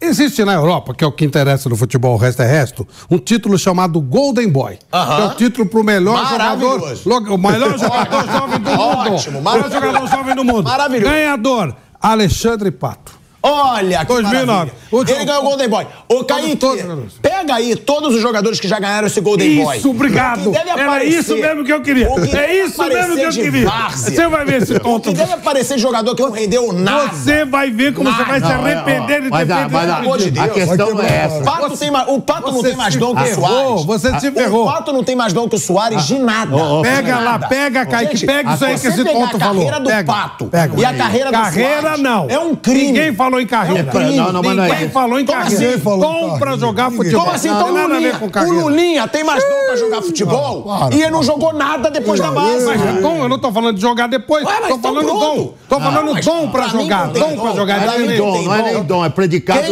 [0.00, 3.18] Existe na Europa, que é o que interessa no futebol, o resto é resto, um
[3.18, 4.78] título chamado Golden Boy.
[4.92, 5.16] Aham.
[5.16, 6.80] Que é o título pro melhor jogador.
[6.80, 7.10] Maravilhoso.
[7.34, 8.80] O melhor jogador jovem do mundo.
[8.80, 9.86] Ótimo, O melhor maravilhoso.
[9.86, 10.64] jogador jovem do mundo.
[10.64, 11.12] Maravilhoso.
[11.12, 13.12] Ganhador, Alexandre Pato.
[13.42, 14.46] Olha, que 2009.
[14.46, 14.74] maravilha.
[14.92, 15.86] Último- Ele ganhou o Golden Boy.
[16.08, 16.82] Ô, Kaique, todos
[17.20, 19.78] pega aí todos os jogadores que já ganharam esse Golden Boy.
[19.78, 20.50] Isso, obrigado.
[20.50, 22.10] O Era aparecer- isso mesmo que eu queria.
[22.10, 23.68] o que É isso mesmo que eu de queria.
[23.68, 24.14] várzea.
[24.14, 25.08] Você vai ver esse O tonto.
[25.10, 27.08] que deve aparecer de jogador que não rendeu nada.
[27.14, 29.56] Você vai ver como você vai se Não, é, ó, arrepender de mas ter a-
[29.56, 29.76] feito isso.
[29.76, 30.52] a- Pelo amor de A Deus.
[30.54, 31.38] questão não Vai é essa.
[31.38, 33.84] O Pato, tem o Pato não tem mais se dom que o Soares.
[33.84, 34.66] você se O ferrou.
[34.66, 36.54] Pato não tem mais dom que o Soares de nada.
[36.54, 37.48] Ô, ô, Pega De lá, nada.
[37.48, 39.54] pega, Kaique, pega isso aí que esse pegar tonto a falou.
[39.56, 42.26] carreira do Pega, Pato e a carreira do Carreira Soares não.
[42.28, 42.86] É um crime.
[42.92, 43.90] Ninguém falou em carreira.
[43.92, 44.10] É.
[44.16, 45.68] Não, não, mas não é Ninguém falou em carreira.
[45.70, 45.78] assim?
[45.80, 47.20] falou Dom pra jogar futebol.
[47.20, 47.48] Como assim?
[47.48, 48.52] Não Então o Lulinha, o.
[48.62, 52.64] Lulinha tem mais dom pra jogar futebol e ele não jogou nada depois da base.
[52.66, 54.44] Mas dom, eu não tô falando de jogar depois.
[54.44, 55.54] Tô então falando dom.
[55.68, 57.06] Tô Não, falando dom pra jogar.
[57.06, 57.86] não Dom pra jogar.
[57.86, 59.04] Não é nem não dom, não é nem dom.
[59.04, 59.08] é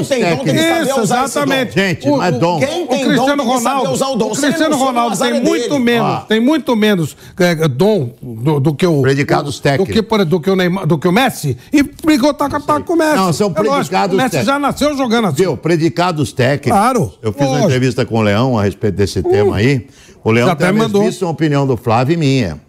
[0.09, 0.61] técnicos.
[0.61, 1.73] saber Isso, exatamente.
[1.75, 2.59] Gente, mas dom.
[2.59, 4.27] Quem o tem Cristiano Ronaldo, usar o dom.
[4.33, 6.25] o Cristiano não Ronaldo azar tem é muito menos, Ah.
[6.29, 9.95] tem muito menos é, dom do, que o Predicados do, técnicos.
[9.95, 12.93] do que do que o Neymar, do que o Messi e brigou a taco com
[12.95, 13.17] o Messi.
[13.17, 14.47] Não, são É lógico, predicados O Messi técnicos.
[14.55, 15.37] já nasceu jogando assim.
[15.37, 15.57] Viu?
[15.57, 16.71] Predicados técnicos.
[16.81, 17.13] Claro.
[17.23, 17.67] Eu fiz uma Lógico.
[17.69, 19.87] entrevista com o Leão a respeito desse tema aí.
[20.23, 21.01] O Leão Já até mandou.
[21.03, 22.61] mesmíssima opinião do Flávio e minha.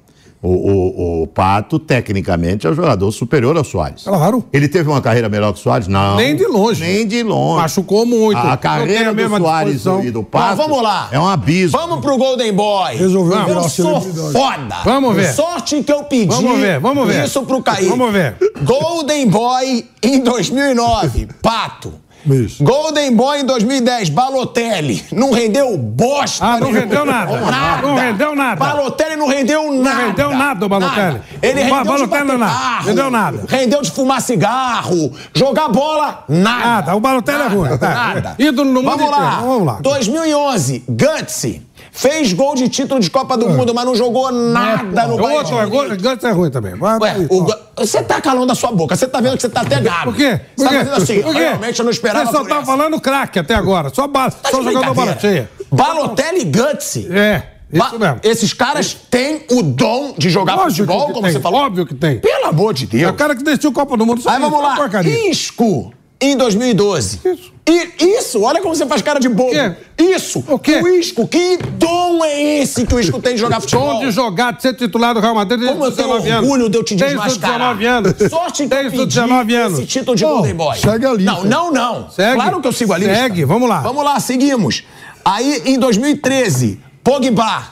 [0.44, 4.04] O, o, o Pato, tecnicamente, é o jogador superior ao Soares.
[4.04, 4.44] Claro.
[4.52, 5.88] Ele teve uma carreira melhor que o Soares?
[5.88, 6.16] Não.
[6.16, 6.82] Nem de longe.
[6.84, 7.62] Nem de longe.
[7.62, 8.40] Machucou muito.
[8.40, 10.04] A Não tem carreira a do Soares disposição.
[10.04, 11.10] e do Pato Mas vamos lá.
[11.12, 11.78] é um abismo.
[11.78, 12.96] Vamos pro Golden Boy.
[12.96, 14.32] Resolveu eu virar sou celebridade.
[14.34, 14.76] foda.
[14.84, 15.34] Vamos ver.
[15.34, 16.26] Sorte que eu pedi.
[16.36, 17.24] Vamos ver, vamos ver.
[17.26, 17.86] Isso pro Kaique.
[17.86, 18.36] Vamos ver.
[18.64, 21.94] Golden Boy em 2009, Pato.
[22.26, 22.64] Isso.
[22.64, 25.04] Golden Boy em 2010, Balotelli.
[25.12, 26.46] Não rendeu bosta.
[26.46, 27.32] Ah, não rendeu nada.
[27.82, 28.56] Não rendeu nada.
[28.56, 30.06] Balotelli não rendeu nada.
[30.08, 31.14] rendeu nada o Balotelli.
[31.14, 31.24] Nada.
[31.42, 32.52] Ele rendeu Balotelli de não nada.
[32.54, 33.44] carro, Rendeu nada.
[33.48, 35.14] Rendeu de fumar cigarro.
[35.34, 36.66] Jogar bola, nada.
[36.66, 36.96] Nada.
[36.96, 37.78] O Balotelli é Nada, ruim.
[37.78, 37.90] Tá.
[37.90, 38.36] Nada.
[38.38, 39.18] Ídolo no mundo vamos lá.
[39.28, 39.42] inteiro.
[39.48, 39.78] Vamos lá.
[39.82, 41.62] 2011, Gutsy.
[41.92, 45.54] Fez gol de título de Copa do Mundo, mas não jogou nada no Bayern de
[45.54, 45.98] é Munique.
[45.98, 46.74] Gantz é ruim também.
[46.74, 47.28] Ué,
[47.78, 48.96] você tá calando a sua boca.
[48.96, 50.12] Você tá vendo que você tá até gago.
[50.12, 50.40] Por quê?
[50.56, 51.22] Você tá fazendo assim.
[51.22, 53.94] Realmente eu não esperava Você só tá falando craque até agora.
[53.94, 54.32] Só, ba...
[54.32, 55.50] Tá só jogando bola cheia.
[55.70, 57.08] Balotelli e Gutsy.
[57.12, 58.20] É, isso mesmo.
[58.24, 61.62] Esses caras têm o dom de jogar Lógico futebol, como tem, você falou.
[61.62, 62.20] Óbvio que tem.
[62.20, 63.12] Pelo amor de É Deus.
[63.12, 64.22] o cara que decidiu o Copa do Mundo.
[64.26, 65.04] Aí vamos é lá.
[65.30, 67.20] Isco em 2012.
[67.26, 67.52] Isso.
[67.68, 69.52] E isso, olha como você faz cara de bobo.
[69.52, 69.74] quê?
[69.98, 70.44] Isso.
[70.48, 70.82] O quê?
[70.82, 73.94] O Isco, que dom é esse que o Isco tem de jogar futebol?
[73.94, 76.44] Dom de jogar, de ser titular do Real Madrid desde Como eu tenho 19 anos.
[76.50, 77.78] orgulho de eu te Desde os desmascarar.
[77.78, 78.30] 19 anos.
[78.30, 79.80] Sorte que Desde eu os pedi 19 anos.
[79.80, 80.78] esse título de Não, Golden Boy.
[80.78, 81.32] segue a lista.
[81.32, 82.10] Não, não, não.
[82.10, 82.36] Segue.
[82.36, 83.16] Claro que eu sigo a lista.
[83.16, 83.80] Segue, vamos lá.
[83.82, 84.84] Vamos lá, seguimos.
[85.24, 87.64] Aí, em 2013, Pogba.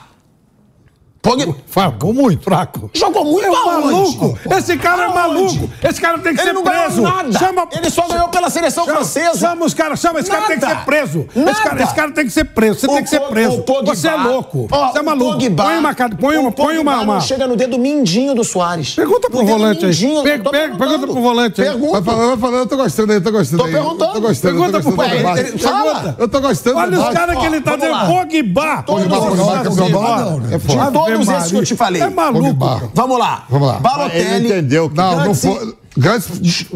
[1.20, 1.54] Pogba.
[1.70, 2.90] Fraco, muito fraco.
[2.92, 4.36] Jogou muito É maluco.
[4.56, 5.70] Esse cara é maluco.
[5.82, 7.00] Esse cara tem que Ele ser preso.
[7.02, 7.38] nada.
[7.38, 7.68] Chama...
[7.72, 9.38] Ele só ganhou pela seleção Chama, francesa.
[9.38, 10.78] chama os caras, chama, esse cara tem que Nada.
[10.80, 11.26] ser preso.
[11.28, 11.60] Esse Nada.
[11.62, 12.80] cara, esse cara tem que ser preso.
[12.80, 13.64] Você O tem que ser preso.
[13.84, 14.68] Você é louco.
[14.70, 15.38] Ó, Você é maluco.
[15.38, 17.20] Pogba- põe uma, ca- põe uma, põe uma, uma...
[17.20, 18.94] chega no dedo mindinho do Soares.
[18.96, 19.90] Pergunta pro volante aí.
[19.92, 21.68] mindinho, pergunta pro volante aí.
[21.68, 22.02] Vai Pergunta.
[22.02, 23.72] falando, vai falando, eu tô gostando aí, tô gostando Tô aí.
[23.72, 24.12] perguntando.
[24.12, 26.14] Tô gostando, Pergunta pro fala.
[26.18, 27.92] Eu tô gostando do Olha os caras que ele tá dizendo.
[28.06, 28.82] Pogba.
[28.82, 30.54] Pogba, Pogba, Pogba, né?
[30.54, 30.90] É De foda.
[30.90, 32.02] todos esses eu te falei.
[32.02, 32.90] É maluco.
[32.94, 33.44] Vamos lá.
[33.48, 33.78] Vamos lá.
[33.78, 34.20] Balotelli.
[34.20, 35.74] Ele entendeu que Não, não foi.
[35.96, 36.28] Gantz,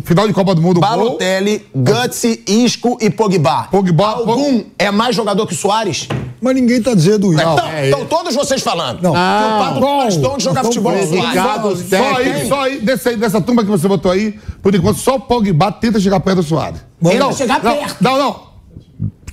[0.04, 0.88] final de Copa do Mundo, gol.
[0.88, 3.68] Balotelli, Gutsy, Isco e Pogba.
[3.70, 6.08] Pogba, Algum é mais jogador que o Soares?
[6.40, 7.40] Mas ninguém tá dizendo isso.
[7.40, 9.00] Então, é então todos vocês falando.
[9.00, 9.12] Não.
[9.12, 11.88] Que o Pato de jogar Não, futebol que o Soares.
[11.88, 15.14] Só aí, só aí, desse aí, dessa turma que você botou aí, por enquanto, só
[15.14, 16.80] o Pogba tenta chegar perto do Soares.
[17.02, 17.96] Tenta não, chegar não, perto.
[18.00, 18.42] Não, não.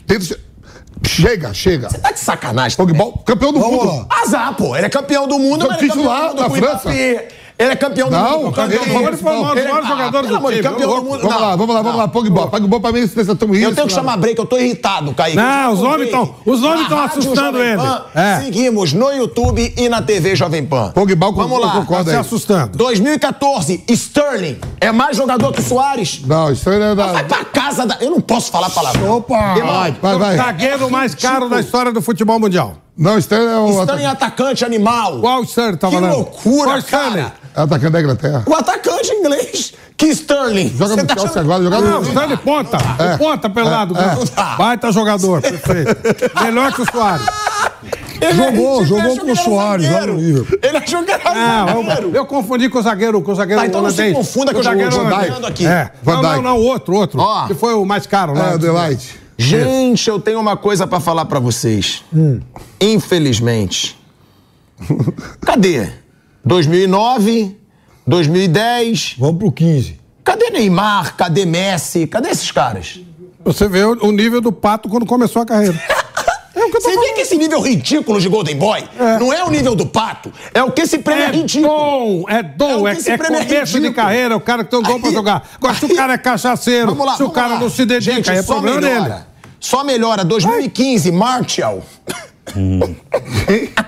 [0.05, 0.37] Tenta che-
[1.12, 1.89] Chega, chega.
[1.89, 2.78] Tá de sacanagem.
[2.78, 4.07] Pogba, campeão do Vamos mundo.
[4.09, 4.22] lá.
[4.22, 4.76] Azar, pô.
[4.76, 6.89] Ele é campeão do mundo, mas ele é campeão titular do mundo na França.
[6.89, 7.28] Mbappé.
[7.62, 8.55] Ele é campeão do Não, mundo.
[8.55, 10.64] campeão do mundo, Ele foi Ele- Ah, jogadores pelo do time.
[10.64, 11.22] campeão do mundo.
[11.22, 12.07] Vamos lá, vamos lá, vamos lá.
[12.07, 15.38] Pogba, Pogba pra mim, vocês estão Eu tenho que chamar break, eu tô irritado, Kaique.
[15.38, 16.34] Não, os Eu já nomes contei.
[16.43, 17.78] tão- os nomes Na tão Rádio assustando Jovem ele.
[17.82, 18.39] Pan, É.
[18.41, 20.91] Seguimos no YouTube e na TV Jovem Pan.
[20.91, 21.72] Pogba, Vamos lá.
[21.74, 22.78] concordo Tá se assustando.
[22.78, 26.22] 2014, Sterling é mais jogador que Soares.
[26.26, 27.24] Não, isso aí é Vai da...
[27.24, 27.97] pra casa da...
[28.01, 29.18] Eu não posso falar palavrão.
[29.18, 29.55] Opa!
[30.01, 30.38] Vai, vai.
[30.38, 32.76] Zagueiro mais caro da história do futebol mundial.
[33.01, 35.19] Não, Sterling é o Sterling é ata- atacante animal.
[35.19, 36.13] Qual o Sterling tá Que falando?
[36.13, 37.11] loucura, Qual o Sterling?
[37.15, 37.33] cara.
[37.55, 38.43] atacante da Inglaterra.
[38.45, 39.73] O atacante inglês.
[39.97, 40.69] Que Sterling.
[40.69, 42.07] Joga Você no tá Chelsea achando- agora, joga Não, o no...
[42.07, 42.77] Sterling ponta.
[42.77, 43.95] O ponta pelado.
[43.97, 44.55] é.
[44.57, 45.95] Baita jogador, perfeito.
[46.43, 47.25] Melhor que o Soares.
[48.21, 50.13] Ele Jogou, ele jogou achou com que o era Soares lá zagueiro.
[50.17, 50.47] no.
[50.61, 52.01] Ele achou que era Não, zagueiro.
[52.09, 54.15] eu, eu confundi com o zagueiro, com o zagueiro Tá, então não se holandês.
[54.17, 55.65] confunda que O eu já zagueiro vou jogando aqui.
[55.65, 55.91] É.
[56.03, 56.43] Van Não, não, Dijk.
[56.43, 57.19] não, outro, outro.
[57.19, 57.47] Ó.
[57.47, 58.51] Que foi o mais caro lá.
[58.51, 59.20] É, Adelaide.
[59.41, 62.03] Gente, eu tenho uma coisa pra falar pra vocês.
[62.79, 63.97] Infelizmente.
[65.41, 65.89] Cadê?
[66.45, 67.55] 2009,
[68.05, 69.15] 2010.
[69.17, 69.99] Vamos pro 15.
[70.23, 71.15] Cadê Neymar?
[71.15, 72.07] Cadê Messi?
[72.07, 72.99] Cadê esses caras?
[73.43, 75.79] Você vê o, nível do Pato quando começou a carreira.
[76.53, 78.83] É Você vê que esse nível ridículo de Golden Boy
[79.19, 81.67] não é o nível do Pato, é o que esse prêmio é, É ridículo.
[81.73, 84.83] dom, é É dom, é, é é começo de carreira, o cara que tem um
[84.83, 85.49] dom pra Aí- jogar.
[85.55, 87.59] Agora, se o cara é cachaceiro, lá, se o cara lá.
[87.59, 89.09] não se dedica, Gente, é problema melhora.
[89.09, 89.21] dele.
[89.62, 90.26] Só melhora.
[90.26, 91.82] 2015, Martial.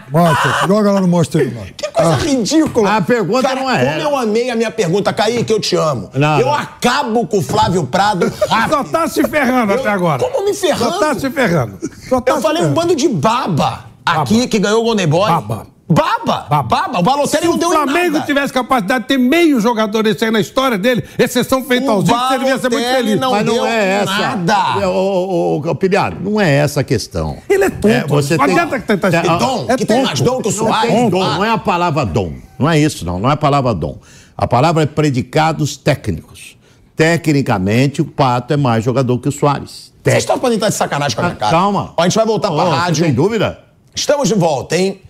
[0.10, 1.52] Bota, joga lá no Monster.
[1.76, 2.98] Que coisa ridícula.
[2.98, 6.10] A pergunta Cara, não é Como eu amei a minha pergunta, Kaique, eu te amo.
[6.14, 6.54] Não, eu não.
[6.54, 8.92] acabo com o Flávio Prado Só rápido.
[8.92, 10.20] tá se ferrando Eu- até agora.
[10.24, 10.94] Como me ferrando?
[10.94, 11.80] Só tá se ferrando.
[12.08, 12.80] Só tá Eu se falei um ferrando.
[12.82, 15.30] bando de baba aqui que ganhou o Golden Boy.
[15.30, 15.68] Baba.
[15.94, 16.46] Baba.
[16.50, 17.00] Baba.
[17.00, 18.26] O Balotelli Se não o deu em Flamengo nada.
[18.26, 22.12] tivesse capacidade de ter meio jogador desse aí na história dele, exceção feita aos O
[22.12, 23.20] outros, ele devia ser muito feliz.
[23.20, 24.12] não Mas não deu é essa.
[24.12, 24.82] nada.
[24.82, 27.38] É, Ô, ô, ô, Pilhado, não é essa a questão.
[27.50, 28.08] Ele é tonto.
[28.08, 29.38] você não tem- adianta que tentar É, explicar.
[29.38, 31.10] Dom, É que tem mais dom que o Não Soares.
[31.12, 32.34] dom, Ah, não é a palavra dom.
[32.60, 33.20] Não é isso, não.
[33.20, 33.98] Não é a palavra dom.
[34.38, 36.58] A palavra é predicados técnicos.
[36.96, 39.92] Tecnicamente, o Pato é mais jogador que o Soares.
[40.04, 41.52] Vocês estão podendo estar de sacanagem com a minha cara.
[41.52, 41.94] Calma.
[41.98, 43.04] Ó, a gente vai voltar pra Ô, rádio.
[43.06, 43.60] Sem dúvida.
[43.96, 45.02] Estamos de volta, hein?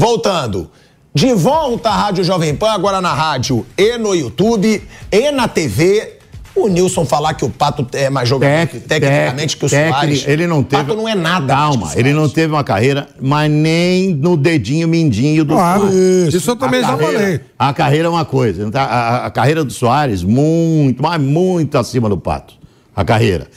[0.00, 0.70] Voltando.
[1.14, 4.82] De volta à Rádio Jovem Pan, agora na rádio e no YouTube
[5.12, 6.16] e na TV.
[6.56, 10.24] O Nilson falar que o Pato é mais jogador Tec- tecnicamente que o tec- Soares.
[10.26, 10.82] Ele não teve.
[10.84, 11.52] Pato não é nada.
[11.54, 16.32] Calma, ele não teve uma carreira, mas nem no dedinho mindinho do Claro, Soares.
[16.34, 17.40] isso eu também a já carreira, falei.
[17.58, 18.70] A carreira é uma coisa.
[18.70, 18.82] tá?
[18.82, 22.54] A, a- a carreira do Soares, muito, mas muito acima do Pato.
[22.96, 23.48] A carreira.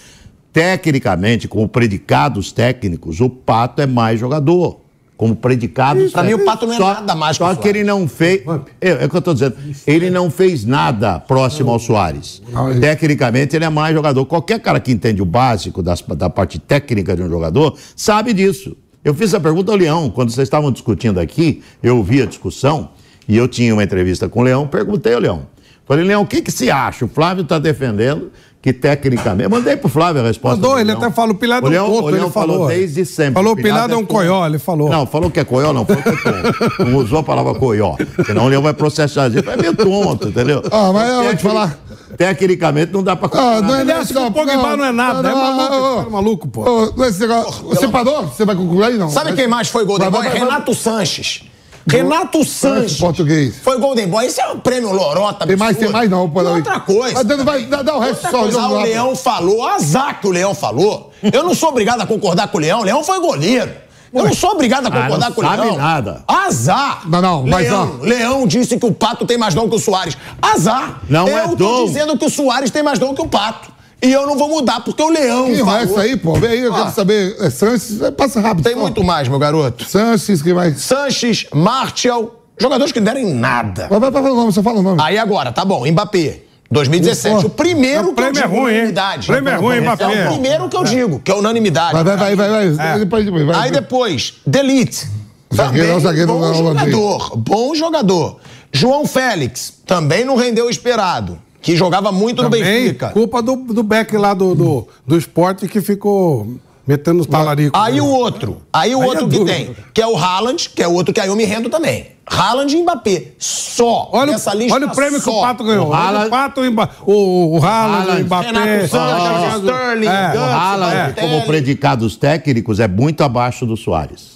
[0.51, 4.82] Tecnicamente, como predicados técnicos, o Pato é mais jogador.
[5.23, 6.43] Como predicados Pra mim, o.
[6.43, 8.41] Pato não é Só- nada mais que o Só que ele não fez.
[8.81, 9.55] É, é o que eu estou dizendo.
[9.87, 12.41] Ele não fez nada próximo ao Soares.
[12.81, 14.25] Tecnicamente, ele é mais jogador.
[14.25, 18.75] Qualquer cara que entende o básico das- da parte técnica de um jogador sabe disso.
[19.01, 22.89] Eu fiz a pergunta ao Leão, quando vocês estavam discutindo aqui, eu ouvi a discussão
[23.25, 25.47] e eu tinha uma entrevista com o Leão, perguntei ao Leão.
[25.85, 27.05] Falei, Leão, o que, que se acha?
[27.05, 28.29] O Flávio está defendendo
[28.63, 29.43] que tecnicamente.
[29.43, 30.55] Eu mandei pro Flávio a resposta.
[30.55, 32.31] Mandou, do ele até fala, o Pilado é o um Leão, tonto, o Leão ele
[32.31, 32.67] falou falou.
[32.69, 33.33] desde sempre.
[33.33, 34.89] Falou, o Pilado é um coió, ele falou.
[34.89, 36.85] Não, falou que é coió, não, falou que é tonto.
[36.85, 37.97] Não usou a palavra coió.
[38.25, 39.49] Senão o Leão vai processar gente.
[39.49, 40.63] É meio tonto, entendeu?
[40.71, 41.77] Ah, mas eu vou te falar.
[42.17, 45.35] Tecnicamente não dá pra Ah, não é Aliás, nesse o Pogba não é nada, é
[45.35, 46.91] maluco, esse cara é maluco, pô.
[46.95, 48.27] Não é esse negócio- Você parou?
[48.27, 49.09] Você vai concluir aí, não?
[49.09, 50.39] Sabe quem mais foi vai, vai, vai.
[50.39, 51.43] Renato Sanches.
[51.87, 52.97] Renato Sanches.
[52.97, 53.55] português.
[53.61, 54.25] Foi Golden Boy.
[54.25, 55.45] Esse é um prêmio lorota.
[55.45, 55.91] Tem mais, absurdo.
[55.91, 56.41] tem mais não, pô.
[56.43, 57.13] Outra coisa.
[57.15, 58.39] Mas dando- vai, dá, dá o resto só.
[58.39, 58.81] coisa, o.
[58.81, 61.11] Leão falou, azar que o Leão falou.
[61.21, 62.81] Eu não sou obrigado a concordar com o Leão.
[62.81, 63.71] O Leão foi goleiro.
[64.13, 65.75] Eu não sou obrigado a Ah, concordar não com o Leão.
[65.77, 66.23] nada.
[66.27, 67.01] Azar.
[67.09, 68.03] Não, não, mas, Leão, ó.
[68.05, 70.15] Leão disse que o Pato tem mais dom que o Soares.
[70.39, 71.01] Azar.
[71.09, 71.85] Não eu é tô dom.
[71.85, 73.72] dizendo que o Soares tem mais dom que o Pato.
[74.03, 75.71] E eu não vou mudar, porque o Leão Quem falou.
[75.73, 76.33] vai essa aí, pô?
[76.33, 76.79] Vem aí, eu Ah.
[76.79, 77.35] quero saber.
[77.39, 78.65] É Sanches, é, passa rápido.
[78.65, 78.79] Tem só.
[78.81, 79.85] muito mais, meu garoto.
[79.89, 80.73] Sanches, que vai.
[80.73, 83.87] Sanches, Martial, jogadores que não deram em nada.
[83.89, 85.01] Vai, vai, vai, o nome, só fala o nome.
[85.01, 86.41] Aí agora, tá bom, Mbappé.
[86.69, 87.45] 2017.
[87.45, 88.77] O primeiro O que eu prêmio é digo ruim, hein?
[88.79, 89.23] unanimidade.
[89.29, 90.05] O prêmio é ruim, É Mbappé.
[90.05, 91.93] o primeiro que eu digo, que é unanimidade.
[91.93, 92.69] Vai, vai, vai, vai.
[92.71, 92.95] vai.
[92.95, 92.99] É.
[92.99, 93.55] Depois, depois, vai.
[93.55, 95.07] Aí depois, Delite.
[95.55, 98.39] Zagueiro, Também é zagueiro bom jogador, bom jogador.
[98.71, 103.09] João Félix, também não rendeu o esperado, que jogava muito no Também, Benfica.
[103.09, 106.47] culpa do, do Beck lá do, do, do esporte que ficou
[106.85, 107.79] metendo os talaricos.
[107.81, 109.45] Aí o outro, aí o Aí outro é que duro.
[109.45, 112.07] tem, que é o Haaland, que é outro que aí eu me rendo também.
[112.25, 114.09] Haaland e Mbappé, só.
[114.13, 115.39] Olha, nessa lista olha o prêmio que só.
[115.39, 115.89] o Pato ganhou.
[115.89, 118.45] O Haaland- o Pato, o, o, o Haaland, Haaland, Mbappé.
[118.47, 120.33] Renato Sanches, Sterling, é.
[120.35, 121.27] O Haaland, Balotelli.
[121.29, 124.33] como predicados técnicos, é muito abaixo do Soares.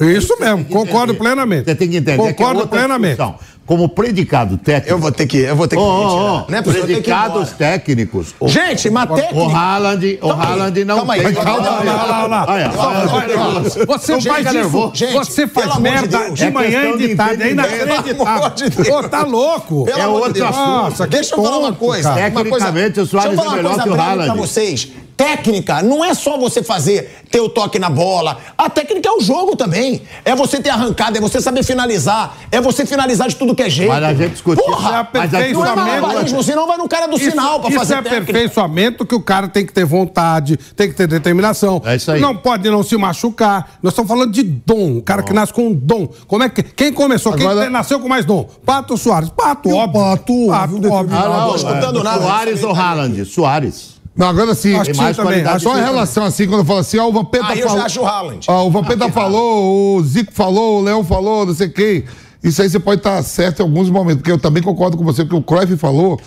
[0.00, 1.18] Isso mesmo, concordo entender.
[1.18, 1.64] plenamente.
[1.66, 2.20] Você tem que entender.
[2.20, 3.16] que é Concordo outra plenamente.
[3.16, 3.38] discussão.
[3.66, 4.90] Como predicado técnico.
[4.94, 8.34] Eu vou ter que, eu vou ter que é tenho que ir predicados técnicos.
[8.38, 9.34] O, Gente, mas técnica...
[9.34, 11.34] o Haaland, o Calma aí, Haaland não calma aí, tem.
[11.34, 11.88] calma aí.
[11.88, 12.46] Olha lá, olha lá.
[12.48, 14.92] Olha, olha, Você faz nervoso.
[14.92, 14.96] isso.
[14.96, 17.42] Gente, você faz merda de, manhã e de de tarde.
[17.42, 18.50] É inacreditável.
[18.50, 18.88] de Deus.
[18.88, 19.84] Ô, tá louco.
[19.84, 21.06] Pelo É outro assunto.
[21.08, 22.12] Deixa eu falar uma coisa.
[22.14, 24.32] Tecnicamente, o Soares deixa eu falar é uma melhor coisa que o Haaland.
[24.32, 24.88] Pra vocês.
[25.16, 28.36] Técnica não é só você fazer, ter o toque na bola.
[28.58, 30.02] A técnica é o jogo também.
[30.24, 32.36] É você ter arrancada, é você saber finalizar.
[32.50, 33.90] É você finalizar de tudo que é jeito.
[33.92, 35.08] Mas a gente discutiu- Isso é Porra!
[35.12, 36.00] Mas aqui- Não é aperfeiçoamento.
[36.02, 38.22] malabarismo, senão vai no cara do sinal pra isso fazer é técnica.
[38.32, 41.80] aperfeiçoamento que o cara tem que ter vontade, tem que ter determinação.
[41.84, 42.20] É isso aí.
[42.20, 43.78] Não pode não se machucar.
[43.82, 44.98] Nós estamos falando de dom.
[44.98, 46.08] O cara que nasce com um dom.
[46.26, 46.62] Como é que.
[46.62, 47.32] Quem começou?
[47.34, 48.48] Agora- Quem nasceu com mais dom?
[48.66, 49.30] Pato Soares.
[49.30, 50.00] Pato, o óbvio.
[50.02, 51.16] Pato, Pato, óbvio, óbvio.
[51.18, 52.22] Ah, Não não, tô escutando é, nada.
[52.22, 53.24] Soares ou Haaland?
[53.24, 53.93] Soares.
[53.93, 54.74] Não, agora sim.
[54.74, 55.44] Acho que mais sim também.
[55.44, 57.78] Acho Só em relação assim, quando eu falo assim, ó, o Vampeta Ah, eu falou.
[57.80, 58.46] já acho o Haaland.
[58.48, 62.04] Ó, o Vampeta falou, o Zico falou, o Leão falou, não sei quem.
[62.42, 65.24] Isso aí você pode estar certo em alguns momentos, porque eu também concordo com você,
[65.24, 66.20] porque o Cruyff falou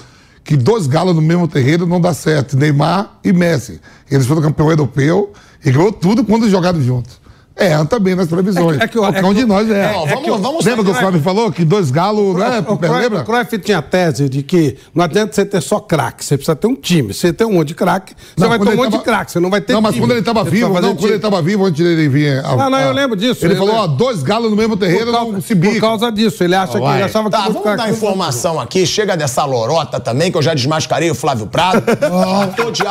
[0.44, 3.80] que dois galos no mesmo terreno não dá certo, Neymar e Messi.
[4.10, 5.32] Eles foram campeão europeu
[5.64, 7.20] e ganhou tudo quando jogaram juntos.
[7.58, 8.78] É, também nas televisões.
[8.80, 9.86] É que- é que é que um de nós é.
[9.86, 12.60] É vamos, que o- vamos Lembra que o Flávio falou que dois galos, né?
[12.68, 13.22] O Cruyff, Lembra?
[13.22, 16.56] o Cruyff tinha a tese de que não adianta você ter só craque, você precisa
[16.56, 17.14] ter um time.
[17.14, 19.32] Você ter um monte de craque, você Não, vai ter um monte tava- de craque,
[19.32, 20.06] você não vai ter Não, mas time.
[20.06, 22.46] quando ele estava vivo, não, quando ele estava vivo, antes dele vir.
[22.46, 23.44] a- Não, não, eu lembro disso.
[23.46, 25.80] Ele falou, ó, dois galos no mesmo terreno por causa, não se por bica.
[25.82, 26.44] causa disso.
[26.44, 28.86] Ele acha que ele achava Tá, que vamos dar informação aqui.
[28.86, 31.84] Chega dessa lorota também, que eu já desmascarei o Flávio Prado.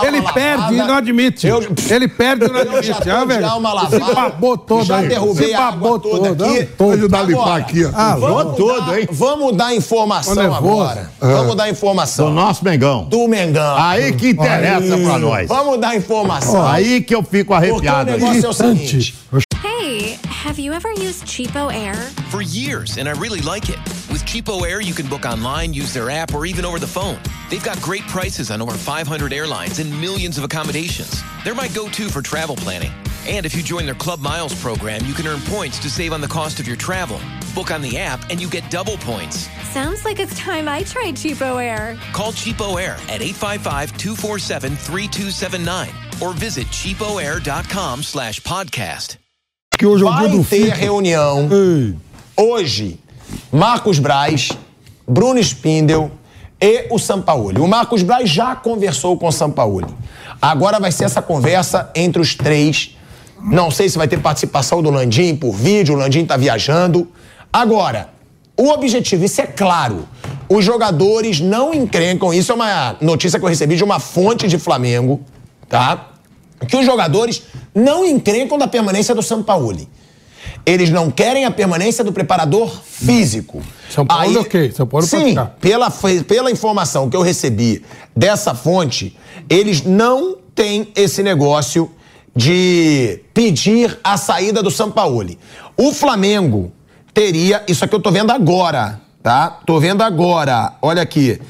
[0.06, 1.46] Ele perde e não admite.
[1.46, 1.60] Eu-
[1.90, 3.04] Ele perde e não Eu já admite.
[3.04, 3.46] tô Ah, de velho.
[3.46, 4.30] alma Se lavada.
[4.56, 5.08] Babou todo Já aí.
[5.08, 6.44] derrubei Se a água toda todo.
[6.44, 6.68] aqui.
[6.78, 7.90] Vou ajudar a limpar aqui, ó.
[7.94, 9.08] Ah, Vamos todo, dar, hein?
[9.10, 11.10] vamos dar informação agora.
[11.20, 12.26] Vamos dar informação.
[12.28, 13.04] Do nosso Mengão.
[13.04, 13.76] Do Mengão.
[13.78, 15.48] Aí que interessa pra nós.
[15.48, 16.66] Vamos dar informação.
[16.66, 18.10] Aí que eu fico Porque o arrepiado.
[18.10, 19.14] negócio é o seguinte.
[19.64, 21.94] Hey, have you ever used Cheapo Air?
[22.30, 23.78] For years, and I really like it.
[24.10, 27.18] With Cheapo Air, you can book online, use their app, or even over the phone.
[27.50, 31.22] They've got great prices on over 500 airlines and millions of accommodations.
[31.44, 32.90] They're my go to for travel planning.
[33.28, 36.20] And if you join their Club Miles program, you can earn points to save on
[36.20, 37.18] the cost of your travel.
[37.56, 39.48] Book on the app, and you get double points.
[39.72, 41.98] Sounds like it's time I tried Cheapo Air.
[42.12, 45.88] Call Cheapo Air at 855-247-3279
[46.22, 49.18] or visit cheapoair.com slash podcast.
[49.76, 51.96] Que hoje é Vai ter reunião Ei.
[52.36, 53.00] hoje.
[53.50, 54.50] Marcos Braz,
[55.06, 56.12] Bruno Spindel
[56.60, 57.60] e o Sampaoli.
[57.60, 59.92] O Marcos Braz já conversou com o Sampaoli.
[60.40, 62.95] Agora vai ser essa conversa entre os três.
[63.46, 67.08] Não sei se vai ter participação do Landim por vídeo, o Landim tá viajando.
[67.52, 68.10] Agora,
[68.56, 70.08] o objetivo, isso é claro.
[70.48, 74.58] Os jogadores não encrencam, isso é uma notícia que eu recebi de uma fonte de
[74.58, 75.20] Flamengo,
[75.68, 76.08] tá?
[76.68, 77.42] Que os jogadores
[77.74, 79.88] não encrencam da permanência do Sampaoli.
[80.64, 83.62] Eles não querem a permanência do preparador físico.
[83.88, 85.92] São Paulo é ok, São Paulo pode Sim, pela,
[86.26, 87.84] pela informação que eu recebi
[88.16, 89.16] dessa fonte,
[89.48, 91.90] eles não têm esse negócio
[92.36, 95.38] de pedir a saída do Sampaoli.
[95.74, 96.70] O Flamengo
[97.14, 99.48] teria, isso aqui eu tô vendo agora, tá?
[99.64, 101.40] Tô vendo agora, olha aqui.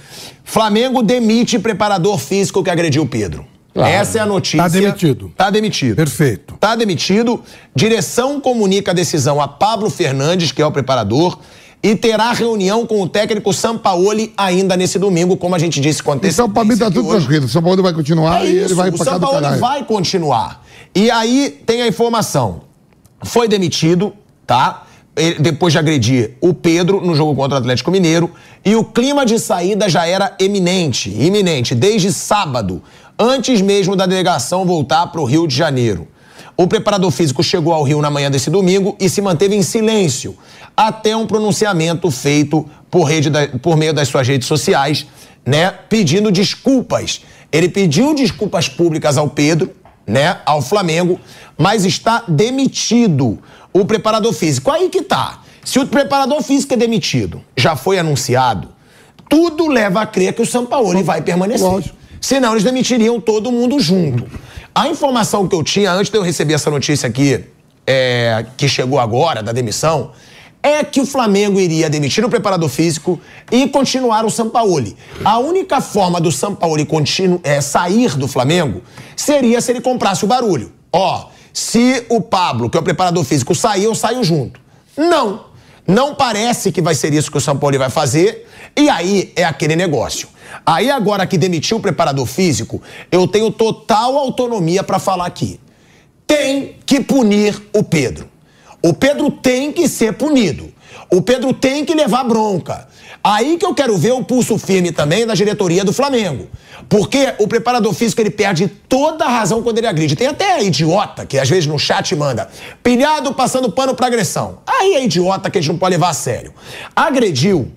[0.45, 3.45] Flamengo demite preparador físico que agrediu o Pedro.
[3.75, 3.93] Claro.
[3.93, 4.63] Essa é a notícia.
[4.63, 5.33] Tá demitido.
[5.37, 5.97] Tá demitido.
[5.97, 6.55] Perfeito.
[6.59, 7.43] Tá demitido.
[7.75, 11.39] Direção comunica a decisão a Pablo Fernandes, que é o preparador,
[11.83, 16.13] e terá reunião com o técnico Sampaoli ainda nesse domingo, como a gente disse com
[16.13, 16.43] antecedência.
[16.43, 17.47] Então, pra mim, tá aqui tudo tranquilo.
[17.47, 19.61] O São Paulo vai continuar É e ele vai o pra cá do Sampaoli caralho.
[19.61, 20.65] vai continuar.
[20.95, 22.63] E aí tem a informação.
[23.23, 24.13] Foi demitido,
[24.47, 24.85] tá?
[25.41, 28.31] Depois de agredir o Pedro no jogo contra o Atlético Mineiro.
[28.65, 32.83] E o clima de saída já era eminente, iminente, desde sábado,
[33.19, 36.09] antes mesmo da delegação voltar para o Rio de Janeiro.
[36.57, 40.37] O preparador físico chegou ao Rio na manhã desse domingo e se manteve em silêncio
[40.77, 45.07] até um pronunciamento feito por, rede da- por meio das suas redes sociais,
[45.45, 47.23] né, pedindo desculpas.
[47.53, 49.71] Ele pediu desculpas públicas ao Pedro,
[50.07, 51.21] né, ao Flamengo,
[51.59, 53.39] mas está demitido
[53.73, 54.71] o preparador físico.
[54.71, 55.43] Aí que tá.
[55.65, 58.69] Se o preparador físico é demitido, já foi anunciado,
[59.29, 61.67] tudo leva a crer que o Sampaoli vai permanecer.
[61.67, 61.97] Lógico.
[62.21, 64.25] Senão eles demitiriam todo mundo junto.
[64.77, 67.43] A informação que eu tinha antes de eu receber essa notícia aqui,
[67.87, 70.11] é, que chegou agora, da demissão,
[70.63, 73.19] é que o Flamengo iria demitir o preparador físico
[73.51, 74.95] e continuar o Sampaoli.
[75.25, 78.83] A única forma do Sampaoli continu, é, sair do Flamengo
[79.17, 80.71] seria se ele comprasse o barulho.
[80.93, 84.61] Ó, se o Pablo, que é o preparador físico, sair, eu saio junto.
[84.95, 85.47] Não.
[85.87, 88.47] Não parece que vai ser isso que o São Paulo vai fazer.
[88.77, 90.29] E aí é aquele negócio.
[90.65, 95.59] Aí agora que demitiu o preparador físico, eu tenho total autonomia para falar aqui.
[96.27, 98.29] Tem que punir o Pedro.
[98.83, 100.73] O Pedro tem que ser punido.
[101.11, 102.89] O Pedro tem que levar bronca.
[103.23, 106.49] Aí que eu quero ver o pulso firme também da diretoria do Flamengo.
[106.89, 110.15] Porque o preparador físico ele perde toda a razão quando ele agride.
[110.15, 112.49] Tem até idiota que às vezes no chat manda
[112.83, 114.59] pilhado passando pano pra agressão.
[114.67, 116.53] Aí é idiota que a gente não pode levar a sério.
[116.95, 117.73] Agrediu,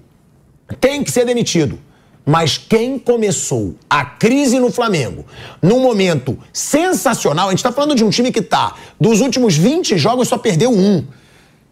[0.79, 1.79] tem que ser demitido.
[2.25, 5.25] Mas quem começou a crise no Flamengo
[5.61, 9.97] num momento sensacional, a gente está falando de um time que tá, dos últimos 20
[9.97, 11.03] jogos só perdeu um,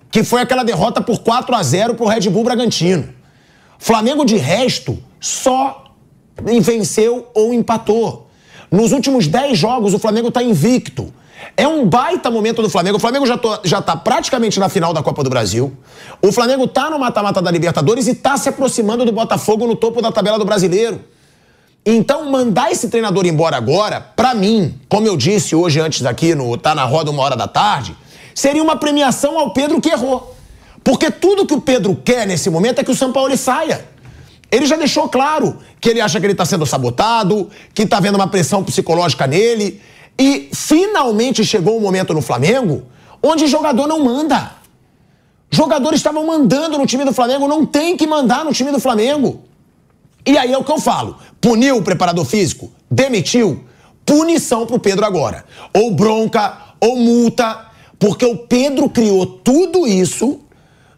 [0.10, 3.10] que foi aquela derrota por 4 a 0 pro Red Bull Bragantino.
[3.78, 5.94] Flamengo de resto só
[6.41, 8.28] venceu ou empatou.
[8.72, 11.14] Nos últimos 10 jogos o Flamengo está invicto.
[11.55, 12.97] É um baita momento do Flamengo.
[12.97, 15.76] O Flamengo já, tô, já tá praticamente na final da Copa do Brasil.
[16.22, 20.01] O Flamengo tá no mata-mata da Libertadores e tá se aproximando do Botafogo no topo
[20.01, 21.01] da tabela do Brasileiro.
[21.85, 26.57] Então, mandar esse treinador embora agora, para mim, como eu disse hoje antes aqui no
[26.57, 27.95] Tá na Roda uma hora da tarde,
[28.35, 30.35] seria uma premiação ao Pedro que errou.
[30.84, 33.85] Porque tudo que o Pedro quer nesse momento é que o São Paulo saia.
[34.51, 38.15] Ele já deixou claro que ele acha que ele está sendo sabotado, que está havendo
[38.15, 39.81] uma pressão psicológica nele.
[40.19, 42.84] E finalmente chegou um momento no Flamengo
[43.22, 44.52] onde jogador não manda.
[45.49, 49.44] Jogadores estavam mandando no time do Flamengo, não tem que mandar no time do Flamengo.
[50.26, 53.64] E aí é o que eu falo: puniu o preparador físico, demitiu,
[54.06, 55.45] punição pro Pedro agora.
[55.73, 57.68] Ou bronca, ou multa,
[57.98, 60.41] porque o Pedro criou tudo isso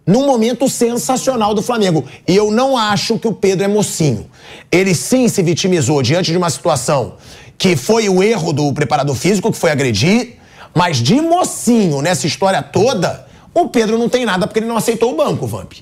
[0.06, 2.04] num momento sensacional do Flamengo.
[2.28, 4.28] E eu não acho que o Pedro é mocinho.
[4.72, 7.14] Ele sim se vitimizou diante de uma situação
[7.60, 10.38] que foi o erro do preparador físico, que foi agredir,
[10.74, 15.14] mas de mocinho nessa história toda, o Pedro não tem nada porque ele não aceitou
[15.14, 15.74] o banco, Vamp.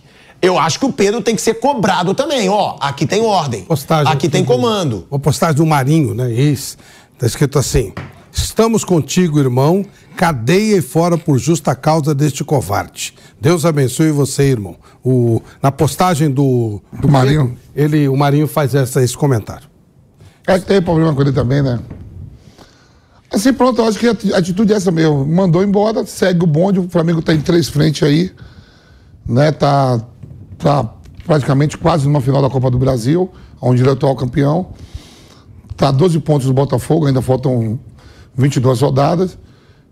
[0.41, 2.49] Eu acho que o Pedro tem que ser cobrado também.
[2.49, 3.63] Ó, aqui tem ordem.
[3.63, 5.07] Postagem aqui tem comando.
[5.09, 6.31] Uma postagem do Marinho, né?
[6.31, 6.77] Isso.
[7.17, 7.91] Tá escrito assim:
[8.31, 9.83] Estamos contigo, irmão.
[10.15, 13.13] Cadeia e fora por justa causa deste covarde.
[13.39, 14.75] Deus abençoe você, irmão.
[15.03, 19.67] O, na postagem do, do Marinho, ele, o Marinho faz essa, esse comentário.
[20.47, 21.77] É que tem problema com ele também, né?
[23.29, 25.25] Assim, pronto, eu acho que a atitude é essa mesmo.
[25.25, 28.31] Mandou embora, segue o bonde, o Flamengo tá em três frentes aí,
[29.27, 29.51] né?
[29.51, 30.01] Tá,
[30.57, 30.89] tá
[31.25, 33.29] praticamente quase numa final da Copa do Brasil,
[33.61, 34.69] onde ele é o atual campeão.
[35.75, 37.77] Tá 12 pontos do Botafogo, ainda faltam
[38.33, 39.37] 22 rodadas.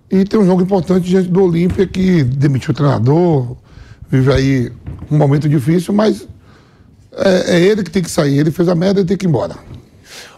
[0.10, 3.58] E tem um jogo importante diante do Olímpia, que demitiu o treinador,
[4.10, 4.72] vive aí
[5.12, 6.26] um momento difícil, mas
[7.12, 8.40] é, é ele que tem que sair.
[8.40, 9.56] Ele fez a merda e tem que ir embora.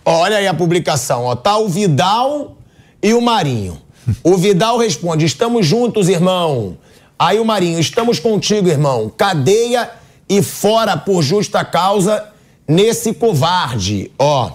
[0.10, 1.36] Olha aí a publicação, ó.
[1.36, 2.56] Tá o Vidal
[3.04, 3.78] e o Marinho.
[4.24, 6.78] O Vidal responde: Estamos juntos, irmão.
[7.20, 9.12] Aí o Marinho: Estamos contigo, irmão.
[9.18, 9.92] Cadeia
[10.30, 12.24] e fora por justa causa
[12.66, 14.10] nesse covarde.
[14.18, 14.52] Ó,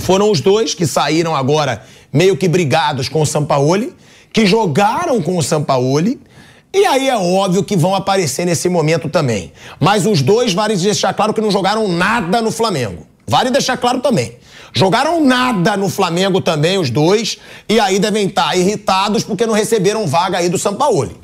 [0.00, 1.82] foram os dois que saíram agora
[2.12, 3.94] meio que brigados com o Sampaoli,
[4.34, 6.20] que jogaram com o Sampaoli.
[6.74, 9.50] E aí é óbvio que vão aparecer nesse momento também.
[9.80, 13.06] Mas os dois vale deixar claro que não jogaram nada no Flamengo.
[13.26, 14.36] Vale deixar claro também.
[14.76, 17.38] Jogaram nada no Flamengo também, os dois,
[17.68, 21.16] e aí devem estar irritados porque não receberam vaga aí do Sampaoli.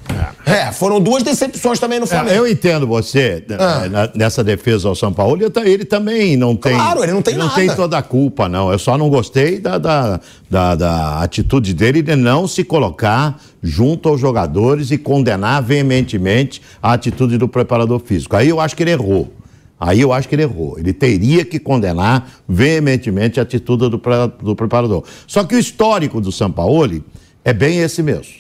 [0.46, 2.30] É, é foram duas decepções também no é, Flamengo.
[2.30, 4.10] É, eu entendo você ah.
[4.14, 6.74] nessa defesa ao São Paulo, ele também não tem.
[6.74, 7.50] Claro, ele não tem ele nada.
[7.50, 8.70] Não tem toda a culpa, não.
[8.70, 14.08] Eu só não gostei da, da, da, da atitude dele de não se colocar junto
[14.08, 18.36] aos jogadores e condenar veementemente a atitude do preparador físico.
[18.36, 19.39] Aí eu acho que ele errou.
[19.80, 20.78] Aí eu acho que ele errou.
[20.78, 23.98] Ele teria que condenar veementemente a atitude do,
[24.42, 25.04] do preparador.
[25.26, 27.02] Só que o histórico do Sampaoli
[27.42, 28.34] é bem esse mesmo.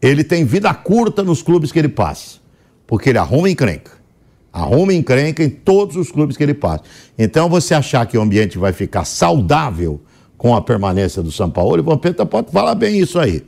[0.00, 2.38] Ele tem vida curta nos clubes que ele passa,
[2.86, 3.92] porque ele arruma encrenca.
[4.50, 6.84] Arruma encrenca em todos os clubes que ele passa.
[7.18, 10.00] Então, você achar que o ambiente vai ficar saudável
[10.36, 13.44] com a permanência do São Paulo, o Vampeta pode falar bem isso aí,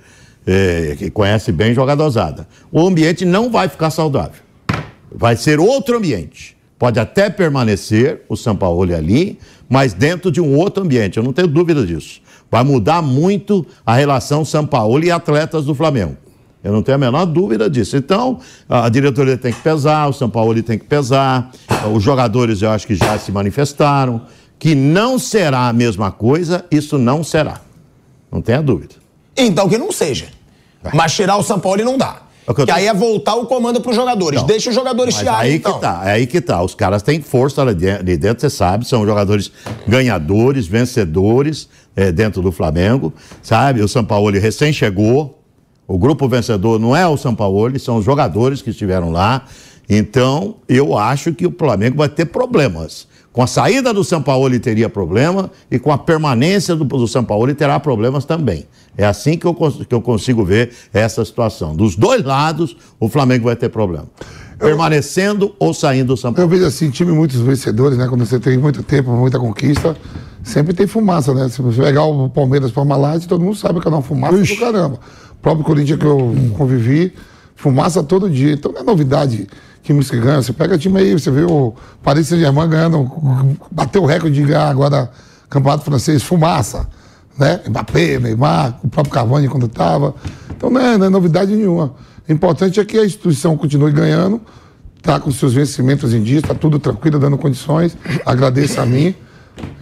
[0.47, 2.47] é, que conhece bem jogadosada.
[2.71, 4.41] O ambiente não vai ficar saudável.
[5.11, 6.54] Vai ser outro ambiente.
[6.79, 9.39] Pode até permanecer o São Paulo ali,
[9.69, 12.21] mas dentro de um outro ambiente, eu não tenho dúvida disso.
[12.51, 16.17] Vai mudar muito a relação São Paulo e atletas do Flamengo.
[16.63, 17.97] Eu não tenho a menor dúvida disso.
[17.97, 18.39] Então,
[18.69, 21.51] a diretoria tem que pesar, o São Paulo tem que pesar,
[21.95, 24.23] os jogadores eu acho que já se manifestaram.
[24.59, 27.61] Que não será a mesma coisa, isso não será.
[28.33, 28.95] Não tenha dúvida.
[29.37, 30.29] Então que não seja.
[30.95, 32.23] Mas tirar o São Paulo não dá.
[32.47, 32.73] É que, tô...
[32.73, 34.41] aí é voltar o comando para os jogadores.
[34.41, 35.75] Não, Deixa os jogadores chiarem, aí então.
[35.75, 36.63] que tá, é aí que tá.
[36.63, 39.51] Os caras têm força ali dentro, você sabe, são jogadores
[39.87, 43.13] ganhadores, vencedores é, dentro do Flamengo,
[43.43, 43.81] sabe?
[43.81, 45.39] O São Paulo recém chegou,
[45.87, 49.45] o grupo vencedor não é o São Paulo, são os jogadores que estiveram lá.
[49.89, 53.07] Então, eu acho que o Flamengo vai ter problemas.
[53.33, 57.09] Com a saída do São Paulo ele teria problema e com a permanência do, do
[57.09, 58.65] São Paulo ele terá problemas também.
[58.97, 61.75] É assim que eu, que eu consigo ver essa situação.
[61.75, 64.07] Dos dois lados, o Flamengo vai ter problema.
[64.59, 66.51] permanecendo ou saindo do São Eu Paulo.
[66.51, 68.07] vejo assim, time muitos vencedores, né?
[68.09, 69.97] Quando você tem muito tempo, muita conquista,
[70.43, 71.49] sempre tem fumaça, né?
[71.49, 74.57] Se você pegar o Palmeiras para Malate, todo mundo sabe que é uma fumaça do
[74.57, 75.01] caramba.
[75.33, 77.13] O próprio Corinthians que eu convivi,
[77.57, 78.53] fumaça todo dia.
[78.53, 79.49] Então não é novidade
[79.83, 80.41] times que ganham.
[80.43, 83.11] Você pega time aí, você vê o Paris Saint-Germain ganhando,
[83.71, 85.11] bateu o recorde de ganhar agora
[85.51, 86.89] Campeonato Francês, fumaça.
[87.39, 87.61] Né?
[87.69, 90.15] Mbappé, Neymar, o próprio Cavani quando estava.
[90.57, 91.95] Então não é, não é novidade nenhuma.
[92.29, 94.41] O importante é que a instituição continue ganhando,
[94.97, 97.97] está com seus vencimentos em dia, está tudo tranquilo, dando condições.
[98.25, 99.15] Agradeço a mim.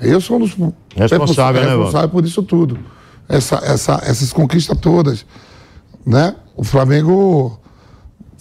[0.01, 0.57] Eu sou um dos
[0.95, 2.79] Responsável, né, responsável por isso tudo.
[3.29, 5.24] Essa, essa, essas conquistas todas.
[6.05, 6.35] Né?
[6.57, 7.61] O Flamengo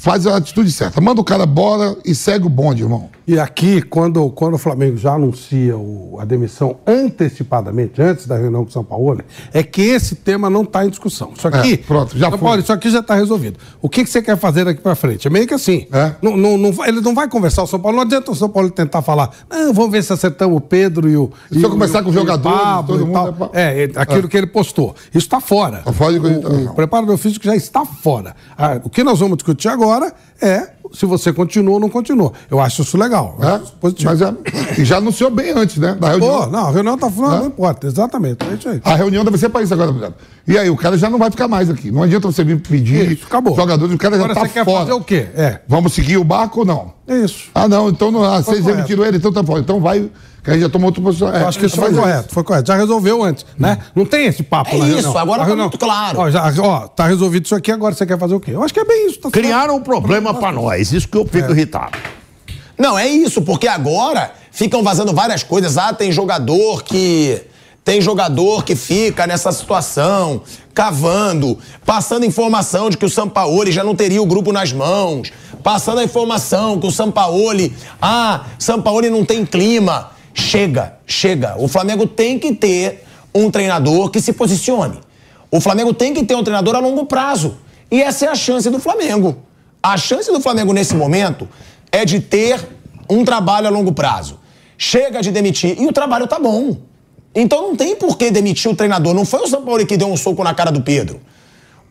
[0.01, 0.99] faz a atitude certa.
[0.99, 3.07] Manda o cara embora e segue o bonde, irmão.
[3.27, 8.63] E aqui, quando, quando o Flamengo já anuncia o- a demissão antecipadamente, antes da reunião
[8.63, 9.21] com o São Paulo,
[9.53, 11.31] é que esse tema não está em discussão.
[11.37, 11.73] Isso aqui.
[11.73, 12.47] É, pronto, já São foi.
[12.47, 13.59] Paulo, isso aqui já está resolvido.
[13.79, 15.27] O que, que você quer fazer daqui para frente?
[15.27, 15.85] É meio que assim.
[15.93, 16.15] É.
[16.21, 17.97] Não, não, não ele não vai conversar o São Paulo.
[17.97, 19.29] Não adianta o São Paulo tentar falar.
[19.49, 21.29] Não, vamos ver se acertamos o Pedro e o.
[21.51, 24.27] Se e eu o- e com o Pablo todo e mundo é É, é, aquilo
[24.27, 24.95] que ele postou.
[25.09, 25.83] Isso está fora.
[25.85, 26.65] Tá fora de o, cogitação.
[26.65, 28.35] o preparador físico já está fora.
[28.57, 29.90] Ah, o que nós vamos discutir agora
[30.41, 32.33] é se você continua ou não continua.
[32.49, 33.37] Eu acho isso legal.
[33.41, 34.11] É, acho isso positivo.
[34.11, 34.33] mas é,
[34.81, 35.95] e já anunciou bem antes, né?
[35.99, 36.41] Da reunião.
[36.41, 37.39] Pô, não, a reunião tá falando, É.
[37.39, 38.39] não importa, exatamente.
[38.45, 38.81] É isso aí.
[38.83, 40.15] A reunião deve ser para isso agora, Bernardo.
[40.47, 41.91] E aí, o cara já não vai ficar mais aqui.
[41.91, 43.55] Não adianta você vir pedir Isso, acabou.
[43.55, 44.79] jogadores, o cara Agora já você tá quer fora.
[44.79, 45.27] fazer o quê?
[45.35, 45.59] É.
[45.67, 46.93] Vamos seguir o barco ou não?
[47.07, 47.49] É isso.
[47.55, 48.75] Ah, não, então não, ah, vocês correto.
[48.75, 49.59] demitiram ele, então tá fora.
[49.61, 50.09] Então vai,
[50.43, 51.33] que a gente já tomou outra posição.
[51.33, 52.67] É, Eu acho que isso foi é correto, foi correto.
[52.67, 53.77] Já resolveu antes, né?
[53.95, 55.17] Não tem esse papo É na isso, reunião.
[55.17, 56.19] agora A tá muito claro.
[56.19, 58.51] Ó, já, ó, tá resolvido isso aqui, agora você quer fazer o quê?
[58.51, 59.17] Eu acho que é bem isso.
[59.19, 59.33] Tá certo.
[59.33, 61.97] Criaram um problema pra nós, isso que eu fico irritado.
[62.77, 65.77] Não, é isso, porque agora ficam vazando várias coisas.
[65.77, 67.41] Ah, tem jogador que.
[67.83, 73.95] Tem jogador que fica nessa situação, cavando, passando informação de que o Sampaoli já não
[73.95, 75.31] teria o grupo nas mãos,
[75.63, 77.73] passando a informação que o Sampaoli.
[77.99, 80.11] Ah, Sampaoli não tem clima.
[80.33, 81.55] Chega, chega.
[81.57, 83.03] O Flamengo tem que ter
[83.33, 84.99] um treinador que se posicione.
[85.49, 87.57] O Flamengo tem que ter um treinador a longo prazo.
[87.89, 89.37] E essa é a chance do Flamengo.
[89.83, 91.47] A chance do Flamengo nesse momento
[91.91, 92.59] é de ter
[93.09, 94.39] um trabalho a longo prazo.
[94.77, 95.79] Chega de demitir.
[95.79, 96.77] E o trabalho tá bom.
[97.35, 99.13] Então não tem por que demitir o treinador.
[99.13, 101.19] Não foi o Sampaoli que deu um soco na cara do Pedro.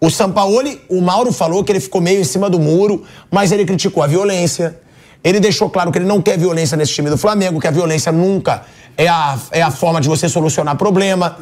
[0.01, 3.67] O Sampaoli, o Mauro falou que ele ficou meio em cima do muro, mas ele
[3.67, 4.81] criticou a violência.
[5.23, 8.11] Ele deixou claro que ele não quer violência nesse time do Flamengo, que a violência
[8.11, 8.63] nunca
[8.97, 11.37] é a, é a forma de você solucionar problema.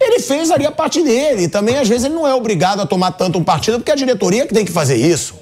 [0.00, 1.44] Ele fez ali a parte dele.
[1.44, 3.94] E também, às vezes, ele não é obrigado a tomar tanto um partido, porque é
[3.94, 5.34] a diretoria que tem que fazer isso.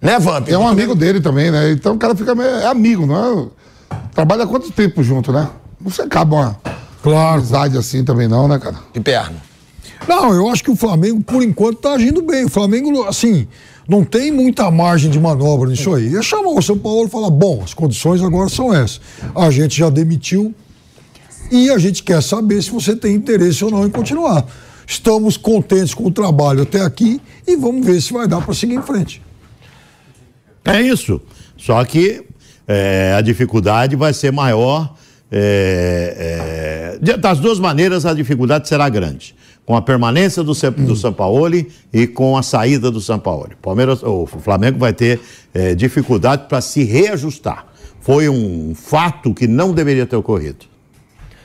[0.00, 0.48] Né, Vamp?
[0.48, 1.70] É um amigo dele também, né?
[1.72, 3.50] Então o cara fica meio, é amigo, não
[3.92, 3.96] é?
[4.14, 5.48] Trabalha há quanto tempo junto, né?
[5.80, 6.60] Não se acaba uma
[7.02, 7.38] Claro.
[7.38, 8.76] amizade assim também não, né, cara?
[8.94, 9.36] De perna.
[10.08, 12.46] Não, eu acho que o Flamengo, por enquanto, tá agindo bem.
[12.46, 13.46] O Flamengo, assim,
[13.90, 16.14] não tem muita margem de manobra nisso aí.
[16.14, 19.00] É chamar o São Paulo e falar: bom, as condições agora são essas.
[19.34, 20.54] A gente já demitiu
[21.50, 24.46] e a gente quer saber se você tem interesse ou não em continuar.
[24.86, 28.74] Estamos contentes com o trabalho até aqui e vamos ver se vai dar para seguir
[28.74, 29.20] em frente.
[30.64, 31.20] É isso.
[31.56, 32.24] Só que
[32.68, 34.94] é, a dificuldade vai ser maior.
[35.32, 39.34] é, é, das duas maneiras, a dificuldade será grande.
[39.70, 43.54] Com a permanência do, do Sampaoli e com a saída do Sampaoli.
[43.62, 45.20] Palmeiras, o Flamengo vai ter
[45.54, 47.66] é, dificuldade para se reajustar.
[48.00, 50.66] Foi um fato que não deveria ter ocorrido.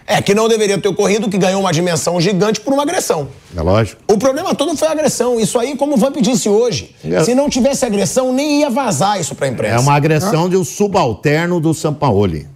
[0.08, 3.28] É, que não deveria ter ocorrido, que ganhou uma dimensão gigante por uma agressão.
[3.56, 4.02] É lógico.
[4.12, 5.40] O problema todo foi a agressão.
[5.40, 7.24] Isso aí, como o Vamp disse hoje, É.
[7.24, 9.76] se não tivesse agressão, nem ia vazar isso pra imprensa.
[9.76, 12.48] É uma agressão de um subalterno do Sampaoli.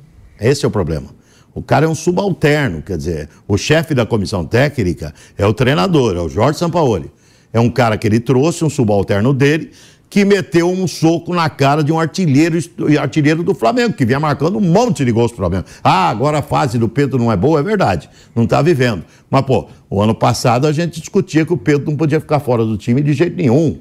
[0.42, 1.19] Esse é o problema.
[1.54, 6.16] O cara é um subalterno, quer dizer, o chefe da comissão técnica é o treinador,
[6.16, 7.12] é o Jorge Sampaoli.
[7.52, 9.72] É um cara que ele trouxe, um subalterno dele,
[10.10, 12.58] que meteu um soco na cara de um artilheiro,
[13.00, 15.66] artilheiro do Flamengo, que vinha marcando um monte de gols pro Flamengo.
[15.84, 18.10] Ah, agora a fase do Pedro não é boa, é verdade.
[18.36, 19.04] Não tá vivendo.
[19.30, 22.66] Mas, pô, o ano passado a gente discutia que o Pedro não podia ficar fora
[22.66, 23.80] do time de jeito nenhum.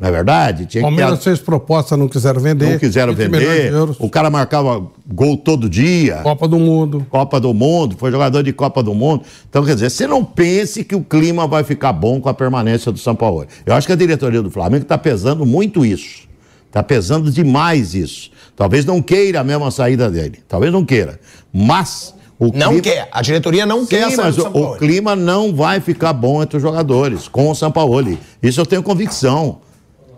[0.00, 0.58] Não é verdade?
[0.66, 2.70] Tinha que ter Palmeiras fez proposta, não quiseram vender.
[2.70, 3.96] não quiseram 20 milhões de vender.
[3.98, 6.18] O cara marcava gol todo dia.
[6.22, 7.04] Copa do Mundo.
[7.10, 9.24] Copa do Mundo, foi jogador de Copa do Mundo.
[9.50, 12.92] Então, quer dizer, você não pense que o clima vai ficar bom com a permanência
[12.92, 13.44] do São Paulo.
[13.66, 16.28] Eu acho que a diretoria do Flamengo está pesando muito isso.
[16.68, 18.30] Está pesando demais isso.
[18.54, 20.38] Talvez não queira mesmo a saída dele.
[20.46, 21.18] Talvez não queira.
[21.52, 22.80] Mas o Não clima...
[22.82, 23.08] quer.
[23.10, 24.74] A diretoria não quer a Sim, saída mas do o, São Paulo.
[24.74, 28.16] o clima não vai ficar bom entre os jogadores com o Sampaoli.
[28.40, 29.58] Isso eu tenho convicção.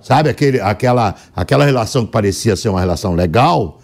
[0.03, 3.79] Sabe, aquele, aquela, aquela relação que parecia ser uma relação legal,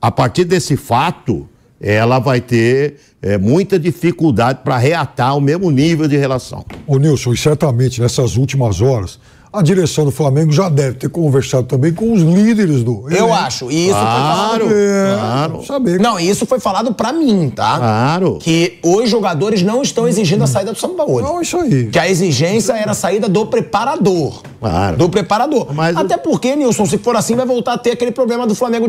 [0.00, 1.48] a partir desse fato,
[1.80, 6.64] ela vai ter é, muita dificuldade para reatar o mesmo nível de relação.
[6.86, 9.18] Ô Nilson, e certamente nessas últimas horas,
[9.52, 13.04] a direção do Flamengo já deve ter conversado também com os líderes do.
[13.10, 13.34] Eu elenco.
[13.34, 13.70] acho.
[13.70, 14.72] E isso foi Claro, falado.
[14.72, 15.66] É, claro.
[15.66, 16.00] Saber.
[16.00, 17.76] Não, e isso foi falado pra mim, tá?
[17.76, 18.38] Claro.
[18.40, 21.20] Que os jogadores não estão exigindo a saída do São Paulo.
[21.20, 21.86] Não, isso aí.
[21.88, 24.42] Que a exigência era a saída do preparador.
[24.62, 24.96] Claro.
[24.96, 25.74] Do preparador.
[25.74, 28.86] Mas Até porque, Nilson, se for assim, vai voltar a ter aquele problema do Flamengo.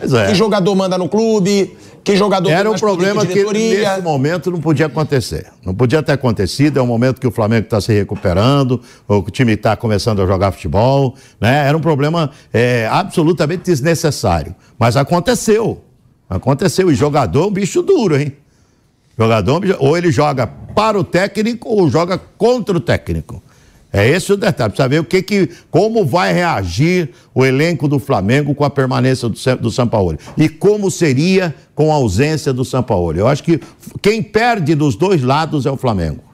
[0.00, 0.26] Pois é.
[0.26, 4.86] Que jogador manda no clube, que jogador Era um problema que nesse momento não podia
[4.86, 5.46] acontecer.
[5.64, 6.80] Não podia ter acontecido.
[6.80, 10.50] É um momento que o Flamengo está se recuperando, o time está começando a jogar
[10.50, 11.14] futebol.
[11.40, 11.68] Né?
[11.68, 14.56] Era um problema é, absolutamente desnecessário.
[14.76, 15.84] Mas aconteceu.
[16.28, 16.90] Aconteceu.
[16.90, 18.32] E jogador é um bicho duro, hein?
[19.16, 23.40] Jogador, é ou ele joga para o técnico ou joga contra o técnico.
[23.92, 27.98] É esse o detalhe, precisa ver o que que, como vai reagir o elenco do
[27.98, 30.18] Flamengo com a permanência do, do Sampaoli.
[30.36, 33.18] E como seria com a ausência do Sampaoli.
[33.18, 33.60] Eu acho que
[34.00, 36.32] quem perde dos dois lados é o Flamengo.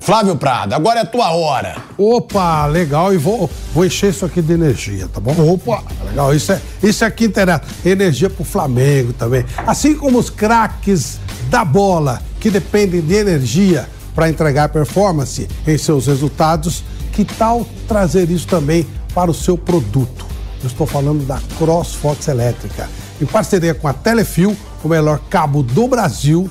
[0.00, 1.76] Flávio Prado, agora é a tua hora.
[1.96, 3.12] Opa, legal.
[3.14, 5.34] E vou, vou encher isso aqui de energia, tá bom?
[5.52, 6.34] Opa, legal.
[6.34, 7.62] Isso é, isso aqui interessa.
[7.84, 9.44] Energia pro Flamengo também.
[9.66, 11.18] Assim como os craques
[11.50, 16.82] da bola, que dependem de energia para entregar performance em seus resultados,
[17.12, 20.24] que tal trazer isso também para o seu produto?
[20.62, 22.88] Eu estou falando da CrossFox Elétrica.
[23.20, 26.50] Em parceria com a Telefil, o melhor cabo do Brasil,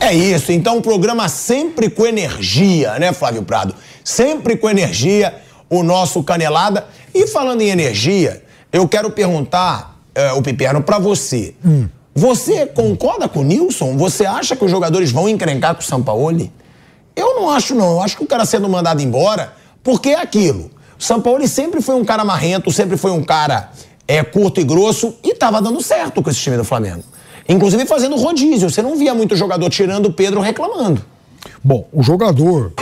[0.00, 3.74] É isso, então um programa sempre com energia, né, Flávio Prado?
[4.04, 5.34] Sempre com energia,
[5.68, 6.86] o nosso Canelada.
[7.14, 8.42] E falando em energia,
[8.72, 11.54] eu quero perguntar, eh, o Piperno, pra você.
[12.14, 13.96] Você concorda com o Nilson?
[13.96, 16.52] Você acha que os jogadores vão encrencar com o Sampaoli?
[17.14, 17.92] Eu não acho, não.
[17.92, 19.52] Eu acho que o cara sendo mandado embora,
[19.82, 20.70] porque é aquilo.
[20.98, 23.70] O Sampaoli sempre foi um cara marrento, sempre foi um cara
[24.06, 27.04] é, curto e grosso, e tava dando certo com esse time do Flamengo.
[27.48, 28.68] Inclusive fazendo rodízio.
[28.68, 31.02] Você não via muito jogador tirando o Pedro reclamando.
[31.64, 32.72] Bom, o jogador,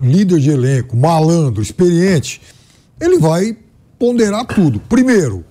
[0.00, 2.40] líder de elenco, malandro, experiente,
[3.00, 3.56] ele vai
[3.98, 4.80] ponderar tudo.
[4.80, 5.44] Primeiro,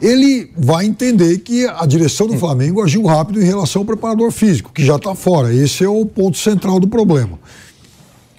[0.00, 4.72] ele vai entender que a direção do Flamengo agiu rápido em relação ao preparador físico,
[4.72, 5.52] que já está fora.
[5.52, 7.38] Esse é o ponto central do problema.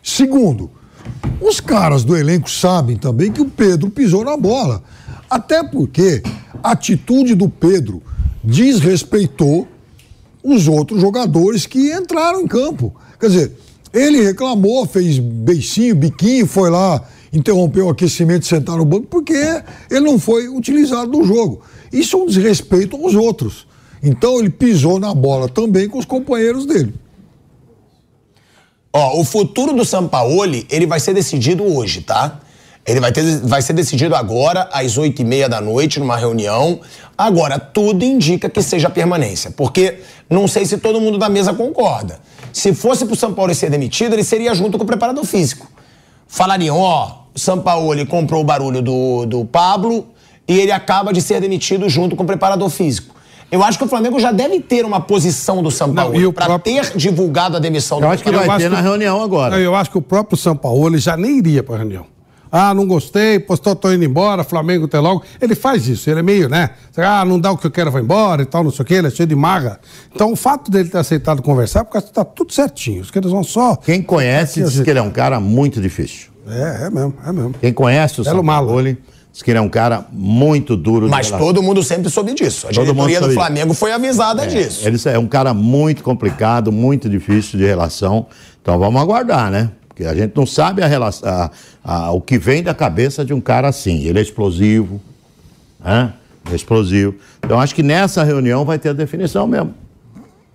[0.01, 0.71] Segundo,
[1.41, 4.81] os caras do elenco sabem também que o Pedro pisou na bola.
[5.29, 6.23] Até porque
[6.63, 8.01] a atitude do Pedro
[8.43, 9.67] desrespeitou
[10.43, 12.95] os outros jogadores que entraram em campo.
[13.19, 13.51] Quer dizer,
[13.93, 17.03] ele reclamou, fez beicinho, biquinho, foi lá,
[17.33, 19.33] interrompeu o aquecimento, sentar no banco, porque
[19.89, 21.61] ele não foi utilizado no jogo.
[21.91, 23.67] Isso é um desrespeito aos outros.
[24.01, 26.93] Então ele pisou na bola também com os companheiros dele.
[28.93, 32.39] Ó, o futuro do Sampaoli, ele vai ser decidido hoje, tá?
[32.89, 36.79] Ele vai, ter, vai ser decidido agora, às oito e meia da noite, numa reunião.
[37.17, 39.99] Agora, tudo indica que seja permanência, porque
[40.29, 42.19] não sei se todo mundo da mesa concorda.
[42.51, 45.67] Se fosse pro Sampaoli ser demitido, ele seria junto com o preparador físico.
[46.27, 50.07] Falariam, ó, o Sampaoli comprou o barulho do, do Pablo
[50.47, 53.15] e ele acaba de ser demitido junto com o preparador físico.
[53.51, 56.31] Eu acho que o Flamengo já deve ter uma posição do São Paulo e o
[56.31, 59.21] para próprio- ter divulgado a demissão do Eu acho que vai ter que- na reunião
[59.23, 59.55] agora.
[59.55, 62.05] Não, Eu acho que o próprio São Paulo já nem iria para a reunião.
[62.51, 65.23] Ah, não gostei, postou, tô indo embora, Flamengo até logo.
[65.39, 66.71] Ele faz isso, ele é meio, né?
[66.97, 68.95] Ah, não dá o que eu quero, vai embora e tal, não sei o quê,
[68.95, 69.79] ele é cheio de marra.
[70.13, 73.01] Então o fato dele ter aceitado conversar, porque tá tudo certinho.
[73.01, 73.75] Os caras vão só.
[73.75, 76.29] Quem conhece diz que ele é um cara muito difícil.
[76.47, 77.53] É, é mesmo, é mesmo.
[77.59, 78.67] Quem conhece o Belo malo.
[78.67, 78.97] Sampaoli
[79.31, 81.05] diz que ele é um cara muito duro.
[81.05, 81.47] de Mas relação.
[81.47, 82.67] todo mundo sempre soube disso.
[82.67, 83.31] A diretoria do.
[83.31, 84.87] Flamengo foi avisada disso.
[84.87, 88.25] Ele é um cara muito complicado, muito difícil de relação.
[88.61, 89.69] Então vamos aguardar, né?
[89.99, 91.51] Porque a gente não sabe a relação, a-
[91.83, 94.05] a- o que vem da cabeça de um cara assim.
[94.05, 95.01] Ele é explosivo,
[95.77, 96.13] né?
[96.49, 97.15] É explosivo.
[97.43, 99.73] Então acho que nessa reunião vai ter a definição mesmo.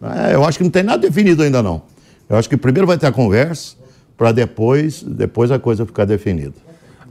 [0.02, 1.82] É, eu acho que não tem nada definido ainda não.
[2.26, 3.76] Eu acho que primeiro vai ter a conversa
[4.16, 6.54] para depois, depois a coisa ficar definida.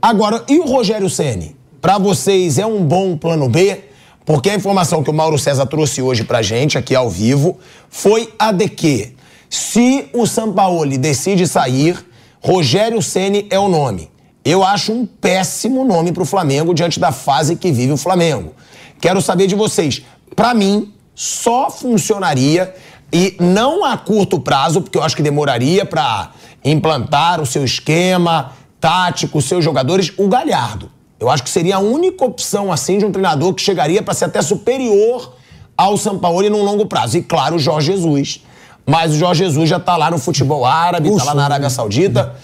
[0.02, 1.54] Agora, e o Rogério Ceni?
[1.80, 3.80] Para vocês é um bom plano B?
[4.26, 7.58] Porque a informação que o Mauro César trouxe hoje pra gente, aqui ao vivo,
[7.88, 9.14] foi a de que,
[9.48, 11.96] se o Sampaoli decide sair,
[12.44, 14.10] Rogério Ceni é o nome.
[14.44, 18.52] Eu acho um péssimo nome pro Flamengo diante da fase que vive o Flamengo.
[19.00, 20.02] Quero saber de vocês.
[20.36, 22.74] Pra mim, só funcionaria
[23.10, 28.52] e não a curto prazo, porque eu acho que demoraria pra implantar o seu esquema
[28.78, 30.90] tático, os seus jogadores, o Galhardo.
[31.18, 34.26] Eu acho que seria a única opção assim de um treinador que chegaria para ser
[34.26, 35.34] até superior
[35.74, 37.16] ao Sampaoli num longo prazo.
[37.16, 38.42] E claro, o Jorge Jesus.
[38.86, 42.34] Mas o Jorge Jesus já tá lá no futebol árabe, tá lá na Arábia Saudita,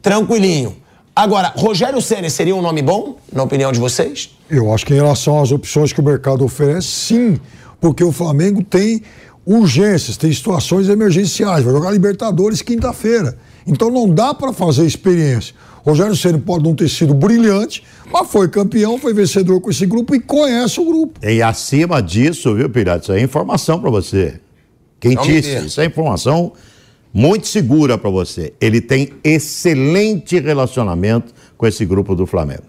[0.00, 0.76] tranquilinho.
[1.14, 4.30] Agora, Rogério Ceni seria um nome bom, na opinião de vocês?
[4.48, 7.40] Eu acho que em relação às opções que o mercado oferece, sim.
[7.80, 9.02] Porque o Flamengo tem
[9.44, 11.64] urgências, tem situações emergenciais.
[11.64, 13.36] Vai jogar Libertadores quinta-feira.
[13.66, 15.54] Então não dá para fazer experiência.
[15.84, 20.14] Rogério Ceni pode não ter sido brilhante, mas foi campeão, foi vencedor com esse grupo
[20.14, 21.20] e conhece o grupo.
[21.26, 24.40] E acima disso, viu, Pirata, isso aí é informação para você.
[25.02, 25.66] Quentíssimo.
[25.66, 26.52] Isso é informação
[27.12, 28.54] muito segura para você.
[28.60, 32.62] Ele tem excelente relacionamento com esse grupo do Flamengo.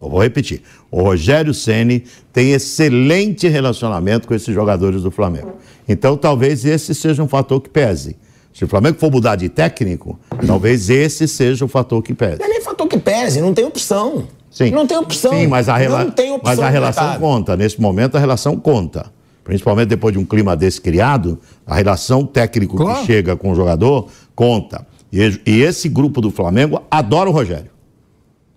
[0.00, 0.62] Eu vou repetir.
[0.90, 5.56] O Rogério Ceni tem excelente relacionamento com esses jogadores do Flamengo.
[5.88, 8.16] Então, talvez esse seja um fator que pese.
[8.52, 12.38] Se o Flamengo for mudar de técnico, talvez esse seja o fator que pese.
[12.38, 14.28] Não é nem fator que pese, não tem opção.
[14.50, 14.70] Sim.
[14.70, 15.32] Não tem opção.
[15.32, 16.04] Sim, mas a, rela...
[16.04, 17.20] não tem opção mas a relação mercado.
[17.20, 17.56] conta.
[17.56, 19.12] Nesse momento, a relação conta.
[19.46, 22.98] Principalmente depois de um clima desse criado, a relação técnico Claro.
[23.00, 24.84] que chega com o jogador conta.
[25.12, 27.70] E, e esse grupo do Flamengo adora o Rogério.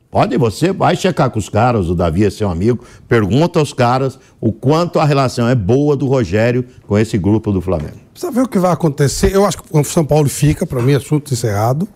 [0.10, 4.18] Pode, você vai checar com os caras, o Davi é seu amigo, pergunta aos caras
[4.42, 7.98] o quanto a relação é boa do Rogério com esse grupo do Flamengo.
[8.12, 9.32] Precisa ver o que vai acontecer.
[9.36, 11.88] Eu acho que o São Paulo fica, para mim, assunto encerrado.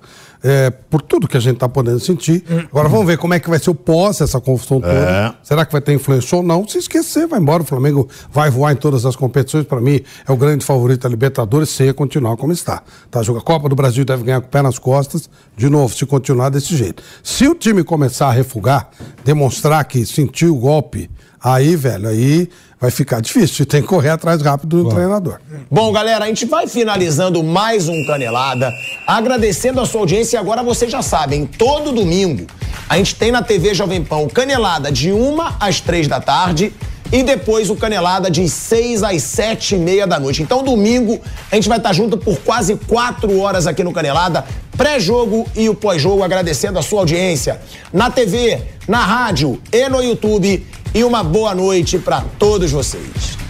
[0.43, 2.43] É, por tudo que a gente está podendo sentir.
[2.69, 4.93] Agora vamos ver como é que vai ser o pós essa confusão toda.
[4.93, 5.33] É.
[5.41, 6.67] Será que vai ter influência ou não?
[6.67, 7.63] Se esquecer, vai embora.
[7.63, 9.65] O Flamengo vai voar em todas as competições.
[9.65, 12.83] Para mim, é o grande favorito da Libertadores, se continuar como está.
[13.09, 15.29] Tá, joga a Copa do Brasil deve ganhar com o pé nas costas.
[15.55, 17.01] De novo, se continuar desse jeito.
[17.23, 18.89] Se o time começar a refugar,
[19.23, 21.09] demonstrar que sentiu o golpe,
[21.41, 22.49] aí, velho, aí
[22.83, 23.65] vai ficar difícil.
[23.65, 25.39] Tem que correr atrás rápido do treinador.
[25.71, 28.73] Bom, galera, a gente vai finalizando mais um Canelada,
[29.07, 30.35] agradecendo a sua audiência.
[30.35, 32.45] E agora vocês já sabem, todo domingo
[32.89, 36.73] a gente tem na TV Jovem Pão o Canelada de uma às três da tarde
[37.13, 40.41] e depois o Canelada de seis às sete e meia da noite.
[40.41, 41.21] Então, domingo,
[41.51, 44.43] a gente vai estar junto por quase quatro horas aqui no Canelada,
[44.75, 47.61] pré-jogo e o pós-jogo, agradecendo a sua audiência
[47.93, 50.65] na TV, na rádio e no YouTube.
[50.95, 53.42] E uma boa noite para todos vocês.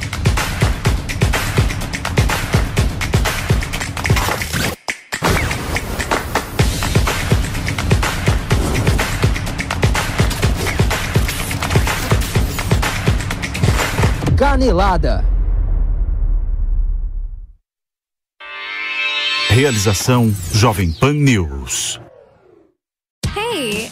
[14.53, 15.25] Canelada.
[19.49, 21.99] Realização Jovem Pan News.
[23.35, 23.91] Hey,